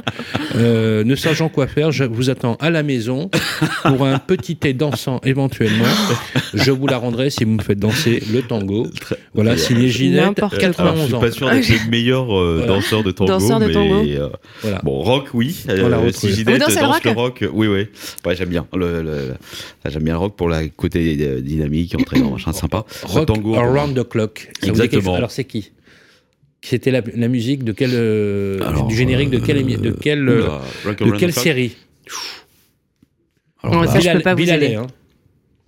Euh, 0.56 1.04
ne 1.04 1.16
sachant 1.16 1.50
quoi 1.50 1.68
faire, 1.68 1.92
je 1.92 2.04
vous 2.04 2.30
attends 2.30 2.51
à 2.60 2.70
la 2.70 2.84
maison 2.84 3.30
pour 3.84 4.06
un 4.06 4.20
petit 4.20 4.56
thé 4.56 4.74
dansant 4.74 5.20
éventuellement. 5.24 5.86
Je 6.54 6.72
vous 6.72 6.88
la 6.88 6.98
rendrai 6.98 7.30
si 7.30 7.44
vous 7.44 7.52
me 7.52 7.62
faites 7.62 7.80
danser 7.80 8.22
le 8.32 8.42
tango. 8.42 8.88
Voilà, 9.34 9.58
signé 9.58 9.88
Ginette, 9.90 10.22
N'importe 10.26 10.56
quoi. 10.60 10.64
Alors, 10.64 10.96
91 10.96 11.02
je 11.02 11.06
suis 11.06 11.16
ans. 11.16 11.20
pas 11.20 11.32
sûr 11.32 11.50
d'être 11.50 11.70
le 11.86 11.90
meilleur 11.90 12.38
euh, 12.40 12.56
Voilà. 12.58 12.74
danseur 12.74 13.04
de 13.04 13.12
tango, 13.12 13.32
Danseur 13.32 13.60
de 13.60 13.66
mais 13.68 13.74
tango. 13.74 13.96
euh, 14.06 14.30
Voilà. 14.62 14.80
bon, 14.84 15.00
rock, 15.02 15.28
oui. 15.34 15.56
Euh, 15.70 15.78
Voilà, 15.80 15.98
si 16.12 16.28
retrouvé. 16.28 16.34
Ginette 16.34 16.68
le 16.80 16.86
rock 16.86 17.04
le 17.06 17.12
rock, 17.12 17.46
oui, 17.54 17.68
oui. 17.68 17.88
Ouais, 18.26 18.36
j'aime 18.36 18.50
bien. 18.50 18.68
Le, 18.76 19.02
le- 19.02 19.04
le- 19.04 19.34
j'aime 19.90 20.04
bien 20.04 20.14
le 20.14 20.20
rock 20.20 20.36
pour 20.36 20.50
la 20.50 20.68
côté 20.68 21.18
euh, 21.22 21.42
dynamique, 21.42 21.96
entraînant, 22.00 22.32
machin 22.34 22.54
sympa. 22.54 22.86
Le 23.04 23.08
Rock 23.10 23.26
tango. 23.28 23.56
Around 23.56 23.98
the 23.98 24.08
Clock. 24.08 24.50
Ça 24.62 24.68
Exactement. 24.68 25.16
Alors 25.16 25.32
c'est 25.32 25.46
qui 25.46 25.72
C'était 26.62 26.92
la, 26.92 27.02
la 27.16 27.28
musique 27.28 27.64
de 27.64 27.72
quel 27.72 27.92
euh, 27.94 28.60
Alors, 28.68 28.88
du 28.88 28.96
générique 28.96 29.30
de 29.32 29.40
quelle 29.40 29.66
de 29.66 29.92
quelle 29.92 30.28
euh, 30.30 30.48
de 30.86 30.94
quelle 31.18 31.34
the 31.34 31.42
Clock. 31.42 31.72
Alors, 33.64 33.76
non, 33.76 33.82
bah, 33.82 33.88
ça, 33.88 34.00
Bilal, 34.00 34.14
je 34.14 34.18
peux 34.18 34.24
pas 34.24 34.32
vous 34.34 34.38
Bilalais, 34.38 34.76
hein. 34.76 34.88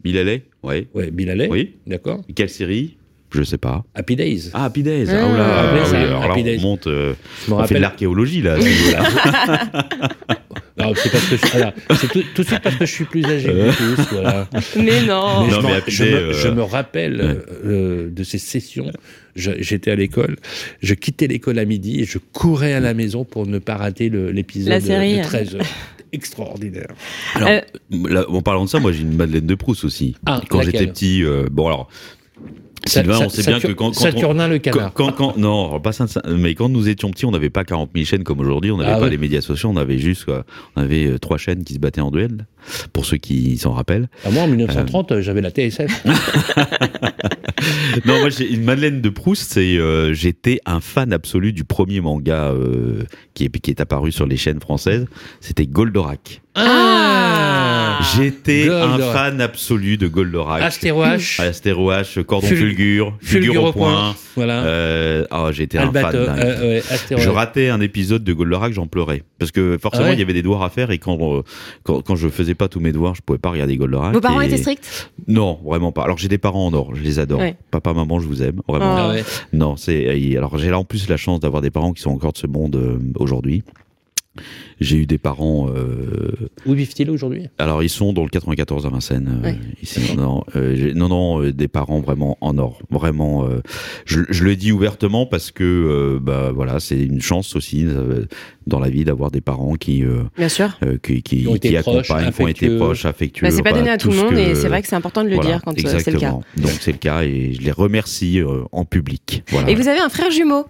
Bilalais 0.03 0.43
Oui. 0.63 0.87
Ouais, 0.93 1.11
Bilalais 1.11 1.47
Oui. 1.49 1.75
D'accord. 1.87 2.21
Quelle 2.35 2.49
série? 2.49 2.97
Je 3.31 3.43
sais 3.43 3.57
pas. 3.57 3.83
Happy 3.95 4.15
Days. 4.15 4.51
Ah, 4.53 4.65
Happy 4.65 4.83
Days. 4.83 5.07
Ah, 5.09 5.25
oh 5.25 5.35
là, 5.35 5.45
ah, 5.45 5.73
ah 5.73 5.89
oui, 5.91 5.97
alors 5.97 6.23
Happy 6.23 6.43
là, 6.43 6.51
on 6.51 6.55
Days. 6.55 6.61
monte. 6.61 6.87
Euh, 6.87 7.13
on 7.49 7.55
rappelle... 7.55 7.67
fait 7.67 7.75
de 7.75 7.79
l'archéologie, 7.79 8.41
là. 8.43 8.57
c'est 10.95 11.11
parce 11.11 11.25
que 11.29 11.37
je, 11.37 11.47
voilà, 11.51 11.73
tout, 11.99 12.23
tout, 12.35 12.41
de 12.43 12.47
suite 12.47 12.59
parce 12.61 12.75
que 12.75 12.85
je 12.85 12.91
suis 12.91 13.05
plus 13.05 13.25
âgé 13.25 13.47
que 13.49 13.71
tous, 13.77 13.99
euh. 14.01 14.05
voilà. 14.11 14.49
Mais 14.75 15.01
non. 15.01 15.45
Mais 15.45 15.51
non 15.51 15.61
je, 15.87 15.91
je, 15.91 16.03
me, 16.03 16.33
je, 16.33 16.47
me, 16.49 16.61
rappelle 16.61 17.21
ouais. 17.21 17.37
euh, 17.65 18.09
de 18.11 18.23
ces 18.23 18.37
sessions. 18.37 18.91
J'étais 19.35 19.89
à 19.89 19.95
l'école, 19.95 20.35
je 20.81 20.93
quittais 20.93 21.25
l'école 21.25 21.57
à 21.57 21.65
midi 21.65 22.01
et 22.01 22.05
je 22.05 22.19
courais 22.19 22.73
à 22.73 22.79
la 22.79 22.93
maison 22.93 23.25
pour 23.25 23.47
ne 23.47 23.57
pas 23.57 23.77
rater 23.77 24.09
l'épisode 24.09 24.79
de 24.83 24.87
13h. 24.87 25.63
Extraordinaire. 26.13 26.87
Alors, 27.35 27.49
Euh, 27.49 27.59
là, 27.91 28.25
en 28.29 28.41
parlant 28.41 28.63
de 28.65 28.69
ça, 28.69 28.79
moi 28.79 28.91
j'ai 28.93 29.01
une 29.01 29.15
Madeleine 29.15 29.45
de 29.47 29.55
Proust 29.55 29.83
aussi. 29.83 30.15
Ah, 30.25 30.41
quand 30.49 30.61
j'étais 30.61 30.87
petit, 30.87 31.23
euh, 31.23 31.47
bon 31.51 31.67
alors. 31.67 31.89
Sylvain, 32.85 33.17
Sa- 33.17 33.25
on 33.27 33.29
sait 33.29 33.43
Sa- 33.43 33.51
bien 33.51 33.59
que 33.61 33.67
quand, 33.67 33.75
quand 33.85 33.89
on- 33.91 33.93
Saturnin 33.93 34.47
le 34.49 34.59
canard. 34.59 34.91
quand- 34.93 35.13
quand- 35.13 35.37
non, 35.37 35.79
pas 35.79 35.93
ça, 35.93 36.05
ça- 36.05 36.21
mais 36.27 36.53
quand 36.53 36.67
nous 36.67 36.89
étions 36.89 37.09
petits, 37.11 37.25
on 37.25 37.31
n'avait 37.31 37.49
pas 37.49 37.63
40 37.63 37.91
000 37.95 38.03
chaînes 38.05 38.25
comme 38.25 38.41
aujourd'hui, 38.41 38.71
on 38.71 38.77
n'avait 38.77 38.91
Ah 38.91 38.97
pas 38.97 39.03
ouais. 39.05 39.09
les 39.09 39.17
médias 39.17 39.39
sociaux, 39.39 39.69
on 39.73 39.77
avait 39.77 39.99
juste, 39.99 40.25
quoi, 40.25 40.43
on 40.75 40.81
avait 40.81 41.05
euh, 41.07 41.17
trois 41.17 41.37
chaînes 41.37 41.63
qui 41.63 41.75
se 41.75 41.79
battaient 41.79 42.01
en 42.01 42.11
duel, 42.11 42.45
pour 42.91 43.05
ceux 43.05 43.15
qui 43.17 43.57
s'en 43.57 43.71
rappellent. 43.71 44.09
Ah, 44.25 44.31
moi, 44.31 44.43
en 44.43 44.47
1930, 44.47 45.21
j'avais 45.21 45.39
la 45.39 45.49
TSF. 45.51 46.03
non, 48.05 48.19
moi 48.19 48.29
j'ai 48.29 48.51
une 48.51 48.63
Madeleine 48.63 49.01
de 49.01 49.09
Proust, 49.09 49.51
c'est, 49.53 49.77
euh, 49.77 50.13
j'étais 50.13 50.59
un 50.65 50.79
fan 50.79 51.13
absolu 51.13 51.53
du 51.53 51.63
premier 51.63 52.01
manga 52.01 52.51
euh, 52.51 53.03
qui, 53.33 53.45
est, 53.45 53.59
qui 53.59 53.71
est 53.71 53.81
apparu 53.81 54.11
sur 54.11 54.25
les 54.25 54.37
chaînes 54.37 54.59
françaises, 54.61 55.05
c'était 55.41 55.65
Goldorak. 55.67 56.41
Ah 56.55 57.99
J'étais 58.15 58.69
un 58.69 58.97
fan 58.97 59.39
absolu 59.41 59.97
de 59.97 60.07
Goldorak. 60.07 60.61
Astéro 60.63 61.03
H, 61.03 61.41
Astéro 61.41 61.91
H, 61.91 62.21
Cordon 62.23 62.47
Ful- 62.47 62.57
Fulgure, 62.57 63.17
Fulgure 63.21 63.63
au 63.65 63.71
point. 63.71 64.15
Voilà. 64.35 64.63
Euh, 64.63 65.25
ah, 65.31 65.49
j'étais 65.51 65.77
un 65.77 65.91
fan. 65.91 66.11
Dingue. 66.11 66.39
euh, 66.39 66.61
ouais, 66.75 66.83
Astéro 66.89 67.21
Je 67.21 67.29
ratais 67.29 67.69
un 67.69 67.79
épisode 67.81 68.23
de 68.23 68.33
Goldorak, 68.33 68.73
j'en 68.73 68.87
pleurais. 68.87 69.23
Parce 69.39 69.51
que 69.51 69.77
forcément, 69.81 70.05
Ah 70.05 70.09
ouais 70.09 70.15
il 70.15 70.19
y 70.19 70.23
avait 70.23 70.33
des 70.33 70.41
devoirs 70.41 70.63
à 70.63 70.69
faire 70.69 70.91
et 70.91 70.97
quand, 70.97 71.17
euh, 71.37 71.41
quand, 71.83 72.01
quand 72.01 72.15
je 72.15 72.27
faisais 72.29 72.55
pas 72.55 72.67
tous 72.67 72.79
mes 72.79 72.91
devoirs, 72.91 73.15
je 73.15 73.21
pouvais 73.21 73.39
pas 73.39 73.49
regarder 73.51 73.77
Goldorak. 73.77 74.13
Vos 74.13 74.21
parents 74.21 74.41
et- 74.41 74.47
étaient 74.47 74.57
stricts? 74.57 75.11
Non, 75.27 75.59
vraiment 75.63 75.91
pas. 75.91 76.03
Alors 76.03 76.17
j'ai 76.17 76.27
des 76.27 76.37
parents 76.37 76.65
en 76.67 76.73
or, 76.73 76.93
je 76.95 77.01
les 77.01 77.19
adore. 77.19 77.39
Ouais. 77.39 77.52
Papa, 77.71 77.93
maman, 77.93 78.19
je 78.19 78.27
vous 78.27 78.43
aime, 78.43 78.61
vraiment. 78.67 78.95
Ah 78.97 79.09
ouais. 79.09 79.23
Non, 79.51 79.75
c'est 79.75 79.95
et 79.95 80.37
alors 80.37 80.57
j'ai 80.57 80.69
là 80.69 80.79
en 80.79 80.83
plus 80.83 81.09
la 81.09 81.17
chance 81.17 81.39
d'avoir 81.39 81.61
des 81.61 81.71
parents 81.71 81.93
qui 81.93 82.01
sont 82.01 82.11
encore 82.11 82.33
de 82.33 82.37
ce 82.37 82.47
monde 82.47 82.75
euh, 82.75 82.99
aujourd'hui. 83.17 83.63
J'ai 84.79 84.97
eu 84.97 85.05
des 85.05 85.17
parents. 85.19 85.69
euh, 85.69 86.31
Où 86.65 86.73
vivent-ils 86.73 87.09
aujourd'hui? 87.09 87.47
alors 87.59 87.83
ils 87.83 87.89
sont 87.89 88.13
dans 88.13 88.23
le 88.23 88.29
94 88.29 88.85
à 88.85 88.89
Vincennes. 88.89 89.41
euh, 89.43 89.47
Ouais. 89.47 89.57
ici. 89.81 89.99
Non, 90.17 90.43
euh, 90.55 90.91
non, 90.95 91.07
non, 91.09 91.41
euh, 91.43 91.53
des 91.53 91.67
parents 91.67 91.99
vraiment 91.99 92.37
en 92.41 92.57
or, 92.57 92.79
vraiment. 92.89 93.45
euh, 93.45 93.61
je, 94.05 94.21
je 94.29 94.43
le 94.43 94.55
dis 94.55 94.71
ouvertement 94.71 95.25
parce 95.27 95.51
que 95.51 95.63
euh, 95.63 96.19
bah 96.19 96.51
voilà, 96.53 96.79
c'est 96.79 96.99
une 97.03 97.21
chance 97.21 97.55
aussi 97.55 97.85
euh, 97.85 98.25
dans 98.65 98.79
la 98.79 98.89
vie 98.89 99.03
d'avoir 99.05 99.29
des 99.29 99.41
parents 99.41 99.75
qui 99.75 100.03
euh, 100.03 100.23
Bien 100.37 100.49
sûr. 100.49 100.77
euh, 100.83 100.97
qui, 100.97 101.45
ont 101.47 101.53
accompagnent, 101.53 102.31
qui 102.31 102.41
ont 102.41 102.47
été 102.47 102.65
affectueux. 102.65 102.77
proches, 102.77 103.05
affectueux. 103.05 103.47
Bah, 103.47 103.51
c'est 103.51 103.61
pas 103.63 103.71
bah, 103.71 103.77
donné 103.77 103.91
à 103.91 103.97
tout 103.97 104.09
le 104.09 104.17
monde 104.17 104.33
que- 104.33 104.39
et 104.39 104.55
c'est 104.55 104.67
vrai 104.67 104.81
que 104.81 104.87
c'est 104.87 104.95
important 104.95 105.23
de 105.23 105.29
le 105.29 105.35
voilà, 105.35 105.51
dire 105.51 105.61
quand 105.63 105.73
c'est 105.77 106.11
le 106.11 106.19
cas. 106.19 106.31
Donc 106.57 106.71
c'est 106.81 106.91
le 106.91 106.97
cas 106.97 107.21
et 107.23 107.53
je 107.53 107.61
les 107.61 107.71
remercie 107.71 108.39
euh, 108.39 108.63
en 108.71 108.83
public. 108.85 109.43
Voilà. 109.49 109.69
Et 109.69 109.75
vous 109.75 109.87
avez 109.87 109.99
un 109.99 110.09
frère 110.09 110.31
jumeau? 110.31 110.65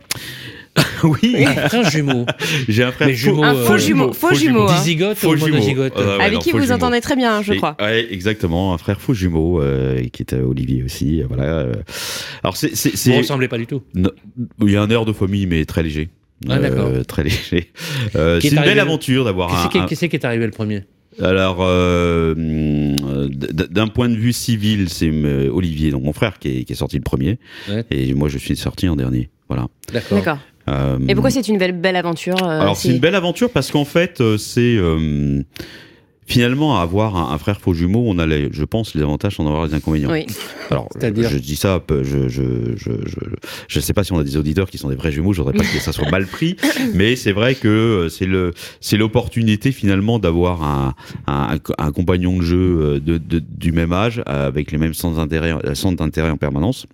oui, 1.03 1.35
Un 1.71 1.89
jumeau. 1.89 2.25
j'ai 2.67 2.83
un 2.83 2.91
frère 2.91 3.07
Mais 3.09 3.13
jumeau, 3.13 3.43
Un 3.43 3.55
euh, 3.55 3.65
faux 3.65 3.77
jumeau, 3.77 4.11
faux 4.13 4.33
jumeau. 4.33 4.67
hein. 4.67 4.75
Dizygote 4.79 5.17
Faux 5.17 5.35
jumeau. 5.35 5.49
monozygote 5.51 5.93
Euh, 5.97 6.17
ouais, 6.17 6.23
Avec 6.23 6.33
non, 6.35 6.39
qui 6.39 6.49
faux 6.51 6.57
vous 6.57 6.63
jumeau. 6.63 6.75
entendez 6.75 6.99
très 7.01 7.15
bien, 7.15 7.41
je 7.43 7.53
Et- 7.53 7.57
crois. 7.57 7.75
ouais, 7.79 8.07
exactement, 8.11 8.73
un 8.73 8.77
frère 8.77 8.99
faux 8.99 9.13
jumeau 9.13 9.61
euh, 9.61 10.01
qui 10.11 10.23
est 10.23 10.33
euh, 10.33 10.43
Olivier 10.43 10.81
aussi. 10.83 11.21
Voilà. 11.23 11.67
Alors 12.43 12.57
c'est 12.57 12.75
c'est 12.75 12.95
Vous 13.09 13.11
ne 13.15 13.17
ressemblez 13.19 13.47
pas 13.47 13.57
du 13.59 13.67
tout. 13.67 13.83
il 13.95 14.71
y 14.71 14.75
a 14.75 14.81
un 14.81 14.89
air 14.89 15.05
de 15.05 15.13
famille 15.13 15.45
mais 15.45 15.63
très 15.65 15.83
léger. 15.83 16.09
Ah, 16.49 16.57
très 17.07 17.23
léger. 17.23 17.71
Euh, 18.15 18.39
c'est 18.41 18.49
une 18.49 18.57
arrivé 18.57 18.71
belle 18.71 18.75
le- 18.83 18.89
aventure 18.89 19.23
d'avoir 19.25 19.49
Qui 19.49 19.55
un, 19.55 19.61
c'est 19.63 19.69
qui, 19.69 19.77
un- 19.79 19.85
qui 19.85 19.95
c'est 19.95 20.09
qui 20.09 20.15
est 20.15 20.25
arrivé 20.25 20.45
le 20.45 20.51
premier? 20.51 20.83
Alors, 21.21 21.57
euh, 21.61 22.33
d'un 23.69 23.87
point 23.87 24.09
de 24.09 24.15
vue 24.15 24.33
civil, 24.33 24.89
c'est 24.89 25.11
Olivier, 25.49 25.91
donc 25.91 26.03
mon 26.03 26.13
frère, 26.13 26.39
qui 26.39 26.59
est, 26.59 26.63
qui 26.63 26.73
est 26.73 26.75
sorti 26.75 26.95
le 26.97 27.03
premier, 27.03 27.37
Ouais. 27.69 27.85
et 27.91 28.13
moi 28.13 28.29
je 28.29 28.37
suis 28.39 28.55
sorti 28.55 28.89
en 28.89 28.95
dernier. 28.95 29.29
Voilà. 29.47 29.67
D'accord. 29.93 30.39
Euh, 30.69 30.97
Et 31.07 31.13
pourquoi 31.13 31.31
c'est 31.31 31.47
une 31.47 31.57
belle, 31.57 31.73
belle 31.73 31.95
aventure 31.95 32.41
euh, 32.41 32.61
Alors 32.61 32.77
c'est 32.77 32.89
une 32.89 32.99
belle 32.99 33.15
aventure 33.15 33.49
parce 33.49 33.69
qu'en 33.71 33.85
fait 33.85 34.21
euh, 34.21 34.37
c'est 34.37 34.77
euh, 34.77 35.41
finalement 36.25 36.79
avoir 36.79 37.17
un, 37.17 37.33
un 37.33 37.37
frère 37.37 37.59
faux 37.59 37.73
jumeau, 37.73 38.05
on 38.07 38.17
a 38.17 38.25
les, 38.25 38.47
je 38.51 38.63
pense 38.63 38.95
les 38.95 39.01
avantages 39.01 39.35
sans 39.35 39.45
avoir 39.45 39.65
les 39.65 39.73
inconvénients. 39.73 40.09
Oui. 40.09 40.25
Alors 40.71 40.87
je 41.01 41.37
dis 41.37 41.57
ça, 41.57 41.83
je 41.89 42.29
je 42.29 42.77
je 42.77 42.91
je 43.05 43.19
je 43.67 43.79
sais 43.81 43.91
pas 43.91 44.05
si 44.05 44.13
on 44.13 44.19
a 44.19 44.23
des 44.23 44.37
auditeurs 44.37 44.69
qui 44.69 44.77
sont 44.77 44.87
des 44.87 44.95
vrais 44.95 45.11
jumeaux, 45.11 45.33
je 45.33 45.41
voudrais 45.41 45.57
pas 45.57 45.65
que 45.65 45.79
ça 45.79 45.91
soit 45.91 46.09
mal 46.09 46.25
pris, 46.27 46.55
mais 46.93 47.17
c'est 47.17 47.33
vrai 47.33 47.55
que 47.55 48.07
c'est 48.09 48.25
le 48.25 48.53
c'est 48.79 48.95
l'opportunité 48.95 49.73
finalement 49.73 50.17
d'avoir 50.17 50.63
un, 50.63 50.93
un 51.27 51.57
un 51.77 51.91
compagnon 51.91 52.37
de 52.37 52.41
jeu 52.43 53.01
de, 53.01 53.17
de 53.17 53.39
du 53.39 53.73
même 53.73 53.91
âge 53.91 54.23
avec 54.25 54.71
les 54.71 54.77
mêmes 54.77 54.93
centres 54.93 55.17
d'intérêt 55.17 55.53
centres 55.75 55.97
d'intérêt 55.97 56.29
en 56.29 56.37
permanence 56.37 56.87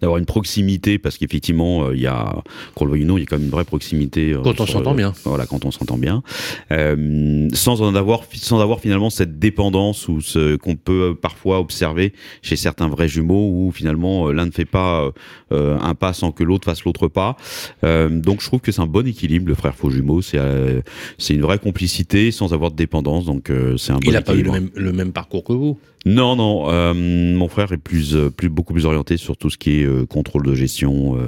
d'avoir 0.00 0.18
une 0.18 0.26
proximité 0.26 0.98
parce 0.98 1.18
qu'effectivement 1.18 1.84
euh, 1.86 1.94
il 1.96 2.00
y 2.02 2.06
a 2.06 2.42
qu'on 2.74 2.84
le 2.84 2.92
veuille 2.92 3.04
ou 3.04 3.06
non 3.06 3.16
il 3.18 3.20
y 3.20 3.24
a 3.24 3.26
quand 3.26 3.36
même 3.36 3.44
une 3.46 3.50
vraie 3.50 3.64
proximité 3.64 4.32
euh, 4.32 4.40
Quand 4.42 4.60
on 4.60 4.66
s'entend 4.66 4.92
euh, 4.92 4.96
bien. 4.96 5.12
voilà 5.24 5.46
quand 5.46 5.64
on 5.64 5.70
s'entend 5.70 5.98
bien. 5.98 6.22
Euh, 6.70 7.48
sans 7.52 7.82
en 7.82 7.94
avoir 7.94 8.22
sans 8.34 8.60
avoir 8.60 8.80
finalement 8.80 9.10
cette 9.10 9.38
dépendance 9.38 10.08
ou 10.08 10.20
ce 10.20 10.56
qu'on 10.56 10.76
peut 10.76 11.14
parfois 11.20 11.58
observer 11.60 12.12
chez 12.42 12.56
certains 12.56 12.88
vrais 12.88 13.08
jumeaux 13.08 13.50
où 13.52 13.72
finalement 13.72 14.28
euh, 14.28 14.32
l'un 14.32 14.46
ne 14.46 14.50
fait 14.50 14.64
pas 14.64 15.10
euh, 15.52 15.78
un 15.80 15.94
pas 15.94 16.12
sans 16.12 16.32
que 16.32 16.44
l'autre 16.44 16.64
fasse 16.64 16.84
l'autre 16.84 17.08
pas. 17.08 17.36
Euh, 17.84 18.08
donc 18.08 18.40
je 18.40 18.46
trouve 18.46 18.60
que 18.60 18.72
c'est 18.72 18.80
un 18.80 18.86
bon 18.86 19.06
équilibre 19.06 19.48
le 19.48 19.54
frère 19.54 19.74
faux 19.74 19.90
jumeau. 19.90 20.22
C'est 20.22 20.38
euh, 20.38 20.80
c'est 21.18 21.34
une 21.34 21.42
vraie 21.42 21.58
complicité 21.58 22.30
sans 22.30 22.52
avoir 22.52 22.70
de 22.70 22.76
dépendance. 22.76 23.24
Donc 23.26 23.50
euh, 23.50 23.76
c'est 23.76 23.92
un 23.92 23.96
bon 23.96 24.02
Il 24.06 24.12
n'a 24.12 24.22
pas 24.22 24.34
eu 24.34 24.42
le 24.42 24.50
même, 24.50 24.70
le 24.74 24.92
même 24.92 25.12
parcours 25.12 25.44
que 25.44 25.52
vous. 25.52 25.78
Non, 26.04 26.34
non. 26.36 26.70
euh, 26.70 26.94
mon 26.94 27.48
frère 27.48 27.70
est 27.72 27.76
plus, 27.78 28.14
euh, 28.16 28.30
plus, 28.30 28.48
beaucoup 28.48 28.72
plus 28.72 28.86
orienté 28.86 29.16
sur 29.16 29.36
tout 29.36 29.50
ce 29.50 29.58
qui 29.58 29.80
est 29.80 29.84
euh, 29.84 30.04
contrôle 30.06 30.44
de 30.44 30.54
gestion, 30.54 31.16
euh, 31.16 31.20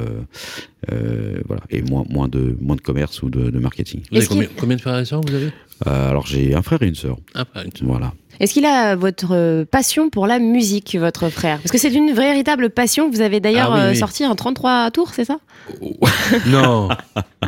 euh, 0.93 1.41
voilà, 1.47 1.63
et 1.71 1.83
moins, 1.83 2.05
moins 2.09 2.29
de, 2.29 2.57
moins 2.61 2.77
de 2.77 2.81
commerce 2.81 3.23
ou 3.23 3.31
de, 3.31 3.51
de 3.51 3.59
marketing. 3.59 4.03
Vous 4.11 4.17
avez 4.19 4.27
combien, 4.27 4.49
combien 4.59 4.77
de 4.77 4.81
frères 4.81 4.99
et 4.99 5.05
sœurs 5.05 5.21
vous 5.21 5.35
avez? 5.35 5.51
Euh, 5.87 6.11
alors 6.11 6.27
j'ai 6.27 6.55
un 6.55 6.63
frère 6.63 6.83
et 6.83 6.89
une 6.89 6.95
sœur. 6.95 7.19
Ah, 7.35 7.45
pas 7.45 7.65
une 7.65 7.71
seule. 7.73 7.87
Voilà. 7.89 8.13
Est-ce 8.41 8.53
qu'il 8.53 8.65
a 8.67 8.97
votre 8.97 9.29
euh, 9.35 9.65
passion 9.65 10.11
pour 10.11 10.27
la 10.27 10.39
musique, 10.39 10.97
votre 10.99 11.29
frère? 11.29 11.59
Parce 11.59 11.71
que 11.71 11.79
c'est 11.79 11.93
une 11.93 12.13
véritable 12.13 12.71
passion 12.71 13.09
que 13.11 13.15
vous 13.17 13.23
avez 13.23 13.41
d'ailleurs 13.41 13.71
Ah 13.73 13.77
oui, 13.77 13.81
euh, 13.83 13.91
oui. 13.91 13.97
sorti 13.97 14.27
en 14.27 14.35
33 14.35 14.91
tours, 14.91 15.11
c'est 15.15 15.25
ça? 15.25 15.39
Non. 16.47 16.89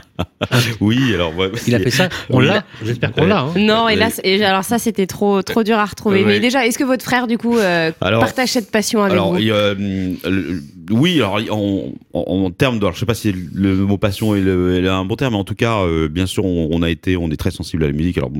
oui, 0.80 1.12
alors 1.14 1.36
ouais, 1.36 1.50
Il 1.66 1.74
a 1.74 1.80
fait 1.80 1.90
ça. 1.90 2.08
On 2.30 2.40
l'a. 2.40 2.64
J'espère 2.84 3.12
qu'on 3.12 3.26
l'a. 3.26 3.40
hein. 3.40 3.52
Non, 3.56 3.88
hélas. 3.88 4.20
Et 4.24 4.42
alors 4.44 4.64
ça, 4.64 4.78
c'était 4.78 5.06
trop, 5.06 5.42
trop 5.42 5.62
dur 5.62 5.78
à 5.78 5.84
retrouver. 5.84 6.20
Ouais. 6.24 6.26
Mais 6.34 6.40
déjà, 6.40 6.66
est-ce 6.66 6.78
que 6.78 6.84
votre 6.84 7.04
frère, 7.04 7.26
du 7.26 7.38
coup, 7.38 7.56
euh, 7.58 7.90
Alors- 8.00 8.20
partage 8.20 8.50
cette 8.50 8.70
passion 8.70 9.00
avec 9.02 9.12
Alors, 9.12 9.32
vous? 9.32 9.38
il 9.38 9.46
y 9.46 9.50
a, 9.50 9.72
hum, 9.72 10.16
le- 10.24 10.62
oui, 10.90 11.16
alors 11.16 11.38
en, 11.50 11.92
en, 12.12 12.20
en 12.44 12.50
termes 12.50 12.78
de, 12.78 12.84
alors, 12.84 12.94
je 12.94 13.00
sais 13.00 13.06
pas 13.06 13.14
si 13.14 13.32
le 13.32 13.76
mot 13.76 13.98
passion 13.98 14.34
est, 14.34 14.40
le, 14.40 14.82
est 14.84 14.88
un 14.88 15.04
bon 15.04 15.16
terme, 15.16 15.34
mais 15.34 15.38
en 15.40 15.44
tout 15.44 15.54
cas, 15.54 15.80
euh, 15.84 16.08
bien 16.08 16.26
sûr, 16.26 16.44
on, 16.44 16.68
on 16.70 16.82
a 16.82 16.90
été, 16.90 17.16
on 17.16 17.30
est 17.30 17.36
très 17.36 17.50
sensible 17.50 17.84
à 17.84 17.86
la 17.86 17.92
musique. 17.92 18.18
Alors, 18.18 18.30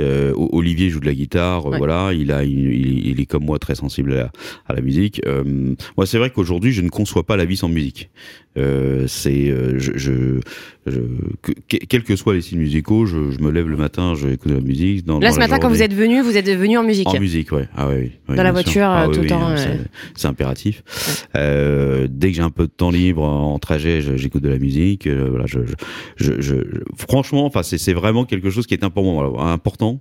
euh, 0.00 0.32
Olivier 0.36 0.90
joue 0.90 1.00
de 1.00 1.06
la 1.06 1.14
guitare, 1.14 1.66
euh, 1.66 1.70
Ouais. 1.72 1.78
voilà, 1.78 2.12
il 2.12 2.30
a, 2.32 2.44
il, 2.44 2.72
il- 2.74 3.06
il 3.08 3.20
est 3.20 3.26
comme 3.26 3.44
moi 3.44 3.58
très 3.58 3.74
sensible 3.74 4.12
à 4.12 4.16
la, 4.16 4.32
à 4.66 4.74
la 4.74 4.80
musique. 4.80 5.20
Euh, 5.26 5.74
moi, 5.96 6.06
c'est 6.06 6.18
vrai 6.18 6.30
qu'aujourd'hui, 6.30 6.72
je 6.72 6.80
ne 6.82 6.88
conçois 6.88 7.24
pas 7.24 7.36
la 7.36 7.44
vie 7.44 7.56
sans 7.56 7.68
musique. 7.68 8.10
Euh, 8.56 9.06
c'est, 9.08 9.50
euh, 9.50 9.78
je, 9.80 9.92
je, 9.96 10.38
je- 10.86 11.00
que- 11.42 11.52
que- 11.68 11.84
quels 11.86 12.04
que 12.04 12.14
soient 12.14 12.34
les 12.34 12.40
styles 12.40 12.58
musicaux, 12.58 13.04
je, 13.04 13.32
je 13.32 13.40
me 13.40 13.50
lève 13.50 13.68
le 13.68 13.76
matin, 13.76 14.14
je 14.14 14.28
écoute 14.28 14.52
de 14.52 14.56
la 14.56 14.62
musique. 14.62 15.04
Dans, 15.04 15.18
Là, 15.18 15.28
dans 15.30 15.34
ce 15.34 15.40
la 15.40 15.48
matin, 15.48 15.58
quand 15.60 15.68
vous 15.68 15.82
êtes 15.82 15.92
venu, 15.92 16.20
vous 16.22 16.36
êtes 16.36 16.48
venu 16.48 16.78
en 16.78 16.84
musique. 16.84 17.08
En 17.08 17.18
musique, 17.18 17.50
ouais. 17.50 17.68
Ah 17.76 17.88
ouais, 17.88 17.96
oui, 17.98 18.12
oui, 18.28 18.36
Dans 18.36 18.42
la 18.44 18.50
sûr. 18.50 18.52
voiture, 18.52 18.86
Ah 18.86 19.08
tout 19.12 19.20
le 19.22 19.26
temps, 19.26 19.56
c'est- 20.14 20.26
impératif. 20.28 20.82
Euh, 21.36 22.06
dès 22.08 22.30
que 22.30 22.36
j'ai 22.36 22.42
un 22.42 22.50
peu 22.50 22.66
de 22.66 22.72
temps 22.72 22.90
libre 22.90 23.22
en 23.24 23.58
trajet, 23.58 24.00
je- 24.02 24.16
j'écoute 24.16 24.42
de 24.42 24.48
la 24.50 24.58
musique. 24.58 25.06
euh, 25.08 25.26
voilà, 25.30 25.46
je, 25.46 25.60
je, 26.16 26.54
franchement, 26.96 27.46
enfin, 27.46 27.62
c'est 27.64 27.78
c'est 27.78 27.92
vraiment 27.92 28.24
quelque 28.24 28.50
chose 28.50 28.66
qui 28.66 28.74
est 28.74 28.84
important. 28.84 29.14
voilà, 29.28 29.50
important. 29.52 30.00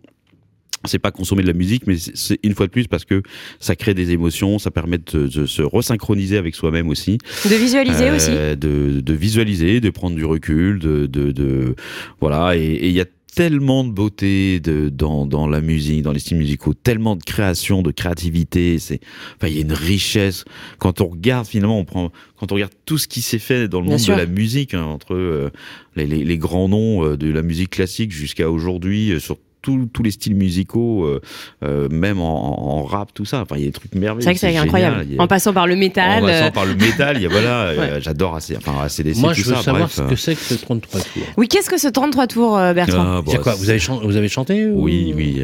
C'est 0.86 1.00
pas 1.00 1.12
consommer 1.12 1.42
de 1.44 1.48
la 1.48 1.54
musique, 1.54 1.88
mais 1.88 1.98
c'est- 1.98 2.40
une 2.44 2.54
fois 2.56 2.68
de 2.68 2.72
plus 2.72 2.88
parce 2.88 3.06
que 3.06 3.24
ça 3.60 3.76
crée 3.76 3.94
des 3.94 4.12
émotions, 4.12 4.60
ça 4.60 4.70
permet 4.72 4.98
de, 4.98 5.28
de 5.28 5.46
se 5.46 5.62
resynchroniser 5.62 6.38
avec 6.38 6.56
soi-même 6.56 6.90
aussi. 6.90 7.18
De 7.46 7.56
visualiser 7.56 8.12
aussi. 8.12 8.32
Euh, 8.32 8.56
de, 8.56 9.00
de 9.00 9.14
visualiser, 9.14 9.80
de 9.82 9.90
prendre 9.90 10.16
du 10.16 10.26
recul, 10.26 10.80
de, 10.80 11.06
de, 11.06 11.32
de 11.32 11.76
voilà. 12.20 12.58
Et 12.58 12.88
il 12.88 12.94
y 12.94 13.02
a 13.02 13.06
tellement 13.36 13.84
de 13.84 13.90
beauté 13.92 14.60
de, 14.60 14.90
dans, 14.90 15.26
dans 15.26 15.48
la 15.48 15.60
musique, 15.60 16.04
dans 16.04 16.12
les 16.12 16.20
styles 16.20 16.38
musicaux, 16.38 16.76
tellement 16.76 17.16
de 17.16 17.24
création, 17.24 17.82
de 17.82 17.90
créativité. 17.92 18.78
C'est, 18.78 19.00
enfin, 19.38 19.48
il 19.48 19.56
y 19.56 19.58
a 19.58 19.62
une 19.62 19.74
richesse. 19.74 20.46
Quand 20.78 21.02
on 21.02 21.08
regarde 21.08 21.48
finalement, 21.48 21.80
on 21.80 21.86
prend, 21.86 22.12
quand 22.38 22.52
on 22.52 22.56
regarde 22.56 22.74
tout 22.86 23.00
ce 23.00 23.08
qui 23.08 23.22
s'est 23.22 23.40
fait 23.40 23.68
dans 23.68 23.80
le 23.80 23.86
Bien 23.86 23.94
monde 23.94 24.02
sûr. 24.02 24.14
de 24.16 24.20
la 24.20 24.28
musique, 24.28 24.76
hein, 24.76 24.84
entre 24.84 25.16
euh, 25.16 25.50
les, 25.96 26.06
les, 26.06 26.24
les 26.24 26.38
grands 26.38 26.70
noms 26.70 27.04
euh, 27.06 27.18
de 27.18 27.32
la 27.32 27.42
musique 27.42 27.72
classique 27.72 28.12
jusqu'à 28.12 28.52
aujourd'hui, 28.52 29.12
euh, 29.14 29.20
sur 29.20 29.38
tous 29.64 29.88
tous 29.92 30.04
les 30.04 30.12
styles 30.12 30.36
musicaux, 30.36 31.06
euh, 31.06 31.20
euh, 31.64 31.90
même 31.90 32.20
en, 32.20 32.80
en 32.80 32.84
rap, 32.84 33.12
tout 33.16 33.26
ça. 33.26 33.42
Enfin, 33.42 33.56
il 33.56 33.62
y 33.62 33.64
a 33.64 33.68
des 33.68 33.72
trucs 33.72 33.96
merveilleux. 33.96 34.22
C'est 34.22 34.26
vrai 34.26 34.34
que 34.36 34.40
c'est 34.40 34.58
incroyable. 34.58 35.08
A- 35.18 35.24
En 35.24 35.28
passant 35.28 35.54
par 35.54 35.66
le 35.66 35.76
métal. 35.76 36.24
en 36.24 36.28
passant 36.28 36.46
euh, 36.46 36.52
par 36.52 36.66
le 36.66 36.76
métal, 36.76 37.18
il 37.18 37.24
y 37.24 37.26
a 37.26 37.30
voilà, 37.30 37.62
euh, 37.70 37.78
Ouais. 37.96 38.02
j'adore 38.02 38.36
assez, 38.36 38.56
enfin 38.56 38.74
ACDC, 38.84 39.18
Moi, 39.18 39.34
tout 39.34 39.40
je 39.40 39.46
veux 39.46 39.56
ça, 39.56 39.62
savoir 39.64 39.84
bref, 39.86 39.94
ce 39.96 40.02
que 40.04 40.16
c'est 40.16 40.36
que 40.36 40.42
ce 40.42 40.54
33 40.54 41.00
tours. 41.02 41.24
Oui, 41.38 41.48
qu'est-ce 41.48 41.70
que 41.70 41.80
ce 41.80 41.88
33 41.88 42.28
tours, 42.28 42.52
Bertrand 42.76 43.04
Ah, 43.18 43.22
bon, 43.24 43.32
C'est 43.32 43.42
quoi 43.42 43.54
c'est- 43.54 43.60
vous 43.60 43.70
avez, 43.72 43.80
chan- 43.80 44.02
vous 44.04 44.16
avez 44.18 44.28
chanté 44.30 44.68
ou- 44.68 44.84
Oui, 44.84 45.14
oui. 45.16 45.42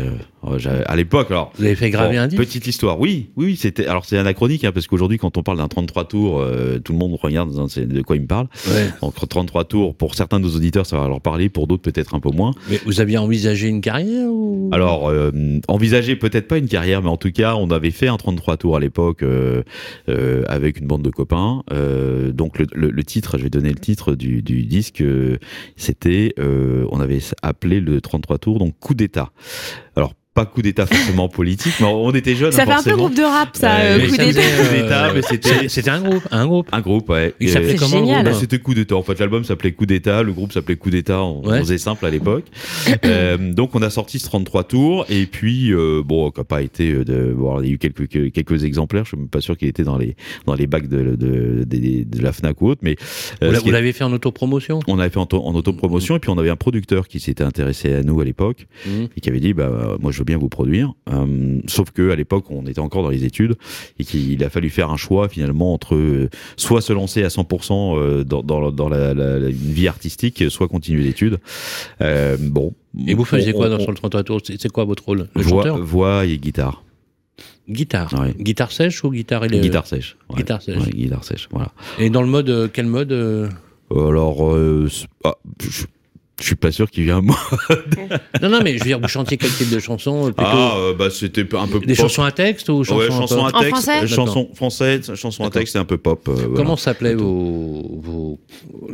j'avais- 0.58 0.84
à 0.86 0.96
l'époque, 0.96 1.32
alors. 1.32 1.52
Vous 1.58 1.66
avez 1.66 1.76
fait 1.76 1.90
graver 1.90 2.18
bon, 2.18 2.24
un 2.24 2.28
disque? 2.28 2.42
petite 2.42 2.68
histoire. 2.68 3.00
Oui, 3.00 3.30
oui, 3.38 3.56
c'était. 3.56 3.86
Alors 3.88 4.06
c'est 4.06 4.18
anachronique 4.18 4.64
hein, 4.66 4.72
parce 4.74 4.88
qu'aujourd'hui, 4.88 5.18
quand 5.18 5.38
on 5.38 5.44
parle 5.44 5.58
d'un 5.58 5.68
33 5.68 6.06
tours, 6.06 6.40
euh, 6.42 6.80
tout 6.80 6.92
le 6.94 7.00
monde 7.00 7.18
regarde 7.22 7.54
dans- 7.54 7.68
c'est 7.68 7.88
de 7.88 8.02
quoi 8.02 8.16
il 8.18 8.24
me 8.24 8.28
parle. 8.28 8.48
Ouais. 8.68 8.90
Donc 9.02 9.14
33 9.30 9.64
tours, 9.66 9.96
pour 9.96 10.16
certains 10.16 10.40
de 10.40 10.46
nos 10.46 10.56
auditeurs, 10.56 10.86
ça 10.86 10.98
va 10.98 11.08
leur 11.08 11.22
parler, 11.22 11.50
pour 11.50 11.68
d'autres 11.68 11.84
peut-être 11.84 12.16
un 12.16 12.20
peu 12.20 12.30
moins. 12.32 12.54
Mais 12.70 12.80
vous 12.86 13.00
aviez 13.02 13.18
envisagé 13.18 13.68
une 13.68 13.82
carrière? 13.82 14.09
Alors, 14.72 15.10
euh, 15.10 15.32
envisager 15.68 16.16
peut-être 16.16 16.48
pas 16.48 16.58
une 16.58 16.68
carrière, 16.68 17.02
mais 17.02 17.10
en 17.10 17.18
tout 17.18 17.32
cas, 17.32 17.56
on 17.56 17.70
avait 17.72 17.92
fait 17.92 18.08
un 18.08 18.18
33 18.18 18.58
tours 18.58 18.76
à 18.76 18.80
l'époque 18.80 19.24
euh, 19.24 19.64
euh, 20.10 20.44
avec 20.48 20.80
une 20.80 20.88
bande 20.88 21.02
de 21.02 21.10
copains. 21.10 21.64
Euh, 21.72 22.32
donc 22.32 22.60
le, 22.60 23.04
titre, 23.04 23.38
je 23.38 23.44
vais 23.44 23.50
donner 23.50 23.70
le 23.70 23.80
titre 23.80 24.16
du, 24.16 24.42
du 24.42 24.64
disque, 24.64 25.04
c'était, 25.76 26.34
on 26.38 27.00
avait 27.00 27.20
appelé 27.42 27.80
le 27.80 28.02
33 28.02 28.38
tours, 28.38 28.60
donc 28.60 28.78
coup 28.80 28.94
d'État. 28.94 29.32
Alors 29.96 30.14
pas 30.40 30.46
coup 30.46 30.62
d'État 30.62 30.86
forcément 30.86 31.28
politique, 31.28 31.74
mais 31.82 31.86
on 31.88 32.12
était 32.12 32.36
jeunes. 32.36 32.52
Ça 32.54 32.64
hein, 32.64 32.66
fait 32.66 32.72
un 32.72 32.84
peu 32.84 32.96
groupe 32.96 33.16
de 33.16 33.24
rap, 33.24 33.50
ça, 33.58 33.76
Euh, 33.80 33.98
euh, 34.00 34.08
coup 34.08 34.16
ça 34.16 34.24
d'état. 34.26 35.14
mais 35.14 35.22
c'était- 35.22 35.90
un 35.90 36.00
groupe, 36.02 36.24
un 36.32 36.46
groupe. 36.46 36.68
Un 36.72 36.82
groupe, 36.82 37.10
ouais. 37.10 37.34
Il 37.42 37.50
Et- 37.50 37.52
s'appelait 37.52 37.72
C'est 37.72 37.78
comment 37.78 38.00
le 38.00 38.06
génial. 38.06 38.24
Bah, 38.24 38.30
groupe 38.32 38.42
c'était 38.42 38.60
Coup 38.60 38.74
d'État. 38.74 38.96
En 38.96 39.04
fait, 39.04 39.20
l'album 39.20 39.44
s'appelait 39.44 39.72
Coup 39.74 39.86
d'État, 39.86 40.24
le 40.24 40.32
groupe 40.32 40.54
s'appelait 40.54 40.76
Coup 40.78 40.90
d'État. 40.92 41.22
On, 41.24 41.42
Ouais. 41.46 41.58
on 41.58 41.60
faisait 41.60 41.78
simple 41.78 42.06
à 42.06 42.10
l'époque. 42.10 42.46
Euh, 43.06 43.38
donc, 43.54 43.76
on 43.76 43.82
a 43.82 43.90
sorti 43.90 44.20
ce 44.20 44.26
33 44.26 44.64
tours. 44.66 45.06
Et 45.10 45.26
puis, 45.26 45.72
euh, 45.74 46.04
bon, 46.06 46.30
qui 46.32 46.40
n'a 46.40 46.44
pas 46.44 46.62
été 46.62 46.92
euh, 46.92 47.04
de. 47.06 47.34
Bon, 47.36 47.60
il 47.62 47.68
y 47.68 47.72
a 47.72 47.74
eu 47.74 47.78
quelques, 47.78 48.08
quelques 48.08 48.64
exemplaires. 48.64 49.04
Je 49.06 49.10
suis 49.10 49.18
même 49.18 49.28
pas 49.30 49.42
sûr 49.42 49.58
qu'il 49.58 49.68
était 49.68 49.84
dans 49.84 49.98
les, 49.98 50.16
dans 50.46 50.54
les 50.54 50.68
bacs 50.68 50.88
de, 50.88 51.16
de, 51.16 51.64
de, 51.66 52.04
de 52.04 52.22
la 52.24 52.32
Fnac 52.32 52.62
ou 52.62 52.68
autre. 52.70 52.82
Mais 52.84 52.96
euh, 53.44 53.52
Vous 53.64 53.72
l'avez 53.72 53.94
fait 53.94 54.04
en 54.04 54.14
autopromotion? 54.14 54.80
On 54.88 55.00
avait 55.00 55.10
fait 55.10 55.18
en, 55.20 55.28
en 55.32 55.56
autopromotion. 55.56 56.16
Et 56.16 56.20
puis, 56.20 56.30
on 56.30 56.38
avait 56.38 56.50
un 56.50 56.56
producteur 56.56 57.08
qui 57.08 57.20
s'était 57.20 57.44
intéressé 57.44 57.94
à 57.94 58.04
nous 58.04 58.20
à 58.22 58.26
l'époque 58.26 58.68
Mhm. 58.86 59.08
et 59.18 59.22
qui 59.22 59.30
avait 59.30 59.40
dit 59.40 59.54
bah 59.54 59.98
moi 60.00 60.12
je 60.12 60.20
veux 60.20 60.26
bien 60.30 60.38
vous 60.38 60.48
produire 60.50 60.94
euh, 61.12 61.60
sauf 61.68 61.92
que 61.92 62.10
à 62.12 62.16
l'époque 62.16 62.46
on 62.50 62.66
était 62.68 62.80
encore 62.80 63.04
dans 63.04 63.10
les 63.10 63.26
études 63.26 63.56
et 64.00 64.06
qu'il 64.06 64.42
a 64.44 64.50
fallu 64.50 64.70
faire 64.70 64.90
un 64.90 64.98
choix 64.98 65.28
finalement 65.28 65.74
entre 65.74 65.96
euh, 65.96 66.30
soit 66.56 66.82
se 66.82 66.94
lancer 66.94 67.24
à 67.24 67.28
100% 67.28 67.98
euh, 67.98 68.24
dans, 68.24 68.42
dans, 68.44 68.72
dans 68.72 68.88
la, 68.90 69.14
la- 69.14 69.40
la- 69.40 69.50
une 69.50 69.74
vie 69.74 69.88
artistique 69.88 70.44
soit 70.50 70.68
continuer 70.68 71.04
l'étude 71.04 71.40
euh, 72.02 72.38
bon 72.40 72.74
Et 73.08 73.14
vous 73.16 73.26
faisiez 73.26 73.52
quoi 73.54 73.68
on- 73.68 73.70
dans 73.72 73.80
sur 73.80 73.92
le 73.92 73.98
33 73.98 74.24
tours 74.24 74.40
C'est 74.46 74.72
quoi 74.72 74.86
votre 74.86 75.04
rôle? 75.06 75.28
Le 75.36 75.42
voix, 75.42 75.64
chanteur? 75.64 75.78
voix 75.84 76.26
et 76.26 76.38
guitare 76.38 76.84
Guitare. 77.70 78.12
Ouais. 78.20 78.34
Guitare 78.40 78.72
sèche 78.72 79.04
ou 79.04 79.12
guitare 79.12 79.44
éle- 79.46 79.62
guitare 79.62 79.86
sèche 79.86 80.18
ouais. 80.30 80.38
guitare 80.38 80.62
sèche. 80.62 80.78
Ouais, 80.78 80.90
guitare 80.92 81.24
sèche 81.24 81.48
voilà 81.52 81.72
Et 82.00 82.10
dans 82.10 82.22
le 82.22 82.28
mode, 82.28 82.70
quel 82.74 82.86
mode 82.88 83.12
alors 83.92 84.54
euh, 84.56 84.88
ah, 85.24 85.36
je, 85.62 85.86
je 86.40 86.46
suis 86.46 86.56
pas 86.56 86.72
sûr 86.72 86.90
qu'il 86.90 87.08
ait 87.08 87.12
un 87.12 87.22
mot 87.22 87.36
Non, 88.42 88.50
non, 88.50 88.62
mais 88.64 88.74
je 88.74 88.80
veux 88.80 88.86
dire, 88.86 89.00
vous 89.00 89.08
chantiez 89.08 89.38
quel 89.38 89.52
type 89.52 89.70
de 89.70 89.80
chanson 89.80 90.28
euh, 90.28 90.32
plutôt 90.32 90.50
ah 90.52 90.76
euh, 90.78 90.94
bah 90.94 91.10
c'était 91.10 91.42
un 91.56 91.68
peu 91.68 91.80
Des 91.80 91.88
pop. 91.96 91.96
chansons 91.96 92.24
à 92.24 92.32
texte 92.32 92.70
ou 92.70 92.84
chansons 92.84 93.00
ouais, 93.00 93.08
à 93.08 93.10
chanson 93.12 93.36
pop 93.38 93.54
à 93.54 93.58
En 93.58 93.62
texte, 93.62 93.72
français 93.84 94.04
euh, 94.04 94.08
chanson 94.08 94.50
française, 94.54 95.16
chanson 95.16 95.44
à 95.44 95.50
texte, 95.50 95.74
c'est 95.74 95.80
un 95.80 95.86
peu 95.86 95.98
pop. 95.98 96.28
euh, 96.28 96.34
voilà. 96.34 96.56
Comment 96.56 96.78
s'appelaient 96.78 97.16
vos, 97.16 98.00
vos, 98.02 98.40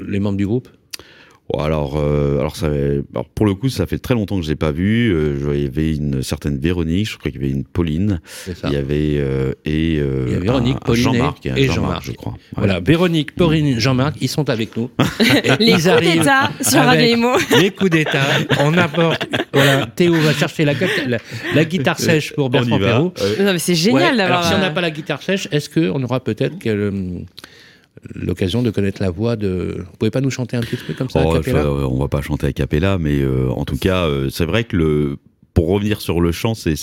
les 0.07 0.19
membres 0.19 0.37
du 0.37 0.47
groupe? 0.47 0.67
Bon, 1.53 1.59
alors, 1.59 1.93
euh, 1.97 2.39
alors, 2.39 2.55
ça, 2.55 2.65
alors, 2.67 3.25
pour 3.35 3.45
le 3.45 3.53
coup, 3.53 3.69
ça 3.69 3.85
fait 3.85 3.99
très 3.99 4.15
longtemps 4.15 4.37
que 4.39 4.43
je 4.43 4.49
l'ai 4.49 4.55
pas 4.55 4.71
vu. 4.71 5.13
Euh, 5.13 5.39
je- 5.39 5.55
il 5.55 5.63
y 5.63 5.67
avait 5.67 5.95
une 5.95 6.23
certaine 6.23 6.57
Véronique, 6.57 7.07
je 7.07 7.17
crois 7.19 7.29
qu'il 7.31 7.39
y 7.39 7.43
avait 7.45 7.53
une 7.53 7.63
Pauline, 7.65 8.19
il 8.63 8.71
y 8.71 8.75
avait 8.75 9.17
euh, 9.19 9.53
et 9.63 9.97
euh, 9.99 10.25
Il 10.27 10.33
y 10.33 10.35
a 10.37 10.39
Véronique, 10.39 10.73
un- 10.73 10.77
un 10.77 10.79
Pauline 10.79 11.03
Jean-Marc, 11.03 11.45
et- 11.45 11.49
Jean-Marc, 11.49 11.75
Jean-Marc. 11.75 12.03
je 12.05 12.11
crois. 12.13 12.31
Ouais. 12.31 12.39
Voilà, 12.57 12.79
Véronique, 12.79 13.35
Pauline, 13.35 13.79
Jean-Marc, 13.79 14.15
ils 14.21 14.27
sont 14.27 14.49
avec 14.49 14.75
nous. 14.75 14.89
Les 15.59 15.73
coups 15.73 16.01
d'état 16.01 16.51
sur 16.61 16.93
Imo. 16.95 17.33
Les 17.61 17.69
coups 17.69 17.91
d'état, 17.91 18.23
on 18.61 18.75
apporte. 18.77 19.27
Voilà, 19.53 19.85
Théo 19.85 20.13
va 20.15 20.33
chercher 20.33 20.65
la, 20.65 20.73
la, 21.07 21.19
la 21.53 21.65
guitare 21.65 21.99
sèche 21.99 22.33
pour 22.33 22.49
Bertrand. 22.49 22.79
Perrault. 22.79 23.13
Non, 23.39 23.53
mais 23.53 23.59
c'est 23.59 23.73
Ouais, 23.73 23.77
génial 23.77 24.17
d'avoir. 24.17 24.39
Alors, 24.39 24.49
si 24.49 24.55
on 24.55 24.59
n'a 24.61 24.71
pas 24.71 24.81
la 24.81 24.89
guitare 24.91 25.21
sèche, 25.21 25.47
est-ce 25.51 25.69
qu'on 25.69 26.01
aura 26.01 26.19
peut-être 26.21 26.57
que, 26.57 26.69
euh, 26.69 27.19
l'occasion 28.13 28.61
de 28.61 28.69
connaître 28.69 29.01
la 29.01 29.09
voix 29.09 29.35
de. 29.35 29.77
Vous 29.79 29.97
pouvez 29.97 30.11
pas 30.11 30.21
nous 30.21 30.29
chanter 30.29 30.57
un 30.57 30.61
petit 30.61 30.77
truc 30.77 30.97
comme 30.97 31.09
ça 31.09 31.23
oh, 31.25 31.35
euh, 31.35 31.87
on 31.89 31.99
va 31.99 32.07
pas 32.07 32.21
chanter 32.21 32.47
a 32.47 32.53
cappella, 32.53 32.97
mais 32.97 33.19
euh, 33.19 33.49
en 33.49 33.65
tout 33.65 33.77
cas, 33.77 34.05
euh, 34.05 34.29
c'est 34.29 34.45
vrai 34.45 34.63
que 34.63 34.77
le 34.77 35.17
pour 35.53 35.67
revenir 35.69 36.01
sur 36.01 36.19
le 36.19 36.31
chant, 36.31 36.53
c'est 36.53 36.75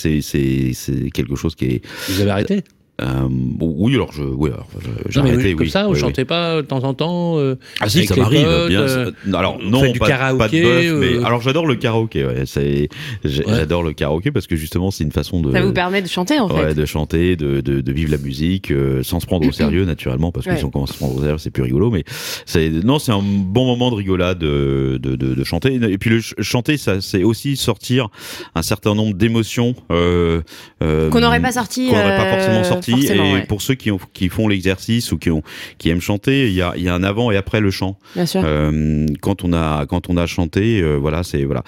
quelque 1.13 1.35
chose 1.35 1.55
qui 1.55 1.65
est. 1.65 1.81
Vous 2.09 2.21
avez 2.21 2.31
arrêté? 2.31 2.63
Euh, 3.03 3.27
oui, 3.59 3.95
alors 3.95 4.11
je, 4.13 4.23
oui, 4.23 4.49
alors 4.53 4.67
je- 4.79 5.11
j'ai 5.11 5.19
arrêté, 5.19 5.53
Comme 5.53 5.65
oui. 5.65 5.69
ça, 5.69 5.83
vous 5.83 5.89
oui, 5.89 5.95
oui. 5.95 5.99
chantez 6.01 6.25
pas 6.25 6.57
de 6.57 6.61
temps 6.61 6.83
en 6.83 6.93
temps 6.93 7.37
euh, 7.37 7.55
Ah 7.81 7.89
si, 7.89 7.97
avec 7.99 8.09
ça 8.09 8.15
les 8.15 8.21
m'arrive, 8.21 8.43
potes, 8.45 8.67
bien. 8.69 8.81
euh, 8.81 9.11
alors 9.33 9.59
non, 9.61 9.81
faites 9.81 9.93
du 9.93 9.99
pas, 9.99 10.05
de- 10.05 10.09
pas 10.37 10.47
de 10.47 10.51
karaoké, 10.51 10.61
bœuf, 10.63 10.93
mais 10.99 11.13
euh, 11.17 11.25
alors 11.25 11.41
j'adore 11.41 11.65
le 11.67 11.75
karaoké. 11.75 12.25
Ouais, 12.25 12.43
c'est 12.45 12.87
Ouais. 13.23 13.29
j'adore 13.47 13.83
le 13.83 13.93
karaoké 13.93 14.31
parce 14.31 14.47
que 14.47 14.55
justement 14.55 14.91
c'est 14.91 15.03
une 15.03 15.11
façon 15.11 15.41
de 15.41 15.51
Ça 15.51 15.61
vous 15.61 15.73
permet 15.73 16.01
de 16.01 16.07
chanter 16.07 16.39
en 16.39 16.47
fait. 16.47 16.53
ouais, 16.63 16.73
de 16.73 16.85
chanter, 16.85 17.35
de, 17.35 17.61
de, 17.61 17.81
de 17.81 17.91
vivre 17.91 18.11
la 18.11 18.17
musique 18.17 18.71
euh, 18.71 19.03
sans 19.03 19.19
se 19.19 19.25
prendre 19.25 19.47
au 19.47 19.51
sérieux 19.51 19.85
naturellement 19.85 20.31
parce 20.31 20.45
que 20.45 20.51
Ouais. 20.51 20.57
si 20.57 20.65
on 20.65 20.69
commence 20.69 20.91
à 20.91 20.93
se 20.93 20.99
prendre 20.99 21.15
au 21.17 21.21
sérieux 21.21 21.37
c'est 21.37 21.51
plus 21.51 21.63
rigolo. 21.63 21.89
Mais 21.91 22.03
c'est 22.45 22.69
non, 22.69 22.99
c'est 22.99 23.11
un 23.11 23.21
bon 23.23 23.65
moment 23.65 23.89
de 23.91 23.95
rigolade 23.95 24.39
de, 24.39 24.99
de, 25.01 25.15
de, 25.15 25.33
de 25.35 25.43
chanter. 25.43 25.73
Et 25.75 25.97
puis 25.97 26.09
le 26.09 26.21
ch- 26.21 26.35
chanter, 26.39 26.77
ça 26.77 27.01
c'est 27.01 27.23
aussi 27.23 27.55
sortir 27.57 28.07
un 28.55 28.61
certain 28.61 28.95
nombre 28.95 29.13
d'émotions 29.15 29.75
euh, 29.91 30.41
euh, 30.81 31.09
Qu'on 31.09 31.19
n'aurait 31.21 31.41
pas 31.41 31.51
sorti. 31.51 31.87
qu'on 31.87 31.95
n'aurait 31.95 32.17
pas 32.17 32.25
euh, 32.25 32.35
forcément 32.37 32.63
sorti. 32.63 32.92
Et 33.01 33.19
ouais. 33.19 33.45
pour 33.47 33.61
ceux 33.61 33.75
qui, 33.75 33.91
ont, 33.91 33.99
qui 34.13 34.29
font 34.29 34.47
l'exercice 34.47 35.11
ou 35.11 35.17
qui, 35.17 35.29
ont, 35.31 35.43
qui 35.77 35.89
aiment 35.89 36.01
chanter, 36.01 36.47
il 36.47 36.53
y 36.53 36.61
a, 36.61 36.73
il 36.75 36.83
y 36.83 36.89
a 36.89 36.93
un 36.95 37.03
avant 37.03 37.31
et 37.31 37.37
après 37.37 37.61
le 37.61 37.71
chant. 37.71 37.97
Bien 38.15 38.25
sûr. 38.25 38.41
Euh, 38.45 39.05
quand 39.21 39.43
on 39.43 39.53
a 39.53 39.85
quand 39.87 40.09
on 40.09 40.17
a 40.17 40.25
chanté, 40.25 40.81
euh, 40.81 40.95
voilà, 40.97 41.23
c'est 41.23 41.43
voilà. 41.43 41.63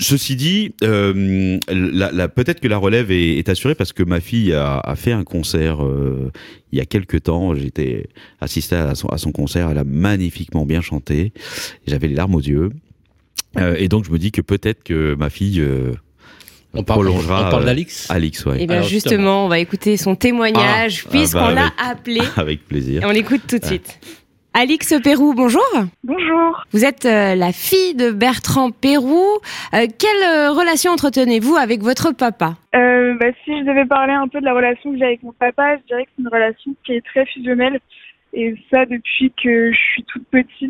Ceci 0.00 0.36
dit, 0.36 0.74
euh, 0.84 1.58
la, 1.68 2.12
la- 2.12 2.28
peut-être 2.28 2.60
que 2.60 2.68
la 2.68 2.76
relève 2.76 3.10
est, 3.10 3.38
est 3.38 3.48
assurée 3.48 3.74
parce 3.74 3.92
que 3.92 4.04
ma 4.04 4.20
fille 4.20 4.52
a, 4.52 4.78
a 4.78 4.94
fait 4.94 5.10
un 5.10 5.24
concert 5.24 5.84
euh, 5.84 6.30
il 6.70 6.78
y 6.78 6.80
a 6.80 6.86
quelques 6.86 7.24
temps. 7.24 7.52
J'étais 7.56 8.06
assisté 8.40 8.76
à 8.76 8.94
son, 8.94 9.08
à 9.08 9.18
son 9.18 9.32
concert. 9.32 9.70
Elle 9.70 9.78
a 9.78 9.82
magnifiquement 9.82 10.64
bien 10.66 10.82
chanté. 10.82 11.32
J'avais 11.88 12.06
les 12.06 12.14
larmes 12.14 12.36
aux 12.36 12.40
yeux. 12.40 12.70
Euh, 13.56 13.74
et 13.76 13.88
donc 13.88 14.04
je 14.04 14.12
me 14.12 14.18
dis 14.20 14.30
que 14.30 14.40
peut-être 14.40 14.84
que 14.84 15.16
ma 15.16 15.30
fille 15.30 15.60
On 16.74 16.82
parle, 16.82 17.00
prolongera. 17.00 17.46
on 17.46 17.50
parle 17.50 17.62
euh, 17.62 17.66
d'Alix 17.66 18.10
Alix, 18.10 18.44
ouais. 18.46 18.62
Et 18.62 18.66
bien 18.66 18.76
Alors, 18.76 18.88
justement, 18.88 19.46
on 19.46 19.48
va 19.48 19.58
écouter 19.58 19.96
son 19.96 20.14
témoignage 20.14 21.04
Ah, 21.06 21.10
puisqu'on 21.10 21.38
ah 21.38 21.54
bah, 21.54 21.72
l'a 21.78 21.90
appelé. 21.90 22.20
Avec 22.36 22.66
plaisir. 22.66 23.02
Et 23.02 23.06
on 23.06 23.10
l'écoute 23.10 23.42
tout 23.48 23.58
de 23.58 23.64
suite. 23.64 23.98
Alix 24.54 24.92
Pérou, 25.04 25.34
bonjour. 25.34 25.62
Bonjour. 26.02 26.64
Vous 26.72 26.84
êtes 26.84 27.04
euh, 27.04 27.34
la 27.34 27.52
fille 27.52 27.94
de 27.94 28.10
Bertrand 28.10 28.70
Pérou. 28.70 29.22
Euh, 29.72 29.86
quelle 29.98 30.22
euh, 30.28 30.50
relation 30.50 30.90
entretenez-vous 30.90 31.54
avec 31.54 31.80
votre 31.80 32.12
papa? 32.12 32.54
Euh, 32.74 33.14
bah, 33.20 33.26
si 33.44 33.56
je 33.60 33.64
devais 33.64 33.84
parler 33.84 34.14
un 34.14 34.26
peu 34.26 34.40
de 34.40 34.44
la 34.44 34.54
relation 34.54 34.90
que 34.90 34.98
j'ai 34.98 35.04
avec 35.04 35.22
mon 35.22 35.32
papa, 35.32 35.76
je 35.76 35.82
dirais 35.86 36.04
que 36.04 36.10
c'est 36.16 36.22
une 36.22 36.28
relation 36.28 36.74
qui 36.84 36.92
est 36.92 37.04
très 37.04 37.24
fusionnelle. 37.26 37.78
Et 38.32 38.54
ça 38.70 38.84
depuis 38.84 39.32
que 39.42 39.70
je 39.70 39.78
suis 39.92 40.04
toute 40.04 40.26
petite. 40.26 40.67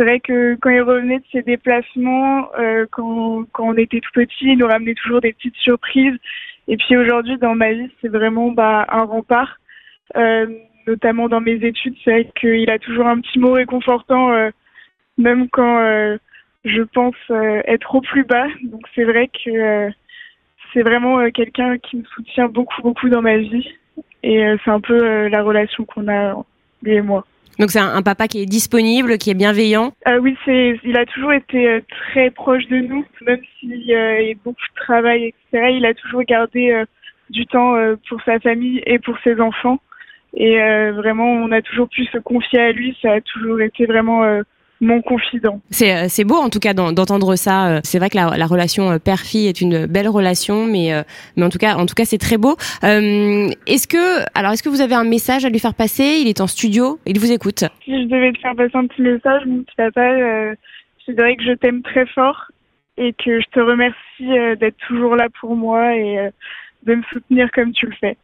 C'est 0.00 0.06
vrai 0.06 0.20
que 0.20 0.54
quand 0.54 0.70
il 0.70 0.80
revenait 0.80 1.18
de 1.18 1.24
ses 1.30 1.42
déplacements, 1.42 2.48
euh, 2.58 2.86
quand, 2.90 3.44
on 3.58 3.74
était 3.74 4.00
tout 4.00 4.12
petit, 4.14 4.46
il 4.46 4.56
nous 4.56 4.66
ramenait 4.66 4.94
toujours 4.94 5.20
des 5.20 5.34
petites 5.34 5.56
surprises. 5.56 6.16
Et 6.68 6.78
puis 6.78 6.96
aujourd'hui, 6.96 7.36
dans 7.36 7.54
ma 7.54 7.74
vie, 7.74 7.90
c'est 8.00 8.08
vraiment 8.08 8.50
bah, 8.50 8.86
un 8.88 9.02
rempart. 9.02 9.58
Euh, 10.16 10.46
notamment 10.86 11.28
dans 11.28 11.42
mes 11.42 11.62
études, 11.66 11.96
c'est 12.02 12.12
vrai 12.12 12.30
qu'il 12.40 12.70
a 12.70 12.78
toujours 12.78 13.08
un 13.08 13.20
petit 13.20 13.38
mot 13.38 13.52
réconfortant, 13.52 14.32
euh, 14.32 14.48
même 15.18 15.50
quand 15.50 16.16
je 16.64 16.80
pense 16.80 17.16
être 17.66 17.94
au 17.94 18.00
plus 18.00 18.24
bas. 18.24 18.46
Donc 18.62 18.80
c'est 18.94 19.04
vrai 19.04 19.28
que 19.28 19.90
c'est 20.72 20.82
vraiment 20.82 21.30
quelqu'un 21.30 21.76
qui 21.76 21.98
me 21.98 22.04
soutient 22.04 22.48
beaucoup, 22.48 22.80
beaucoup 22.80 23.10
dans 23.10 23.20
ma 23.20 23.36
vie. 23.36 23.68
Et 24.22 24.42
c'est 24.64 24.70
un 24.70 24.80
peu 24.80 25.28
la 25.28 25.42
relation 25.42 25.84
qu'on 25.84 26.08
a, 26.08 26.42
lui 26.82 26.94
et 26.94 27.02
moi. 27.02 27.26
Donc 27.60 27.70
c'est 27.70 27.78
un, 27.78 28.00
papa 28.00 28.26
qui 28.26 28.42
est 28.42 28.46
disponible, 28.46 29.18
qui 29.18 29.30
est 29.30 29.34
bienveillant. 29.34 29.92
Euh, 30.08 30.18
oui, 30.18 30.34
c'est, 30.46 30.80
il 30.82 30.96
a 30.96 31.04
toujours 31.04 31.34
été 31.34 31.68
euh, 31.68 31.80
très 32.10 32.30
proche 32.30 32.66
de 32.68 32.78
nous, 32.78 33.04
même 33.26 33.40
s'il 33.58 33.72
euh, 33.92 34.22
y 34.22 34.32
a 34.32 34.34
beaucoup 34.42 34.56
de 34.74 34.80
travail, 34.80 35.26
etc. 35.26 35.68
Il 35.76 35.84
a 35.84 35.92
toujours 35.92 36.22
gardé 36.22 36.70
euh, 36.70 36.86
du 37.28 37.46
temps 37.46 37.76
euh, 37.76 37.96
pour 38.08 38.18
sa 38.22 38.40
famille 38.40 38.82
et 38.86 38.98
pour 38.98 39.14
ses 39.22 39.38
enfants. 39.42 39.78
Et 40.32 40.58
euh, 40.58 40.92
vraiment, 40.92 41.30
on 41.30 41.52
a 41.52 41.60
toujours 41.60 41.90
pu 41.90 42.06
se 42.06 42.16
confier 42.16 42.60
à 42.60 42.72
lui. 42.72 42.96
Ça 43.02 43.12
a 43.12 43.20
toujours 43.20 43.60
été 43.60 43.84
vraiment 43.84 44.24
euh, 44.24 44.40
mon 44.80 45.02
confident. 45.02 45.60
C'est 45.70 45.94
euh, 45.94 46.06
c'est 46.08 46.24
beau 46.24 46.36
en 46.36 46.48
tout 46.48 46.58
cas 46.58 46.72
d'en- 46.74 46.92
d'entendre 46.92 47.36
ça. 47.36 47.68
Euh, 47.68 47.80
C'est 47.84 47.98
vrai 47.98 48.08
que 48.10 48.16
la, 48.16 48.36
la 48.36 48.46
relation 48.46 48.90
euh, 48.92 48.98
père-fille 48.98 49.46
est 49.46 49.60
une 49.60 49.86
belle 49.86 50.08
relation, 50.08 50.64
mais 50.66 50.90
mais 51.36 51.44
en 51.44 51.50
tout 51.50 51.58
cas 51.58 51.76
en 51.76 51.86
tout 51.86 51.94
cas 51.94 52.04
c'est 52.04 52.18
très 52.18 52.38
beau. 52.38 52.56
Euh, 52.84 53.48
est-ce 53.66 53.86
que 53.86 54.24
alors 54.34 54.52
est-ce 54.52 54.62
que 54.62 54.68
vous 54.70 54.80
avez 54.80 54.94
un 54.94 55.04
message 55.04 55.44
à 55.44 55.48
lui 55.50 55.58
faire 55.58 55.74
passer? 55.74 56.18
Il 56.22 56.28
est 56.28 56.40
en 56.40 56.46
studio, 56.46 56.98
il 57.06 57.18
vous 57.18 57.30
écoute. 57.32 57.64
Si 57.84 58.02
je 58.02 58.06
devais 58.08 58.32
te 58.32 58.38
faire 58.38 58.54
passer 58.56 58.74
un 58.76 58.86
petit 58.86 59.02
message, 59.02 59.42
mon 59.46 59.62
petit 59.62 59.76
papa, 59.76 60.00
euh, 60.00 60.54
je 61.06 61.12
dirais 61.12 61.36
que 61.36 61.42
je 61.44 61.52
t'aime 61.52 61.82
très 61.82 62.06
fort 62.06 62.46
et 62.96 63.12
que 63.12 63.40
je 63.40 63.46
te 63.52 63.60
remercie 63.60 63.96
euh, 64.38 64.56
d'être 64.56 64.76
toujours 64.88 65.16
là 65.16 65.28
pour 65.40 65.56
moi 65.56 65.94
et 65.96 66.18
euh, 66.18 66.30
de 66.86 66.94
me 66.94 67.02
soutenir 67.12 67.50
comme 67.52 67.72
tu 67.72 67.86
le 67.86 67.92
fais. 68.00 68.16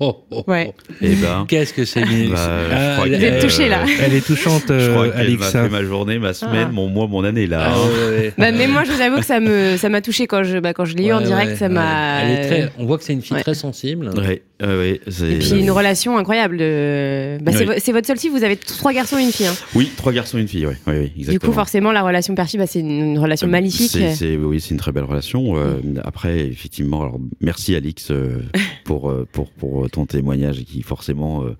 Oh, 0.00 0.24
oh, 0.30 0.44
Ouais. 0.46 0.72
oh. 0.76 0.92
Eh 1.00 1.14
ben, 1.14 1.44
Qu'est-ce 1.48 1.72
que 1.72 1.84
c'est 1.84 2.04
mignon. 2.04 2.32
Bah, 2.34 2.58
je 2.68 2.74
Ah, 2.74 3.04
Vous 3.06 3.12
êtes 3.24 3.40
touché, 3.42 3.68
là. 3.68 3.80
Elle 4.02 4.14
est 4.14 4.26
touchante, 4.26 4.64
je 4.68 4.72
euh, 4.74 4.92
crois 4.92 5.04
qu'elle 5.08 5.16
m'a 5.16 5.20
Alix. 5.46 5.50
fait 5.52 5.68
ma 5.68 5.82
journée, 5.84 6.18
ma 6.18 6.34
semaine, 6.34 6.66
Ah. 6.68 6.72
mon 6.72 6.88
mois, 6.88 7.06
mon 7.06 7.24
année 7.24 7.46
là. 7.46 7.72
Ah, 7.72 7.78
ouais, 7.78 8.16
ouais. 8.18 8.32
Bah, 8.36 8.52
mais 8.52 8.66
moi 8.66 8.84
je 8.84 8.92
vous 8.92 9.00
avoue 9.00 9.18
que 9.18 9.24
ça 9.26 9.40
me 9.40 9.76
ça 9.76 9.88
m'a 9.88 10.00
touché 10.02 10.26
quand 10.26 10.42
je 10.44 10.58
bah, 10.58 10.74
quand 10.74 10.84
je 10.84 10.96
l'ai 10.96 11.06
eu 11.06 11.12
en 11.12 11.20
direct, 11.20 11.52
ouais, 11.52 11.56
ça 11.56 11.68
m'a. 11.68 12.22
Elle 12.22 12.30
est 12.30 12.46
très, 12.46 12.72
on 12.78 12.86
voit 12.86 12.98
que 12.98 13.04
c'est 13.04 13.12
une 13.14 13.22
fille 13.22 13.36
Ouais. 13.36 13.42
très 13.42 13.54
sensible. 13.54 14.10
Ouais, 14.16 14.42
ouais, 14.62 14.66
ouais, 14.76 15.00
c'est- 15.08 15.30
Et 15.32 15.38
puis 15.38 15.60
une 15.60 15.70
relation 15.70 16.18
incroyable. 16.18 16.58
De... 16.58 17.38
Bah, 17.42 17.52
c'est 17.52 17.60
Oui. 17.60 17.64
vo- 17.66 17.72
c'est 17.78 17.92
votre 17.92 18.06
seule 18.06 18.18
fille, 18.18 18.30
vous 18.30 18.44
avez 18.44 18.56
trois 18.56 18.92
garçons 18.92 19.18
et 19.18 19.22
une 19.22 19.32
fille. 19.32 19.46
hein. 19.46 19.54
Oui, 19.74 19.90
trois 19.96 20.12
garçons 20.12 20.38
et 20.38 20.42
une 20.42 20.48
fille, 20.48 20.66
oui, 20.66 20.74
oui, 20.86 20.92
oui, 20.94 21.08
Du 21.10 21.20
exactement. 21.20 21.52
coup, 21.52 21.54
forcément, 21.58 21.92
la 21.92 22.02
relation 22.02 22.34
père-fille, 22.34 22.58
bah, 22.58 22.66
c'est 22.66 22.80
une, 22.80 22.90
une 22.90 23.18
relation 23.18 23.46
Euh, 23.46 23.50
magnifique. 23.50 23.90
c'est- 23.90 24.14
c'est- 24.14 24.36
oui, 24.36 24.60
c'est 24.60 24.70
une 24.70 24.76
très 24.76 24.92
belle 24.92 25.04
relation. 25.04 25.56
Euh, 25.56 25.80
Après, 26.04 26.40
effectivement, 26.40 27.02
alors 27.02 27.18
merci 27.40 27.74
Alix 27.74 28.10
euh, 28.10 28.40
pour, 28.84 29.10
euh, 29.10 29.26
pour 29.32 29.50
pour 29.76 29.90
ton 29.90 30.06
témoignage 30.06 30.64
qui 30.64 30.82
forcément 30.82 31.44
euh, 31.44 31.56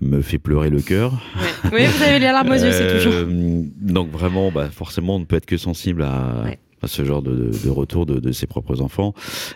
me 0.00 0.22
fait 0.22 0.38
pleurer 0.38 0.70
le 0.70 0.80
cœur. 0.80 1.12
Ouais. 1.12 1.70
Oui, 1.72 1.86
vous 1.86 2.02
avez 2.02 2.18
les 2.18 2.26
larmes 2.26 2.48
aux 2.50 2.54
yeux, 2.54 2.70
c'est 2.72 2.94
toujours. 2.96 3.12
Euh, 3.14 3.62
Donc 3.80 4.10
vraiment, 4.10 4.50
bah, 4.50 4.68
forcément, 4.70 5.16
on 5.16 5.20
ne 5.20 5.24
peut 5.24 5.36
être 5.36 5.46
que 5.46 5.56
sensible 5.56 6.02
à, 6.02 6.42
Ouais. 6.44 6.58
À 6.82 6.88
ce 6.88 7.04
genre 7.04 7.22
de, 7.22 7.34
de- 7.34 7.58
de 7.64 7.70
retour 7.70 8.06
de, 8.06 8.20
de 8.20 8.32
ses 8.32 8.46
propres 8.46 8.80
enfants. 8.82 9.14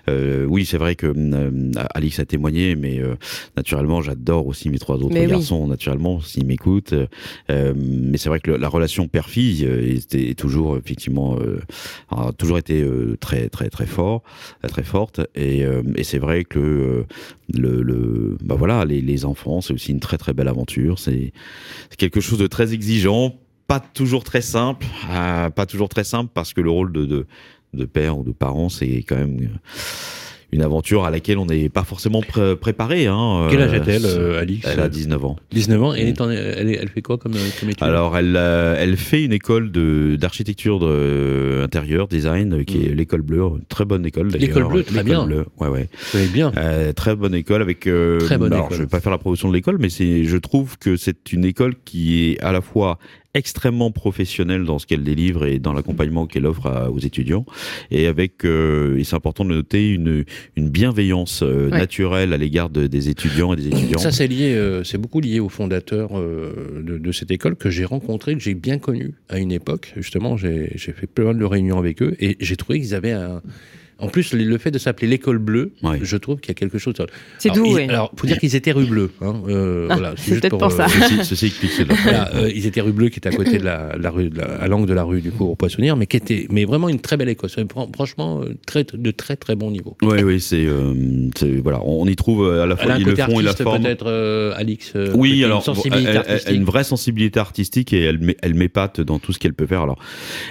Euh, 0.09 0.47
oui, 0.47 0.65
c'est 0.65 0.79
vrai 0.79 0.95
que 0.97 1.07
euh, 1.15 1.71
Alix 1.95 2.19
a 2.19 2.25
témoigné, 2.25 2.77
mais 2.77 2.99
euh, 3.01 3.15
naturellement, 3.57 4.01
j'adore 4.03 4.47
aussi 4.47 4.71
mes 4.71 4.79
trois 4.79 4.97
autres 4.97 5.13
Mais 5.15 5.27
oui. 5.27 5.31
garçons, 5.33 5.67
naturellement, 5.67 6.21
s'ils 6.21 6.47
m'écoutent. 6.47 6.95
Euh, 7.51 7.73
mais 7.77 8.17
c'est 8.19 8.29
vrai 8.29 8.41
que 8.41 8.53
le- 8.53 8.57
la 8.57 8.69
relation 8.69 9.07
père-fille 9.09 9.65
euh, 9.67 9.95
était 9.97 10.35
toujours 10.35 10.77
effectivement 10.79 11.37
euh, 11.41 11.61
a 12.11 12.33
toujours 12.33 12.59
été 12.59 12.81
euh, 12.83 13.17
très 13.21 13.49
très 13.49 13.69
très 13.69 13.87
fort, 13.87 14.23
très 14.67 14.83
forte. 14.83 15.21
Et, 15.35 15.65
euh, 15.65 15.83
et 15.97 16.05
c'est 16.05 16.19
vrai 16.19 16.45
que 16.45 17.05
le, 17.53 17.83
le 17.83 18.37
bah 18.43 18.55
voilà, 18.59 18.85
les, 18.85 19.01
les 19.01 19.25
enfants, 19.25 19.61
c'est 19.61 19.75
aussi 19.75 19.93
une 19.93 20.01
très 20.01 20.17
très 20.19 20.33
belle 20.33 20.49
aventure. 20.49 20.99
C'est 20.99 21.33
quelque 21.99 22.21
chose 22.21 22.39
de 22.39 22.47
très 22.47 22.73
exigeant, 22.73 23.35
pas 23.71 23.79
toujours 23.79 24.25
très 24.25 24.41
simple, 24.41 24.85
euh, 25.13 25.49
pas 25.49 25.65
toujours 25.65 25.89
très 25.89 26.03
simple 26.03 26.29
parce 26.35 26.53
que 26.53 26.61
le 26.61 26.71
rôle 26.71 26.91
de, 26.93 27.07
de, 27.07 27.27
de 27.73 27.85
père 27.85 28.19
ou 28.19 28.25
de 28.25 28.33
parent, 28.33 28.69
c'est 28.69 29.05
quand 29.09 29.15
même 29.15 29.39
euh, 29.43 29.47
une 30.51 30.63
aventure 30.63 31.05
à 31.05 31.11
laquelle 31.13 31.39
on 31.39 31.47
n'est 31.47 31.69
pas 31.69 31.85
forcément 31.85 32.21
pré- 32.21 32.57
préparé. 32.57 33.07
Hein. 33.07 33.47
Quel 33.49 33.61
âge 33.63 33.73
Euh, 33.73 33.77
a-t-elle, 33.81 34.03
euh, 34.07 34.41
Alix 34.41 34.67
Elle 34.67 34.81
a 34.81 34.89
19 34.89 35.25
ans. 35.25 35.37
19 35.53 35.83
ans. 35.85 35.95
Et 35.95 36.01
elle, 36.01 36.09
est 36.09 36.21
en- 36.21 36.29
elle, 36.29 36.69
est- 36.69 36.79
elle 36.83 36.89
fait 36.89 37.03
quoi 37.03 37.17
comme, 37.19 37.35
comme 37.61 37.71
étude? 37.71 37.81
Alors, 37.85 38.17
elle, 38.19 38.35
euh, 38.37 38.75
elle 38.77 38.97
fait 38.97 39.23
une 39.23 39.33
école 39.33 39.71
de 39.71 40.17
d'architecture 40.19 40.81
de, 40.81 40.87
euh, 40.91 41.65
intérieure, 41.65 42.09
design, 42.09 42.53
euh, 42.55 42.65
qui 42.65 42.85
est 42.85 42.93
l'école 42.93 43.23
bleue, 43.23 43.43
une 43.45 43.65
très 43.69 43.85
bonne 43.85 44.05
école 44.05 44.33
d'ailleurs. 44.33 44.49
Mm. 44.49 44.55
L'école 44.57 44.73
bleue, 44.73 44.83
très 44.83 45.05
bien. 45.05 45.25
bleue, 45.25 45.47
ouais, 45.61 45.69
ouais. 45.69 45.89
Savez 46.11 46.27
bien. 46.27 46.51
Euh, 46.57 46.93
très 46.93 47.15
bonne 47.15 47.37
école 47.37 47.63
avec. 47.63 47.87
euh, 47.87 48.19
Très 48.19 48.37
bonne 48.37 48.53
alors, 48.53 48.65
école. 48.67 48.79
Je 48.79 48.83
vais 48.83 48.89
pas 48.89 48.99
faire 48.99 49.13
la 49.13 49.19
promotion 49.19 49.49
de 49.49 49.55
l'école, 49.55 49.79
mais 49.79 49.89
je 49.89 50.37
trouve 50.39 50.77
que 50.79 50.97
c'est 50.97 51.33
une 51.33 51.45
école 51.45 51.77
qui 51.85 52.25
est 52.33 52.41
à 52.41 52.51
la 52.51 52.61
fois 52.63 52.99
extrêmement 53.35 53.91
professionnelle 53.93 54.65
dans 54.65 54.79
ce 54.79 54.87
qu'elle 54.87 55.05
délivre 55.05 55.47
et 55.47 55.59
dans 55.59 55.73
l'accompagnement 55.73 56.27
qu'elle 56.27 56.47
offre 56.47 56.67
à- 56.67 56.91
aux 56.91 56.99
étudiants, 56.99 57.47
et 57.91 58.07
avec, 58.07 58.45
euh, 58.45 58.97
et 58.99 59.05
c'est 59.05 59.15
important 59.15 59.45
de 59.45 59.51
noter 59.51 59.91
une 59.91 60.25
une 60.57 60.69
bienveillance 60.69 61.43
euh, 61.43 61.71
Ouais. 61.71 61.79
naturelle 61.79 62.33
à 62.33 62.37
l'égard 62.37 62.71
de- 62.71 62.87
des 62.89 63.09
étudiants 63.09 63.53
et 63.53 63.57
des 63.57 63.69
étudiantes. 63.69 64.01
Ça, 64.01 64.11
c'est 64.11 64.27
lié, 64.27 64.55
euh, 64.55 64.83
c'est 64.85 64.99
beaucoup 64.99 65.21
lié 65.21 65.39
au 65.41 65.49
fondateur 65.49 66.11
de, 66.21 66.99
de 66.99 67.13
cette 67.13 67.31
école 67.31 67.55
que 67.57 67.71
j'ai 67.71 67.85
rencontré, 67.85 68.35
que 68.35 68.41
j'ai 68.41 68.55
bien 68.55 68.79
connu 68.79 69.13
à 69.29 69.39
une 69.39 69.53
époque. 69.53 69.93
Justement, 69.97 70.37
j'ai 70.37 70.69
fait 70.77 71.07
plein 71.07 71.35
de 71.35 71.45
réunions 71.45 71.79
avec 71.79 72.03
eux 72.03 72.17
et 72.21 72.37
j'ai 72.41 72.57
trouvé 72.57 72.81
qu'ils 72.81 72.95
avaient 72.95 73.13
un. 73.13 73.43
En 74.01 74.09
plus, 74.09 74.33
le 74.33 74.59
fait 74.59 74.71
de 74.71 74.79
s'appeler 74.79 75.09
l'école 75.09 75.39
bleue, 75.39 75.73
je 76.03 76.17
trouve 76.17 76.41
qu'il 76.41 76.49
y 76.51 76.53
a 76.53 76.55
quelque 76.55 76.79
chose. 76.79 76.95
C'est 77.39 77.51
doux, 77.51 77.79
ils-. 77.79 77.91
Alors, 77.91 78.13
faut 78.17 78.27
dire 78.27 78.39
qu'ils 78.39 78.57
étaient 78.57 78.73
rue 78.73 78.87
Bleue. 78.87 79.11
Hein, 79.21 79.43
euh, 79.49 79.87
Ah, 79.91 79.95
voilà, 79.95 80.15
c'est 80.17 80.31
juste 80.33 80.41
peut-être 80.43 80.59
pour 80.59 80.73
ça. 80.73 80.89
Ceci, 80.89 81.25
ceci 81.25 81.47
explique 81.47 81.73
cela. 81.73 81.95
Voilà, 82.03 82.35
euh, 82.35 82.51
ils 82.55 82.67
étaient 82.67 82.81
rue 82.81 82.93
Bleue, 82.93 83.09
qui 83.09 83.19
était 83.19 83.29
à 83.29 83.33
côté 83.33 83.59
de 83.59 83.65
la, 83.65 83.95
la 83.99 84.11
rue, 84.11 84.31
de 84.31 84.39
la, 84.39 84.45
à 84.45 84.69
l'angle 84.69 84.87
de 84.87 84.95
la 84.95 85.03
rue 85.05 85.21
du 85.21 85.31
cours 85.31 85.57
Poissonnière, 85.57 85.97
mais 85.97 86.07
qui 86.07 86.17
était, 86.17 86.47
mais 86.51 86.65
vraiment 86.65 86.89
une 86.89 87.01
très 87.01 87.17
belle 87.17 87.29
école. 87.29 87.51
Franchement, 87.95 88.41
euh, 88.43 88.55
très, 88.67 88.85
de 88.93 89.11
très 89.11 89.37
très 89.37 89.55
bon 89.55 89.71
niveau. 89.71 89.97
Oui, 90.03 90.23
oui, 90.23 90.41
c'est, 90.41 90.65
euh, 90.65 90.95
voilà, 91.63 91.81
on, 91.85 92.07
y 92.07 92.17
trouve 92.17 92.47
euh, 92.47 92.63
à 92.63 92.67
la 92.67 92.77
fois 92.77 92.99
le 92.99 93.15
fond 93.15 93.41
et 93.41 93.43
la 93.43 93.51
artiste 93.51 93.63
forme. 93.63 93.83
peut-être, 93.83 94.07
euh, 94.07 94.53
Alix. 94.57 94.93
euh, 94.97 95.13
Oui, 95.15 95.45
alors 95.45 95.59
une 95.59 95.75
sensibilité 95.75 96.21
elle, 96.47 96.55
une 96.55 96.65
vraie 96.65 96.85
sensibilité 96.85 97.41
artistique 97.41 97.93
et 97.93 98.03
elle, 98.05 98.35
elle 98.43 98.55
m'épate 98.55 99.01
dans 99.01 99.19
tout 99.19 99.33
ce 99.33 99.39
qu'elle 99.39 99.55
peut 99.55 99.67
faire. 99.67 99.83
Alors, 99.83 99.99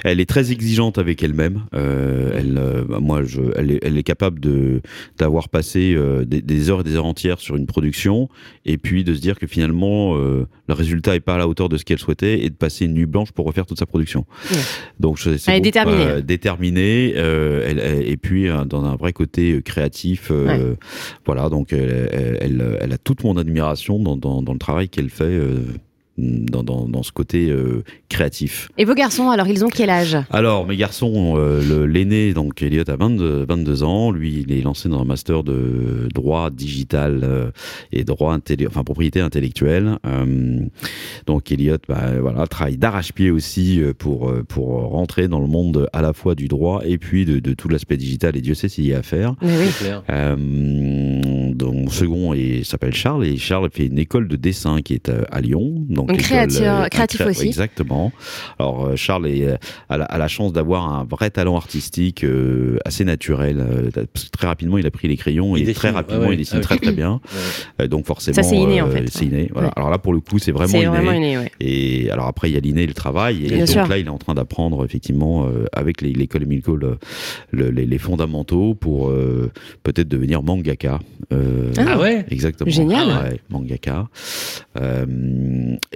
elle 0.03 0.19
est 0.19 0.29
très 0.29 0.51
exigeante 0.51 0.97
avec 0.97 1.23
elle-même. 1.23 1.63
Euh, 1.73 2.31
elle, 2.35 2.57
euh, 2.57 2.83
bah, 2.87 2.99
moi, 3.01 3.23
je, 3.23 3.38
elle, 3.55 3.71
est, 3.71 3.79
elle 3.83 3.97
est 3.97 4.03
capable 4.03 4.39
de 4.39 4.81
d'avoir 5.17 5.49
passé 5.49 5.93
euh, 5.95 6.25
des, 6.25 6.41
des 6.41 6.69
heures 6.69 6.81
et 6.81 6.83
des 6.83 6.95
heures 6.95 7.05
entières 7.05 7.39
sur 7.39 7.55
une 7.55 7.65
production 7.65 8.29
et 8.65 8.77
puis 8.77 9.03
de 9.03 9.13
se 9.13 9.19
dire 9.21 9.37
que 9.39 9.47
finalement 9.47 10.15
euh, 10.17 10.47
le 10.67 10.73
résultat 10.73 11.15
est 11.15 11.19
pas 11.19 11.35
à 11.35 11.37
la 11.37 11.47
hauteur 11.47 11.69
de 11.69 11.77
ce 11.77 11.85
qu'elle 11.85 11.99
souhaitait 11.99 12.43
et 12.43 12.49
de 12.49 12.55
passer 12.55 12.85
une 12.85 12.93
nuit 12.93 13.05
blanche 13.05 13.31
pour 13.31 13.45
refaire 13.45 13.65
toute 13.65 13.79
sa 13.79 13.85
production. 13.85 14.25
Ouais. 14.51 14.57
Donc, 14.99 15.17
je- 15.17 15.29
Elle 15.29 15.35
est 15.35 15.39
beaucoup- 15.57 15.61
déterminée. 15.63 16.05
euh, 16.05 16.21
déterminée, 16.21 17.13
euh, 17.15 17.65
elle- 17.67 17.79
elle- 17.79 18.07
et 18.09 18.17
puis 18.17 18.47
euh, 18.47 18.63
dans 18.65 18.83
un 18.85 18.95
vrai 18.95 19.13
côté 19.13 19.53
euh, 19.53 19.61
créatif. 19.61 20.29
euh, 20.31 20.47
Ouais. 20.71 20.75
Voilà, 21.25 21.49
donc 21.49 21.73
elle, 21.73 22.91
a 22.91 22.97
toute 22.97 23.23
mon 23.23 23.37
admiration 23.37 23.99
dans, 23.99 24.17
dans, 24.17 24.41
dans 24.41 24.53
le 24.53 24.59
travail 24.59 24.89
qu'elle 24.89 25.09
fait. 25.09 25.39
Dans, 26.19 26.63
dans, 26.63 26.87
dans 26.87 27.03
ce 27.03 27.11
côté 27.11 27.49
euh, 27.49 27.83
créatif. 28.09 28.69
Et 28.77 28.85
vos 28.85 28.93
garçons, 28.93 29.29
alors, 29.29 29.47
ils 29.47 29.65
ont 29.65 29.69
quel 29.69 29.89
âge? 29.89 30.17
Alors, 30.29 30.67
mes 30.67 30.77
garçons, 30.77 31.35
euh, 31.37 31.87
l'aîné, 31.87 32.33
donc 32.33 32.61
Elliot, 32.61 32.89
a 32.89 32.95
22, 32.95 33.45
22 33.47 33.83
ans. 33.83 34.11
Lui, 34.11 34.45
il 34.47 34.51
est 34.51 34.61
lancé 34.61 34.89
dans 34.89 35.01
un 35.01 35.05
master 35.05 35.43
de 35.43 36.07
droit 36.13 36.49
digital 36.49 37.21
euh, 37.23 37.51
et 37.91 38.03
droit 38.03 38.37
enfin 38.67 38.83
propriété 38.83 39.21
intellectuelle. 39.21 39.97
Euh, 40.05 40.59
donc, 41.25 41.51
Elliot, 41.51 41.77
bah, 41.87 42.19
voilà, 42.19 42.45
travaille 42.47 42.77
d'arrache-pied 42.77 43.31
aussi 43.31 43.81
pour 43.97 44.31
pour 44.47 44.67
rentrer 44.67 45.27
dans 45.27 45.39
le 45.39 45.47
monde 45.47 45.87
à 45.93 46.01
la 46.01 46.13
fois 46.13 46.35
du 46.35 46.47
droit 46.47 46.81
et 46.85 46.97
puis 46.97 47.25
de, 47.25 47.39
de 47.39 47.53
tout 47.53 47.69
l'aspect 47.69 47.97
digital. 47.97 48.35
Et 48.35 48.41
Dieu 48.41 48.53
sait 48.53 48.69
s'il 48.69 48.85
y 48.85 48.93
a 48.93 48.99
à 48.99 49.03
faire. 49.03 49.35
Oui. 49.41 49.49
Euh, 50.09 50.35
donc, 51.53 51.73
mon 51.73 51.89
second 51.89 52.35
s'appelle 52.63 52.93
Charles 52.93 53.25
et 53.25 53.37
Charles 53.37 53.69
fait 53.71 53.87
une 53.87 53.99
école 53.99 54.27
de 54.27 54.35
dessin 54.35 54.81
qui 54.81 54.93
est 54.93 55.09
à, 55.09 55.23
à 55.31 55.41
Lyon. 55.41 55.85
Donc 55.89 56.08
Donc 56.09 56.19
euh, 56.19 56.87
créatif 56.89 57.21
créa- 57.21 57.29
aussi. 57.29 57.47
Exactement. 57.47 58.11
Alors 58.59 58.85
euh, 58.87 58.95
Charles 58.95 59.27
est, 59.27 59.45
euh, 59.45 59.57
a, 59.89 59.97
la, 59.97 60.05
a 60.05 60.17
la 60.17 60.27
chance 60.27 60.51
d'avoir 60.53 60.91
un 60.91 61.03
vrai 61.05 61.29
talent 61.29 61.55
artistique 61.55 62.23
euh, 62.23 62.77
assez 62.85 63.05
naturel. 63.05 63.63
très 64.31 64.47
rapidement, 64.47 64.77
il 64.77 64.85
a 64.85 64.91
pris 64.91 65.07
les 65.07 65.17
crayons 65.17 65.55
Il 65.55 65.61
et 65.63 65.65
dessine, 65.65 65.75
très 65.75 65.89
rapidement, 65.91 66.21
ouais, 66.23 66.27
ouais. 66.29 66.33
il 66.35 66.39
dessine 66.39 66.57
Ah 66.59 66.63
très 66.63 66.77
très 66.77 66.91
bien. 66.91 67.21
Ouais. 67.79 67.87
Donc 67.87 68.05
forcément, 68.05 68.35
Ça, 68.35 68.43
c'est 68.43 68.57
inné, 68.57 68.81
en 68.81 68.89
fait. 68.89 69.05
c'est 69.09 69.25
inné. 69.25 69.49
Voilà. 69.53 69.67
Ouais. 69.69 69.73
Alors 69.77 69.89
là, 69.89 69.97
pour 69.97 70.13
le 70.13 70.19
coup, 70.19 70.37
c'est 70.39 70.51
vraiment 70.51 70.69
C'est 70.71 70.79
inné. 70.79 70.87
vraiment 70.87 71.11
inné, 71.13 71.37
ouais. 71.37 71.51
Et 71.59 72.09
alors 72.11 72.25
après, 72.27 72.49
il 72.49 72.53
y 72.53 72.57
a 72.57 72.59
l'inné 72.59 72.83
et 72.83 72.87
le 72.87 72.93
travail. 72.93 73.45
Et 73.45 73.57
donc 73.59 73.67
sûr. 73.67 73.87
là, 73.87 73.97
il 73.97 74.05
est 74.07 74.09
en 74.09 74.17
train 74.17 74.33
d'apprendre 74.33 74.83
effectivement 74.83 75.45
euh, 75.45 75.65
avec 75.73 76.01
les- 76.01 76.11
l'école 76.13 76.43
Emilco 76.43 76.75
le- 76.75 76.97
le- 77.51 77.69
les, 77.69 77.85
les 77.85 77.97
fondamentaux 77.97 78.73
pour 78.73 79.09
euh, 79.09 79.51
peut-être 79.83 80.07
devenir 80.07 80.43
mangaka. 80.43 80.99
Euh, 81.31 81.71
Ah. 81.77 81.97
Ouais? 81.99 82.25
Exactement. 82.31 82.69
Génial. 82.71 83.07
Ouais, 83.07 83.39
mangaka. 83.49 84.07
Euh, 84.79 85.05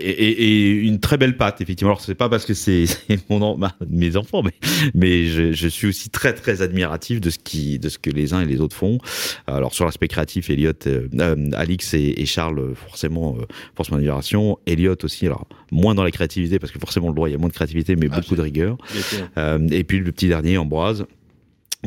et, 0.09 0.71
une 0.71 0.99
très 0.99 1.17
belle 1.17 1.37
patte, 1.37 1.61
effectivement. 1.61 1.91
Alors, 1.91 2.01
c'est 2.01 2.15
pas 2.15 2.29
parce 2.29 2.45
que 2.45 2.53
c'est 2.53 2.85
mon 3.29 3.57
ma- 3.57 3.75
mes 3.89 4.15
enfants, 4.17 4.43
mais, 4.43 4.53
mais 4.93 5.25
je, 5.25 5.51
je 5.53 5.67
suis 5.67 5.87
aussi 5.87 6.09
très, 6.09 6.33
très 6.33 6.61
admiratif 6.61 7.21
de 7.21 7.29
ce, 7.29 7.37
qui, 7.39 7.79
de 7.79 7.89
ce 7.89 7.97
que 7.97 8.09
les 8.09 8.33
uns 8.33 8.41
et 8.41 8.45
les 8.45 8.59
autres 8.61 8.75
font. 8.75 8.97
Alors, 9.47 9.73
sur 9.73 9.85
l'aspect 9.85 10.07
créatif, 10.07 10.49
Elliot, 10.49 10.71
euh, 10.87 11.07
euh, 11.19 11.49
Alix 11.53 11.93
et, 11.93 12.13
et 12.17 12.25
Charles, 12.25 12.73
forcément, 12.75 13.35
euh, 13.39 13.45
force 13.75 13.91
mon 13.91 13.97
admiration. 13.97 14.57
Elliot 14.65 14.95
aussi, 15.03 15.25
alors, 15.25 15.47
moins 15.71 15.95
dans 15.95 16.03
la 16.03 16.11
créativité, 16.11 16.59
parce 16.59 16.71
que 16.71 16.79
forcément, 16.79 17.09
le 17.09 17.15
droit, 17.15 17.29
il 17.29 17.31
y 17.31 17.35
a 17.35 17.37
moins 17.37 17.49
de 17.49 17.53
créativité, 17.53 17.95
mais 17.95 18.07
Ah, 18.11 18.19
beaucoup 18.19 18.35
de 18.35 18.41
rigueur. 18.41 18.77
Euh, 19.37 19.67
et 19.71 19.83
puis 19.83 19.99
le 19.99 20.11
petit 20.11 20.27
dernier, 20.27 20.57
Ambroise, 20.57 21.05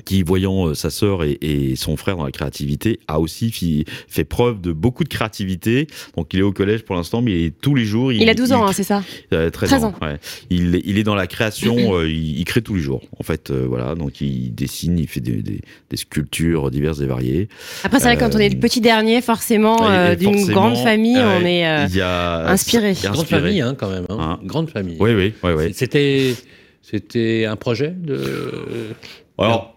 qui 0.05 0.22
voyant 0.22 0.68
euh, 0.68 0.74
sa 0.74 0.90
sœur 0.90 1.24
et, 1.24 1.38
et 1.40 1.74
son 1.76 1.97
frère 1.97 2.16
dans 2.16 2.24
la 2.24 2.30
créativité, 2.30 3.01
a 3.09 3.18
aussi 3.18 3.51
fi- 3.51 3.84
fait 4.09 4.24
preuve 4.24 4.61
de 4.61 4.72
beaucoup 4.72 5.05
de 5.05 5.09
créativité. 5.09 5.86
Donc 6.16 6.34
il 6.34 6.40
est 6.40 6.42
au 6.42 6.53
collège 6.53 6.82
pour 6.82 6.97
l'instant, 6.97 7.22
mais 7.22 7.32
il 7.32 7.44
est- 7.47 7.61
tous 7.61 7.74
les 7.74 7.84
jours. 7.84 8.12
Il 8.12 8.28
a 8.28 8.34
12 8.34 8.53
ans, 8.53 8.66
hein, 8.66 8.72
c'est 8.72 8.82
ça 8.82 9.03
euh, 9.32 9.49
13, 9.51 9.70
13 9.70 9.84
ans. 9.84 9.94
ouais. 10.03 10.18
Il, 10.51 10.80
il 10.84 10.99
est 10.99 11.03
dans 11.03 11.14
la 11.14 11.26
création, 11.26 11.94
euh, 11.97 12.09
il, 12.11 12.38
il 12.38 12.44
crée 12.44 12.61
tous 12.62 12.74
les 12.74 12.82
jours. 12.82 13.03
En 13.18 13.22
fait, 13.22 13.51
euh, 13.51 13.64
voilà. 13.66 13.94
Donc 13.94 14.20
il 14.20 14.55
dessine, 14.55 14.99
il 14.99 15.09
fait 15.09 15.20
des, 15.20 15.42
des, 15.42 15.61
des 15.90 15.97
sculptures 15.97 16.70
diverses 16.70 17.01
et 17.01 17.07
variées. 17.07 17.49
Après, 17.84 17.99
c'est 17.99 18.05
vrai, 18.05 18.16
quand 18.18 18.34
on 18.34 18.38
est 18.38 18.49
le 18.51 18.59
petit 18.59 18.80
dernier, 18.80 19.20
forcément, 19.22 19.88
euh, 19.90 20.14
d'une 20.14 20.44
grande 20.53 20.76
famille, 20.76 21.16
on 21.18 21.40
est 21.44 21.66
euh, 21.66 21.86
il 21.88 21.97
y 21.97 22.01
a 22.03 22.49
inspiré. 22.51 22.92
y 22.92 23.07
a 23.07 23.11
Grande 23.11 23.26
famille, 23.26 23.61
hein, 23.62 23.74
quand 23.78 23.88
même. 23.90 24.05
Hein. 24.11 24.16
Hein. 24.18 24.40
Grande 24.44 24.68
famille. 24.70 24.97
Oui, 25.01 25.14
oui, 25.14 25.32
oui, 25.42 25.51
oui. 25.57 25.72
C'était, 25.74 26.34
c'était 26.82 27.47
un 27.47 27.57
projet 27.57 27.94
de. 27.97 28.94
Alors, 29.38 29.76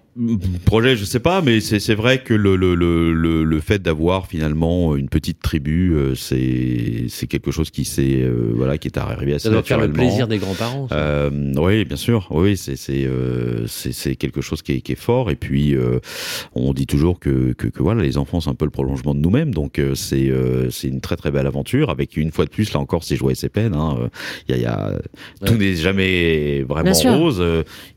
projet, 0.66 0.98
je 0.98 1.06
sais 1.06 1.20
pas, 1.20 1.42
mais 1.42 1.60
c'est 1.62 1.80
c'est 1.80 1.96
vrai 1.96 2.22
que 2.24 2.34
le, 2.34 2.56
le, 2.56 2.76
le, 2.76 3.14
le, 3.14 3.44
le 3.44 3.60
fait 3.60 3.82
d'avoir 3.82 4.28
finalement 4.28 4.96
une 4.96 5.08
petite 5.08 5.40
tribu, 5.40 5.94
euh, 5.96 6.14
c'est 6.16 7.06
c'est 7.08 7.28
quelque 7.28 7.52
chose 7.52 7.70
qui 7.72 7.86
s'est 7.86 8.22
euh, 8.24 8.52
voilà 8.54 8.78
qui 8.78 8.88
est 8.90 8.98
arrivé 8.98 9.34
assez 9.36 9.46
Ça 9.46 9.50
doit 9.52 9.64
faire 9.64 9.80
le 9.80 9.92
plaisir 9.92 10.28
des 10.28 10.38
grands-parents. 10.38 10.88
Euh, 10.92 11.30
oui, 11.58 11.86
bien 11.86 11.96
sûr. 11.96 12.28
Oui, 12.32 12.58
c'est 12.58 12.76
c'est 12.76 13.06
euh, 13.06 13.66
c'est 13.68 14.16
quelque 14.18 14.42
chose 14.42 14.62
qui 14.62 14.74
est, 14.74 14.82
qui 14.82 14.92
est 14.92 15.00
fort. 15.00 15.32
Et 15.32 15.36
puis 15.36 15.74
euh, 15.76 16.00
on 16.54 16.74
dit 16.74 16.86
toujours 16.88 17.20
que, 17.20 17.54
que 17.54 17.68
que 17.68 17.82
voilà, 17.82 18.02
les 18.04 18.18
enfants 18.18 18.42
c'est 18.42 18.50
un 18.50 18.56
peu 18.56 18.66
le 18.66 18.72
prolongement 18.72 19.16
de 19.16 19.20
nous-mêmes. 19.20 19.54
Donc 19.54 19.80
euh, 19.80 19.96
c'est 19.96 20.30
euh, 20.30 20.70
c'est 20.70 20.90
une 20.90 21.00
très 21.02 21.16
très 21.16 21.32
belle 21.32 21.48
aventure. 21.48 21.90
Avec 21.90 22.18
une 22.18 22.32
fois 22.32 22.44
de 22.46 22.50
plus, 22.50 22.74
là 22.74 22.82
encore, 22.82 23.04
c'est 23.06 23.16
joie 23.16 23.32
et 23.32 23.36
c'est 23.36 23.48
peine. 23.50 23.74
Hein. 23.74 24.10
Il 24.50 24.52
y 24.52 24.54
a, 24.56 24.58
il 24.58 24.64
y 24.64 24.66
a 24.66 25.00
tout 25.46 25.56
n'est 25.56 25.76
jamais 25.76 26.64
vraiment 26.64 26.92
rose. 27.18 27.42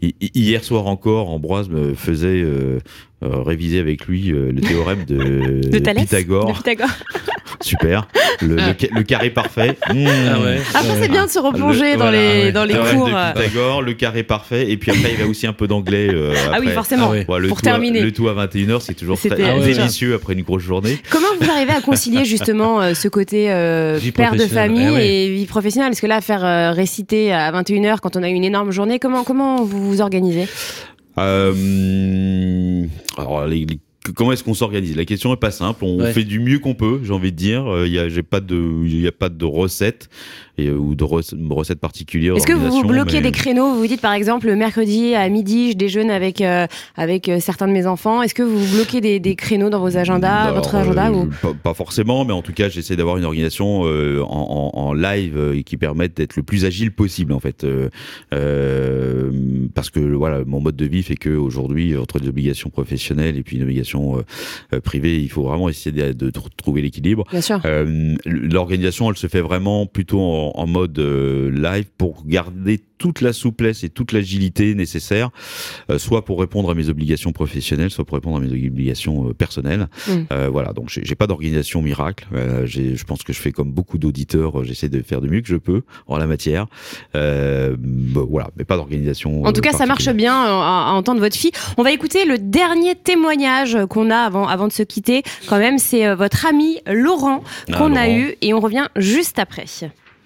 Hi- 0.02 0.14
hi- 0.20 0.30
hier 0.34 0.62
soir 0.62 0.86
encore, 0.86 1.28
Ambroise 1.30 1.68
me 1.68 1.94
faisait 1.94 2.11
euh, 2.22 2.78
euh, 3.24 3.42
réviser 3.42 3.78
avec 3.80 4.06
lui 4.06 4.32
euh, 4.32 4.52
le 4.52 4.60
théorème 4.60 5.04
de, 5.04 5.60
de 5.70 5.78
Thalès 5.78 6.04
Pythagore. 6.04 6.46
De 6.48 6.52
Pythagore. 6.52 6.88
Super. 7.60 8.08
Le, 8.40 8.56
le, 8.56 8.74
ca- 8.76 8.88
le 8.90 9.02
carré 9.04 9.30
parfait. 9.30 9.76
Mmh. 9.94 10.06
Ah 10.34 10.40
ouais. 10.40 10.60
Après, 10.74 10.88
c'est 11.00 11.08
bien 11.08 11.26
de 11.26 11.30
se 11.30 11.38
replonger 11.38 11.92
Le- 11.92 11.98
dans 11.98 12.04
voilà, 12.06 12.10
les, 12.18 12.42
ouais. 12.46 12.52
dans 12.52 12.64
les 12.64 12.72
Théorème 12.74 12.96
cours. 12.96 13.06
de. 13.08 13.32
Pythagore, 13.40 13.82
le 13.82 13.92
carré 13.92 14.22
parfait, 14.24 14.68
et 14.70 14.76
puis 14.76 14.90
après 14.90 15.12
il 15.14 15.20
y 15.20 15.22
a 15.22 15.26
aussi 15.28 15.46
un 15.46 15.52
peu 15.52 15.68
d'anglais. 15.68 16.08
euh, 16.12 16.34
Ah 16.52 16.58
oui, 16.60 16.68
forcément. 16.70 17.06
Ah 17.08 17.10
ouais. 17.12 17.24
Voilà, 17.28 17.42
le 17.44 17.48
pour 17.48 17.60
tout 17.62 17.68
à- 17.68 17.72
terminer. 17.72 18.00
le 18.00 18.10
tout 18.10 18.28
à 18.28 18.34
21h, 18.34 18.80
c'est 18.80 18.94
toujours 18.94 19.16
très 19.16 19.28
C'était- 19.28 19.44
Ah 19.46 19.56
ouais. 19.58 19.64
délicieux 19.74 20.14
après 20.14 20.32
une 20.32 20.42
grosse 20.42 20.62
journée. 20.64 20.98
Comment 21.10 21.28
vous 21.40 21.48
arrivez 21.48 21.72
à 21.72 21.80
concilier 21.82 22.24
justement 22.24 22.80
euh, 22.80 22.94
ce 22.94 23.06
côté 23.06 23.52
euh, 23.52 24.00
père 24.12 24.34
de 24.34 24.46
famille 24.46 24.90
ouais. 24.90 25.06
et 25.08 25.28
vie 25.32 25.46
professionnelle? 25.46 25.92
Est-ce 25.92 26.02
que 26.02 26.06
là, 26.08 26.20
faire 26.20 26.44
euh, 26.44 26.72
réciter 26.72 27.32
à 27.32 27.52
21h 27.52 27.98
quand 28.00 28.16
on 28.16 28.24
a 28.24 28.28
une 28.28 28.42
énorme 28.44 28.72
journée, 28.72 28.98
comment, 28.98 29.22
comment 29.22 29.62
vous 29.62 29.88
vous 29.88 30.00
organisez? 30.00 30.48
Euh, 31.18 32.84
alors, 33.16 33.46
les- 33.46 33.64
les- 33.66 33.78
comment 34.14 34.32
est-ce 34.32 34.42
qu'on 34.44 34.54
s'organise? 34.54 34.96
La 34.96 35.04
question 35.04 35.32
est 35.32 35.36
pas 35.38 35.50
simple. 35.50 35.84
On 35.84 35.98
Ouais. 36.00 36.12
fait 36.12 36.24
du 36.24 36.40
mieux 36.40 36.58
qu'on 36.58 36.74
peut, 36.74 37.00
j'ai 37.04 37.12
envie 37.12 37.32
de 37.32 37.36
dire. 37.36 37.66
Euh, 37.72 37.86
Il 37.86 37.92
y 37.92 37.98
a, 37.98 38.08
j'ai 38.08 38.22
pas 38.22 38.40
de, 38.40 38.82
il 38.84 39.00
y 39.00 39.06
a 39.06 39.12
pas 39.12 39.28
de 39.28 39.44
recette 39.44 40.08
et, 40.58 40.66
euh, 40.68 40.76
ou 40.76 40.94
de 40.94 41.04
rec- 41.04 41.34
recette 41.50 41.80
particulière. 41.80 42.36
Est-ce 42.36 42.46
que 42.46 42.52
vous 42.52 42.70
vous 42.70 42.84
bloquez 42.84 43.16
mais- 43.16 43.22
des 43.22 43.32
créneaux 43.32 43.72
Vous 43.72 43.78
vous 43.80 43.86
dites 43.86 44.00
par 44.00 44.12
exemple 44.12 44.46
le 44.46 44.56
mercredi 44.56 45.14
à 45.14 45.28
midi, 45.28 45.72
je 45.72 45.76
déjeune 45.76 46.10
avec, 46.10 46.40
euh, 46.40 46.66
avec 46.96 47.28
euh, 47.28 47.40
certains 47.40 47.66
de 47.68 47.72
mes 47.72 47.86
enfants. 47.86 48.22
Est-ce 48.22 48.34
que 48.34 48.42
vous 48.42 48.74
bloquez 48.74 49.00
des, 49.00 49.18
des 49.20 49.34
créneaux 49.34 49.70
dans 49.70 49.80
vos 49.80 49.96
agendas, 49.96 50.28
Alors, 50.42 50.56
votre 50.56 50.74
agenda 50.74 51.08
euh, 51.08 51.12
ou... 51.12 51.26
pas, 51.40 51.54
pas 51.54 51.74
forcément, 51.74 52.24
mais 52.24 52.32
en 52.32 52.42
tout 52.42 52.52
cas, 52.52 52.68
j'essaie 52.68 52.96
d'avoir 52.96 53.16
une 53.16 53.24
organisation 53.24 53.82
euh, 53.86 54.20
en, 54.22 54.70
en- 54.74 54.78
en 54.78 54.92
live 54.92 55.36
euh, 55.36 55.62
qui 55.62 55.76
permette 55.76 56.16
d'être 56.16 56.36
le 56.36 56.42
plus 56.42 56.64
agile 56.64 56.92
possible, 56.92 57.32
en 57.32 57.40
fait. 57.40 57.64
Euh, 57.64 57.88
euh, 58.52 59.30
parce 59.74 59.90
que 59.90 60.00
voilà, 60.00 60.42
mon 60.46 60.60
mode 60.60 60.76
de 60.76 60.86
vie 60.86 61.02
fait 61.02 61.16
que 61.16 61.30
aujourd'hui, 61.30 61.96
entre 61.96 62.18
des 62.20 62.28
obligations 62.28 62.70
professionnelles 62.70 63.36
et 63.36 63.42
puis 63.42 63.56
une 63.56 63.62
obligation 63.62 64.22
privée, 64.84 65.20
il 65.20 65.28
faut 65.30 65.42
vraiment 65.42 65.68
essayer 65.68 65.92
de, 65.92 66.12
de 66.12 66.30
tr- 66.30 66.48
trouver 66.56 66.82
l'équilibre. 66.82 67.24
Bien 67.30 67.40
sûr. 67.40 67.60
Euh, 67.64 68.14
L'organisation, 68.24 69.10
elle 69.10 69.16
se 69.16 69.26
fait 69.26 69.40
vraiment 69.40 69.86
plutôt 69.86 70.20
en, 70.20 70.41
en 70.50 70.66
mode 70.66 70.98
euh, 70.98 71.50
live 71.50 71.86
pour 71.96 72.24
garder 72.26 72.80
toute 73.02 73.20
la 73.20 73.32
souplesse 73.32 73.82
et 73.82 73.88
toute 73.88 74.12
l'agilité 74.12 74.76
nécessaire, 74.76 75.30
euh, 75.90 75.98
soit 75.98 76.24
pour 76.24 76.38
répondre 76.38 76.70
à 76.70 76.74
mes 76.74 76.88
obligations 76.88 77.32
professionnelles, 77.32 77.90
soit 77.90 78.04
pour 78.04 78.14
répondre 78.14 78.36
à 78.36 78.40
mes 78.40 78.52
obligations 78.52 79.28
euh, 79.28 79.34
personnelles. 79.34 79.88
Mm. 80.06 80.12
Euh, 80.32 80.48
voilà, 80.48 80.72
donc 80.72 80.86
j'ai 80.88 81.14
pas 81.16 81.26
d'organisation 81.26 81.82
miracle. 81.82 82.28
Je 82.64 83.02
pense 83.02 83.24
que 83.24 83.32
je 83.32 83.40
fais 83.40 83.50
comme 83.50 83.72
beaucoup 83.72 83.98
d'auditeurs, 83.98 84.62
j'essaie 84.62 84.88
de 84.88 85.02
faire 85.02 85.20
du 85.20 85.28
mieux 85.28 85.40
que 85.40 85.48
je 85.48 85.56
peux 85.56 85.82
en 86.06 86.16
la 86.16 86.28
matière. 86.28 86.66
Bah, 87.12 88.20
voilà, 88.30 88.50
mais 88.56 88.64
pas 88.64 88.76
d'organisation. 88.76 89.42
En 89.42 89.52
tout 89.52 89.62
cas, 89.62 89.72
ça 89.72 89.86
marche 89.86 90.08
bien 90.10 90.34
à, 90.34 90.90
à 90.90 90.92
entendre 90.92 91.18
votre 91.18 91.36
fille. 91.36 91.50
On 91.78 91.82
va 91.82 91.90
écouter 91.90 92.24
le 92.24 92.38
dernier 92.38 92.94
témoignage 92.94 93.76
qu'on 93.90 94.10
a 94.10 94.18
avant, 94.18 94.46
avant 94.46 94.68
de 94.68 94.72
se 94.72 94.84
quitter. 94.84 95.24
Quand 95.48 95.58
même, 95.58 95.78
c'est 95.78 96.14
votre 96.14 96.46
ami 96.46 96.78
Laurent 96.86 97.42
Ah, 97.68 97.78
qu'on 97.78 97.96
a 97.96 98.08
eu 98.10 98.36
et 98.42 98.54
on 98.54 98.60
revient 98.60 98.86
juste 98.96 99.40
après. 99.40 99.66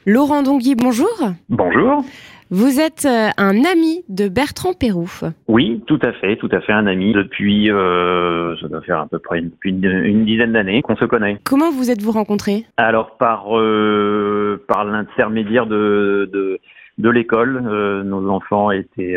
Laurent 0.08 0.44
Dongui, 0.44 0.76
bonjour. 0.76 1.08
Bonjour. 1.48 2.04
Vous 2.50 2.78
êtes 2.78 3.06
euh, 3.06 3.30
un 3.38 3.64
ami 3.64 4.04
de 4.08 4.28
Bertrand 4.28 4.72
Pérou. 4.72 5.10
Oui, 5.48 5.82
tout 5.88 5.98
à 6.00 6.12
fait, 6.12 6.36
tout 6.36 6.48
à 6.52 6.60
fait 6.60 6.72
un 6.72 6.86
ami 6.86 7.12
depuis, 7.12 7.72
euh, 7.72 8.56
ça 8.60 8.68
doit 8.68 8.82
faire 8.82 9.00
à 9.00 9.08
peu 9.08 9.18
près 9.18 9.40
une, 9.40 9.50
une, 9.64 9.84
une 9.84 10.24
dizaine 10.24 10.52
d'années 10.52 10.80
qu'on 10.82 10.94
se 10.94 11.06
connaît. 11.06 11.38
Comment 11.42 11.72
vous 11.72 11.90
êtes-vous 11.90 12.12
rencontrés? 12.12 12.66
Alors 12.76 13.16
par 13.16 13.58
euh, 13.58 14.62
par 14.68 14.84
l'intermédiaire 14.84 15.66
de 15.66 16.30
de, 16.32 16.60
de 16.98 17.10
l'école, 17.10 17.64
euh, 17.66 18.04
nos 18.04 18.30
enfants 18.30 18.70
étaient 18.70 19.16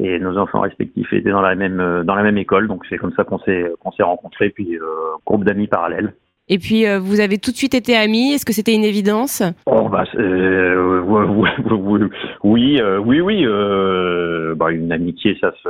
et 0.00 0.18
nos 0.18 0.38
enfants 0.38 0.60
respectifs 0.60 1.12
étaient 1.12 1.30
dans 1.30 1.42
la 1.42 1.54
même 1.56 2.04
dans 2.06 2.14
la 2.14 2.22
même 2.22 2.38
école, 2.38 2.68
donc 2.68 2.86
c'est 2.88 2.96
comme 2.96 3.12
ça 3.12 3.24
qu'on 3.24 3.38
s'est 3.40 3.70
qu'on 3.80 3.92
s'est 3.92 4.02
rencontrés, 4.02 4.48
puis 4.48 4.78
groupe 5.26 5.44
d'amis 5.44 5.66
parallèles. 5.66 6.14
Et 6.48 6.58
puis, 6.58 6.86
euh, 6.86 6.98
vous 6.98 7.20
avez 7.20 7.38
tout 7.38 7.50
de 7.52 7.56
suite 7.56 7.74
été 7.74 7.96
amis. 7.96 8.32
Est-ce 8.34 8.44
que 8.44 8.52
c'était 8.52 8.74
une 8.74 8.84
évidence? 8.84 9.42
Oh 9.66 9.88
bah 9.88 10.04
c'est- 10.12 10.18
euh, 10.18 11.00
oui, 11.00 11.48
oui, 11.70 12.00
oui, 12.42 12.80
euh, 12.80 12.98
oui, 12.98 13.20
oui, 13.20 13.46
euh, 13.46 14.54
bah, 14.54 14.70
une 14.70 14.92
amitié, 14.92 15.38
ça 15.40 15.52
se, 15.62 15.68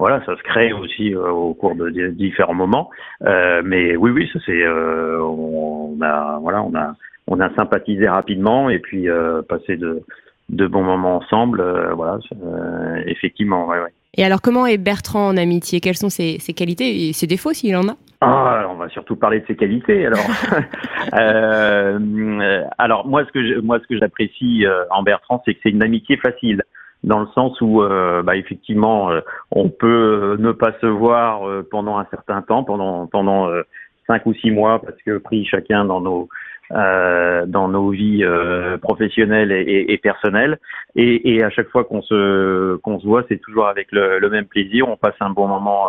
voilà, 0.00 0.20
ça 0.26 0.36
se 0.36 0.42
crée 0.42 0.72
aussi 0.72 1.14
euh, 1.14 1.30
au 1.30 1.54
cours 1.54 1.76
de 1.76 1.90
di- 1.90 2.12
différents 2.16 2.54
moments. 2.54 2.90
Euh, 3.24 3.62
mais 3.64 3.94
oui, 3.94 4.10
oui, 4.10 4.28
ça 4.32 4.40
c'est, 4.44 4.64
euh, 4.64 5.20
on 5.22 5.96
a, 6.02 6.38
voilà, 6.42 6.62
on 6.62 6.74
a, 6.74 6.94
on 7.28 7.38
a 7.38 7.54
sympathisé 7.54 8.08
rapidement 8.08 8.68
et 8.68 8.80
puis 8.80 9.08
euh, 9.08 9.42
passé 9.42 9.76
de, 9.76 10.02
de 10.48 10.66
bons 10.66 10.82
moments 10.82 11.18
ensemble. 11.18 11.60
euh, 11.60 11.94
voilà, 11.94 12.18
euh, 12.44 13.00
effectivement, 13.06 13.68
ouais, 13.68 13.78
ouais. 13.78 13.92
Et 14.16 14.24
alors, 14.24 14.42
comment 14.42 14.66
est 14.66 14.76
Bertrand 14.76 15.28
en 15.28 15.36
amitié? 15.36 15.78
Quelles 15.78 15.96
sont 15.96 16.08
ses, 16.10 16.40
ses 16.40 16.52
qualités? 16.52 17.08
Et 17.08 17.12
ses 17.12 17.28
défauts 17.28 17.52
s'il 17.52 17.76
en 17.76 17.86
a? 17.86 17.94
Ah, 18.22 18.66
on 18.70 18.74
va 18.74 18.88
surtout 18.90 19.16
parler 19.16 19.40
de 19.40 19.46
ses 19.46 19.56
qualités. 19.56 20.06
Alors, 20.06 20.20
Euh, 21.14 22.62
alors 22.78 23.06
moi, 23.06 23.24
ce 23.24 23.32
que 23.32 23.42
je- 23.44 23.58
moi, 23.60 23.78
ce 23.80 23.86
que 23.86 23.98
j'apprécie 23.98 24.64
euh, 24.66 24.84
en 24.90 25.02
Bertrand, 25.02 25.42
c'est 25.44 25.54
que 25.54 25.60
c'est 25.62 25.70
une 25.70 25.82
amitié 25.82 26.16
facile, 26.18 26.62
dans 27.02 27.20
le 27.20 27.26
sens 27.34 27.58
où, 27.62 27.82
euh, 27.82 28.22
bah, 28.22 28.36
effectivement, 28.36 29.10
euh, 29.10 29.20
on 29.50 29.70
peut 29.70 30.36
ne 30.38 30.52
pas 30.52 30.72
se 30.80 30.86
voir 30.86 31.48
euh, 31.48 31.66
pendant 31.68 31.98
un 31.98 32.06
certain 32.10 32.42
temps, 32.42 32.62
pendant 32.62 33.06
pendant 33.06 33.48
euh, 33.48 33.62
cinq 34.06 34.26
ou 34.26 34.34
six 34.34 34.50
mois, 34.50 34.80
parce 34.80 35.00
que 35.04 35.18
pris 35.18 35.44
chacun 35.46 35.84
dans 35.86 36.00
nos 36.00 36.28
euh, 36.72 37.46
dans 37.46 37.68
nos 37.68 37.90
vies 37.90 38.22
euh, 38.22 38.76
professionnelles 38.78 39.50
et, 39.50 39.62
et- 39.62 39.92
et 39.92 39.98
personnelles. 39.98 40.58
Et, 40.94 41.34
et 41.34 41.42
à 41.42 41.50
chaque 41.50 41.68
fois 41.70 41.84
qu'on 41.84 42.02
se 42.02 42.76
qu'on 42.76 43.00
se 43.00 43.06
voit, 43.06 43.24
c'est 43.28 43.38
toujours 43.38 43.66
avec 43.68 43.88
le, 43.90 44.18
le 44.20 44.30
même 44.30 44.44
plaisir. 44.46 44.88
On 44.88 44.96
passe 44.96 45.16
un 45.20 45.30
bon 45.30 45.48
moment. 45.48 45.88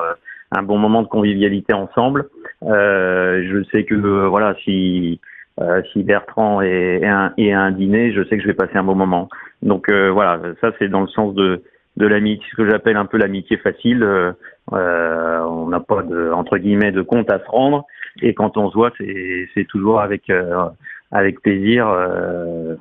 Euh, 0.53 0.57
un 0.57 0.63
bon 0.63 0.77
moment 0.77 1.01
de 1.01 1.07
convivialité 1.07 1.73
ensemble. 1.73 2.29
Euh, 2.63 3.43
je 3.49 3.63
sais 3.71 3.83
que 3.83 3.95
euh, 3.95 4.27
voilà, 4.27 4.55
si 4.63 5.19
euh, 5.59 5.81
si 5.91 6.03
Bertrand 6.03 6.61
est, 6.61 7.01
est 7.37 7.51
un 7.51 7.71
dîner, 7.71 8.13
je 8.13 8.23
sais 8.23 8.37
que 8.37 8.43
je 8.43 8.47
vais 8.47 8.53
passer 8.53 8.77
un 8.77 8.83
bon 8.83 8.95
moment. 8.95 9.29
Donc 9.61 9.91
voilà, 9.91 10.39
ça 10.59 10.71
c'est 10.79 10.87
dans 10.87 11.01
le 11.01 11.07
sens 11.07 11.33
de 11.35 11.61
de 11.97 12.07
l'amitié, 12.07 12.45
ce 12.49 12.55
que 12.55 12.69
j'appelle 12.69 12.95
un 12.95 13.05
peu 13.05 13.17
l'amitié 13.17 13.57
facile. 13.57 14.07
on 14.71 15.67
n'a 15.67 15.79
pas 15.79 16.03
de 16.03 16.31
entre 16.31 16.57
guillemets 16.57 16.91
de 16.91 17.01
compte 17.01 17.29
à 17.29 17.39
se 17.39 17.49
rendre, 17.49 17.85
et 18.21 18.33
quand 18.33 18.57
on 18.57 18.69
se 18.69 18.75
voit, 18.75 18.91
c'est 18.97 19.47
c'est 19.53 19.65
toujours 19.65 19.99
avec 20.01 20.31
avec 21.11 21.41
plaisir. 21.41 21.85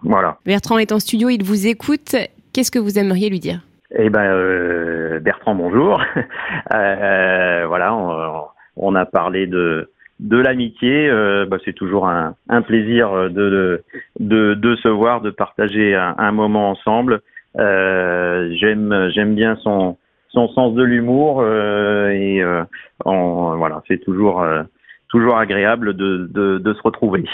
voilà. 0.02 0.38
Bertrand 0.46 0.78
est 0.78 0.92
en 0.92 1.00
studio, 1.00 1.28
il 1.28 1.42
vous 1.42 1.66
écoute. 1.66 2.16
Qu'est-ce 2.52 2.70
que 2.70 2.78
vous 2.78 2.98
aimeriez 2.98 3.28
lui 3.28 3.40
dire? 3.40 3.60
Eh 3.92 4.10
ben, 4.10 4.22
euh, 4.22 5.18
Bertrand, 5.20 5.54
bonjour. 5.54 6.02
euh, 6.74 7.64
voilà, 7.66 7.94
on, 7.94 8.44
on, 8.76 8.94
a 8.94 9.04
parlé 9.04 9.46
de 9.46 9.90
de 10.20 10.36
l'amitié. 10.36 11.08
Euh, 11.08 11.46
bah, 11.46 11.58
c'est 11.64 11.72
toujours 11.72 12.08
un, 12.08 12.34
un 12.48 12.62
plaisir 12.62 13.30
de, 13.30 13.82
de, 14.18 14.54
de 14.54 14.76
se 14.76 14.88
voir, 14.88 15.20
de 15.20 15.30
partager 15.30 15.94
un, 15.94 16.14
un 16.18 16.32
moment 16.32 16.70
ensemble. 16.70 17.20
Euh, 17.58 18.54
j'aime 18.54 19.10
j'aime 19.12 19.34
bien 19.34 19.56
son 19.56 19.96
son 20.28 20.48
sens 20.50 20.74
de 20.74 20.84
l'humour 20.84 21.44
et 21.44 22.40
on, 23.04 23.56
voilà, 23.56 23.82
c'est 23.88 23.98
toujours 23.98 24.46
toujours 25.08 25.36
agréable 25.36 25.94
de, 25.94 26.28
de, 26.30 26.58
de 26.58 26.74
se 26.74 26.82
retrouver. 26.82 27.24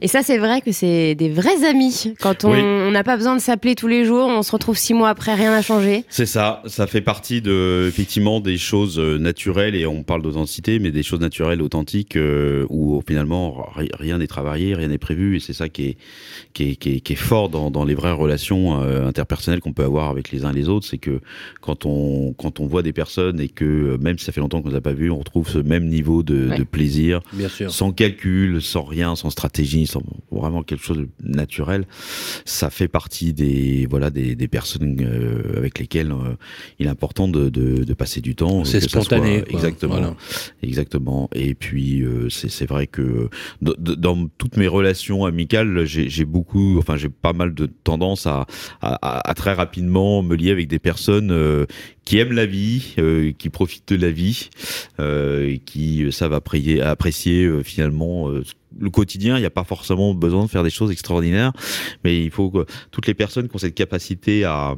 Et 0.00 0.08
ça, 0.08 0.22
c'est 0.22 0.38
vrai 0.38 0.60
que 0.60 0.72
c'est 0.72 1.14
des 1.14 1.30
vrais 1.30 1.64
amis. 1.68 2.14
Quand 2.20 2.44
on 2.44 2.52
n'a 2.92 3.04
pas 3.04 3.16
besoin 3.16 3.36
de 3.36 3.40
s'appeler 3.40 3.74
tous 3.74 3.88
les 3.88 4.04
jours, 4.04 4.28
on 4.28 4.42
se 4.42 4.52
retrouve 4.52 4.76
six 4.76 4.94
mois 4.94 5.08
après, 5.08 5.34
rien 5.34 5.50
n'a 5.50 5.62
changé. 5.62 6.04
C'est 6.08 6.26
ça. 6.26 6.62
Ça 6.66 6.86
fait 6.86 7.00
partie 7.00 7.40
de, 7.42 7.86
effectivement, 7.88 8.40
des 8.40 8.58
choses 8.58 8.98
euh, 8.98 9.18
naturelles, 9.18 9.74
et 9.74 9.86
on 9.86 10.02
parle 10.02 10.22
d'authenticité, 10.22 10.78
mais 10.78 10.90
des 10.90 11.02
choses 11.02 11.20
naturelles, 11.20 11.62
authentiques, 11.62 12.16
euh, 12.16 12.66
où 12.68 13.02
finalement, 13.06 13.66
rien 13.98 14.18
n'est 14.18 14.26
travaillé, 14.26 14.74
rien 14.74 14.88
n'est 14.88 14.98
prévu, 14.98 15.36
et 15.36 15.40
c'est 15.40 15.52
ça 15.52 15.68
qui 15.68 15.86
est, 15.88 15.96
qui 16.52 16.70
est, 16.70 16.76
qui 16.76 16.96
est, 16.96 17.00
qui 17.00 17.12
est 17.12 17.16
fort 17.16 17.48
dans, 17.48 17.70
dans, 17.70 17.84
les 17.84 17.94
vraies 17.94 18.12
relations 18.12 18.82
euh, 18.82 19.06
interpersonnelles 19.06 19.60
qu'on 19.60 19.72
peut 19.72 19.84
avoir 19.84 20.10
avec 20.10 20.30
les 20.30 20.44
uns 20.44 20.52
et 20.52 20.56
les 20.56 20.68
autres. 20.68 20.86
C'est 20.86 20.98
que 20.98 21.20
quand 21.60 21.86
on, 21.86 22.32
quand 22.34 22.60
on 22.60 22.66
voit 22.66 22.82
des 22.82 22.92
personnes 22.92 23.40
et 23.40 23.48
que, 23.48 23.98
même 24.00 24.18
si 24.18 24.24
ça 24.24 24.32
fait 24.32 24.40
longtemps 24.40 24.62
qu'on 24.62 24.68
ne 24.68 24.74
les 24.74 24.78
a 24.78 24.82
pas 24.82 24.92
vues, 24.92 25.10
on 25.10 25.18
retrouve 25.18 25.48
ce 25.48 25.58
même 25.58 25.88
niveau 25.88 26.22
de, 26.22 26.56
de 26.56 26.62
plaisir, 26.64 27.20
Bien 27.32 27.48
sûr. 27.48 27.70
sans 27.72 27.92
calcul, 27.92 28.60
sans 28.62 28.82
rien, 28.82 29.16
sans 29.16 29.30
stratégie 29.30 29.82
vraiment 30.30 30.62
quelque 30.62 30.84
chose 30.84 30.98
de 30.98 31.08
naturel. 31.20 31.86
Ça 32.44 32.70
fait 32.70 32.81
partie 32.88 33.32
des 33.32 33.86
voilà 33.88 34.10
des, 34.10 34.34
des 34.34 34.48
personnes 34.48 34.96
euh, 35.00 35.56
avec 35.56 35.78
lesquelles 35.78 36.12
euh, 36.12 36.34
il 36.78 36.86
est 36.86 36.90
important 36.90 37.28
de, 37.28 37.48
de, 37.48 37.84
de 37.84 37.94
passer 37.94 38.20
du 38.20 38.34
temps. 38.34 38.64
C'est 38.64 38.80
spontané. 38.80 39.44
exactement, 39.48 40.16
exactement. 40.62 41.28
Et 41.34 41.54
puis 41.54 42.02
euh, 42.02 42.28
c'est 42.28 42.66
vrai 42.66 42.86
que 42.86 43.28
dans 43.58 44.28
toutes 44.38 44.56
mes 44.56 44.68
relations 44.68 45.24
amicales, 45.24 45.84
j'ai 45.84 46.24
beaucoup, 46.24 46.78
enfin 46.78 46.96
j'ai 46.96 47.08
pas 47.08 47.32
mal 47.32 47.54
de 47.54 47.66
tendance 47.66 48.26
à, 48.26 48.46
à, 48.80 49.30
à, 49.30 49.34
très 49.34 49.52
rapidement 49.52 50.22
me 50.22 50.36
lier 50.36 50.50
avec 50.50 50.68
des 50.68 50.78
personnes 50.78 51.66
qui 52.04 52.18
aiment 52.18 52.32
la 52.32 52.46
vie, 52.46 52.94
euh, 52.98 53.32
qui 53.32 53.48
profitent 53.48 53.92
de 53.92 53.96
la 53.96 54.10
vie, 54.10 54.50
euh, 55.00 55.56
qui 55.64 56.10
savent 56.10 56.32
apprécier, 56.32 57.44
euh, 57.44 57.62
finalement 57.62 58.28
le 58.28 58.90
quotidien. 58.90 59.36
Il 59.36 59.40
n'y 59.40 59.46
a 59.46 59.50
pas 59.50 59.64
forcément 59.64 60.14
besoin 60.14 60.44
de 60.44 60.50
faire 60.50 60.64
des 60.64 60.70
choses 60.70 60.90
extraordinaires, 60.90 61.52
mais 62.04 62.22
il 62.22 62.30
faut 62.30 62.50
que 62.50 62.66
toutes 62.90 63.06
les 63.06 63.14
personnes 63.14 63.48
qui 63.48 63.54
ont 63.54 63.58
cette 63.58 63.74
capacité 63.74 64.44
à 64.44 64.76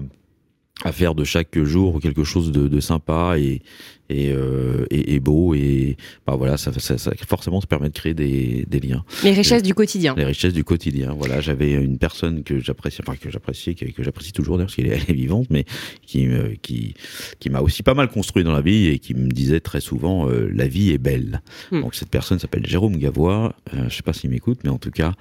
à 0.83 0.93
faire 0.93 1.15
de 1.15 1.23
chaque 1.23 1.57
jour 1.63 2.01
quelque 2.01 2.25
chose 2.25 2.51
de, 2.51 2.67
de 2.67 2.81
sympa 2.81 3.37
et, 3.39 3.63
et, 4.11 4.33
euh, 4.33 4.87
et, 4.91 5.15
et, 5.15 5.21
beau 5.21 5.55
et 5.55 5.97
bah 6.27 6.35
voilà 6.37 6.57
ça, 6.57 6.73
ça, 6.79 6.99
ça, 6.99 7.13
forcément 7.27 7.61
ça 7.61 7.67
permet 7.67 7.89
de 7.89 7.95
créer 7.95 8.15
des, 8.15 8.67
des 8.69 8.81
liens 8.81 9.05
les 9.23 9.33
richesses 9.33 9.63
du 9.63 9.75
quotidien 9.75 10.15
les 10.17 10.25
richesses 10.25 10.53
du 10.53 10.65
quotidien 10.65 11.15
voilà 11.19 11.41
j'avais 11.41 11.73
une 11.73 11.99
personne 11.99 12.43
que 12.43 12.61
j'apprécie 12.61 12.99
enfin 13.01 13.17
que 13.17 13.31
j'appréciais 13.31 13.75
que, 13.75 13.87
que 13.87 14.03
j'apprécie 14.03 14.33
toujours 14.33 14.57
d'ailleurs 14.57 14.69
parce 14.69 14.77
qu'elle 14.77 14.93
est, 14.93 15.13
vivante 15.13 15.47
mais 15.51 15.65
qui 16.07 16.29
qui 16.63 16.95
qui 17.39 17.51
m'a 17.51 17.61
aussi 17.61 17.83
pas 17.83 17.95
mal 17.95 18.09
construit 18.09 18.45
dans 18.45 18.53
la 18.53 18.61
vie 18.61 18.89
et 18.89 18.99
qui 18.99 19.15
me 19.15 19.31
disait 19.31 19.61
très 19.61 19.81
souvent 19.81 20.29
euh, 20.29 20.51
la 20.53 20.67
vie 20.67 20.91
est 20.91 20.99
belle 20.99 21.41
hmm. 21.71 21.81
donc 21.81 21.95
cette 21.95 22.11
personne 22.11 22.39
s'appelle 22.39 22.67
Jérôme 22.67 22.97
Gavois 22.97 23.55
euh, 23.73 23.89
je 23.89 23.97
sais 23.97 24.03
pas 24.03 24.13
s'il 24.13 24.31
m'écoute 24.31 24.61
mais 24.65 24.71
en 24.71 24.79
tout 24.79 24.91
cas 24.91 25.13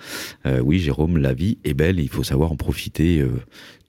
euh, 0.46 0.60
oui 0.60 0.80
Jérôme 0.80 1.18
la 1.18 1.34
vie 1.34 1.58
est 1.64 1.74
belle 1.74 2.00
et 2.00 2.04
il 2.04 2.10
faut 2.10 2.24
savoir 2.24 2.52
en 2.52 2.56
profiter 2.56 3.20
euh, 3.20 3.30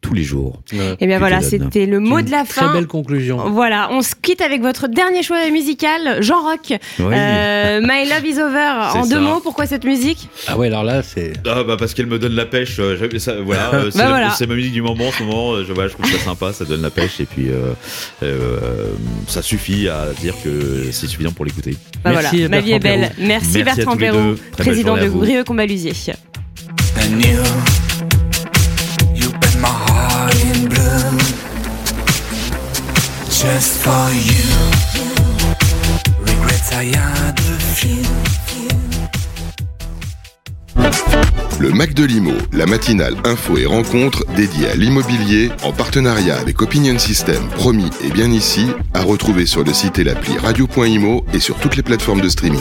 tous 0.05 0.15
les 0.15 0.23
jours. 0.23 0.63
Ouais. 0.73 0.93
Et 0.93 0.97
eh 1.01 1.07
bien 1.07 1.19
voilà, 1.19 1.41
c'était 1.41 1.87
le 1.87 1.99
mot 1.99 2.21
de 2.21 2.31
la 2.31 2.45
fin. 2.45 2.67
Très 2.67 2.75
belle 2.75 2.87
conclusion. 2.87 3.51
Voilà, 3.51 3.89
on 3.91 4.03
se 4.03 4.15
quitte 4.15 4.43
avec 4.43 4.61
votre 4.61 4.84
dernier 4.89 5.23
choix 5.23 5.49
musical, 5.51 6.23
Jean 6.23 6.43
Rock. 6.43 6.73
Oui. 6.99 7.07
Euh, 7.13 7.81
My 7.83 8.09
Love 8.09 8.27
Is 8.27 8.41
Over. 8.41 8.91
En 8.95 9.07
deux 9.07 9.21
mots, 9.21 9.41
pourquoi 9.41 9.67
cette 9.67 9.85
musique? 9.85 10.29
Ah 10.47 10.57
ouais, 10.57 10.69
alors 10.69 10.85
là, 10.85 11.03
c'est. 11.03 11.33
Ah 11.47 11.65
bah 11.65 11.77
parce 11.79 11.95
qu'elle 11.95 12.07
me 12.07 12.19
donne 12.19 12.35
la 12.35 12.47
pêche. 12.47 12.77
Euh, 12.79 12.97
ça, 13.19 13.35
voilà, 13.41 13.71
euh, 13.75 13.91
c'est 13.91 13.99
bah 13.99 14.09
voilà. 14.09 14.35
ma 14.47 14.55
musique 14.55 14.73
du 14.73 14.83
moment 14.83 15.09
en 15.09 15.13
ce 15.13 15.23
moment. 15.23 15.63
Je, 15.65 15.73
voilà, 15.73 15.89
je 15.89 15.95
trouve 15.95 16.11
ça 16.11 16.19
sympa, 16.19 16.53
ça 16.53 16.65
donne 16.65 16.83
la 16.83 16.91
pêche 16.91 17.21
et 17.21 17.27
puis 17.27 17.49
euh, 17.49 17.73
euh, 18.23 18.59
ça 19.27 19.43
suffit 19.43 19.89
à 19.89 20.07
dire 20.21 20.35
que 20.43 20.91
c'est 20.93 21.07
suffisant 21.07 21.33
pour 21.33 21.45
l'écouter. 21.45 21.77
Bah 22.05 22.13
Merci, 22.13 22.37
voilà, 22.37 22.49
ma 22.49 22.61
vie 22.61 22.73
est 22.73 22.79
belle. 22.79 23.13
Merci, 23.19 23.63
Merci 23.63 23.63
Bertrand 23.65 23.97
Perrault, 23.97 24.35
président 24.57 24.97
de 24.97 25.09
Grieux 25.09 25.45
Combalusier. 25.45 25.93
just 33.45 33.83
for 33.83 34.11
you. 34.11 34.74
Le 41.61 41.71
Mac 41.71 41.95
de 41.95 42.05
l'Imo, 42.05 42.33
la 42.53 42.67
matinale 42.67 43.15
info 43.25 43.57
et 43.59 43.65
rencontre 43.65 44.25
dédiée 44.35 44.69
à 44.69 44.75
l'immobilier 44.75 45.51
en 45.63 45.73
partenariat 45.73 46.37
avec 46.37 46.61
Opinion 46.63 46.99
System, 46.99 47.49
promis 47.51 47.91
et 48.03 48.11
bien 48.11 48.31
ici, 48.31 48.67
à 48.93 49.03
retrouver 49.03 49.47
sur 49.47 49.63
le 49.63 49.73
site 49.73 50.01
et 50.01 50.05
l'appli 50.05 50.37
radio.imo 50.37 51.25
et 51.33 51.39
sur 51.41 51.57
toutes 51.59 51.77
les 51.77 51.85
plateformes 51.85 52.21
de 52.21 52.29
streaming. 52.29 52.61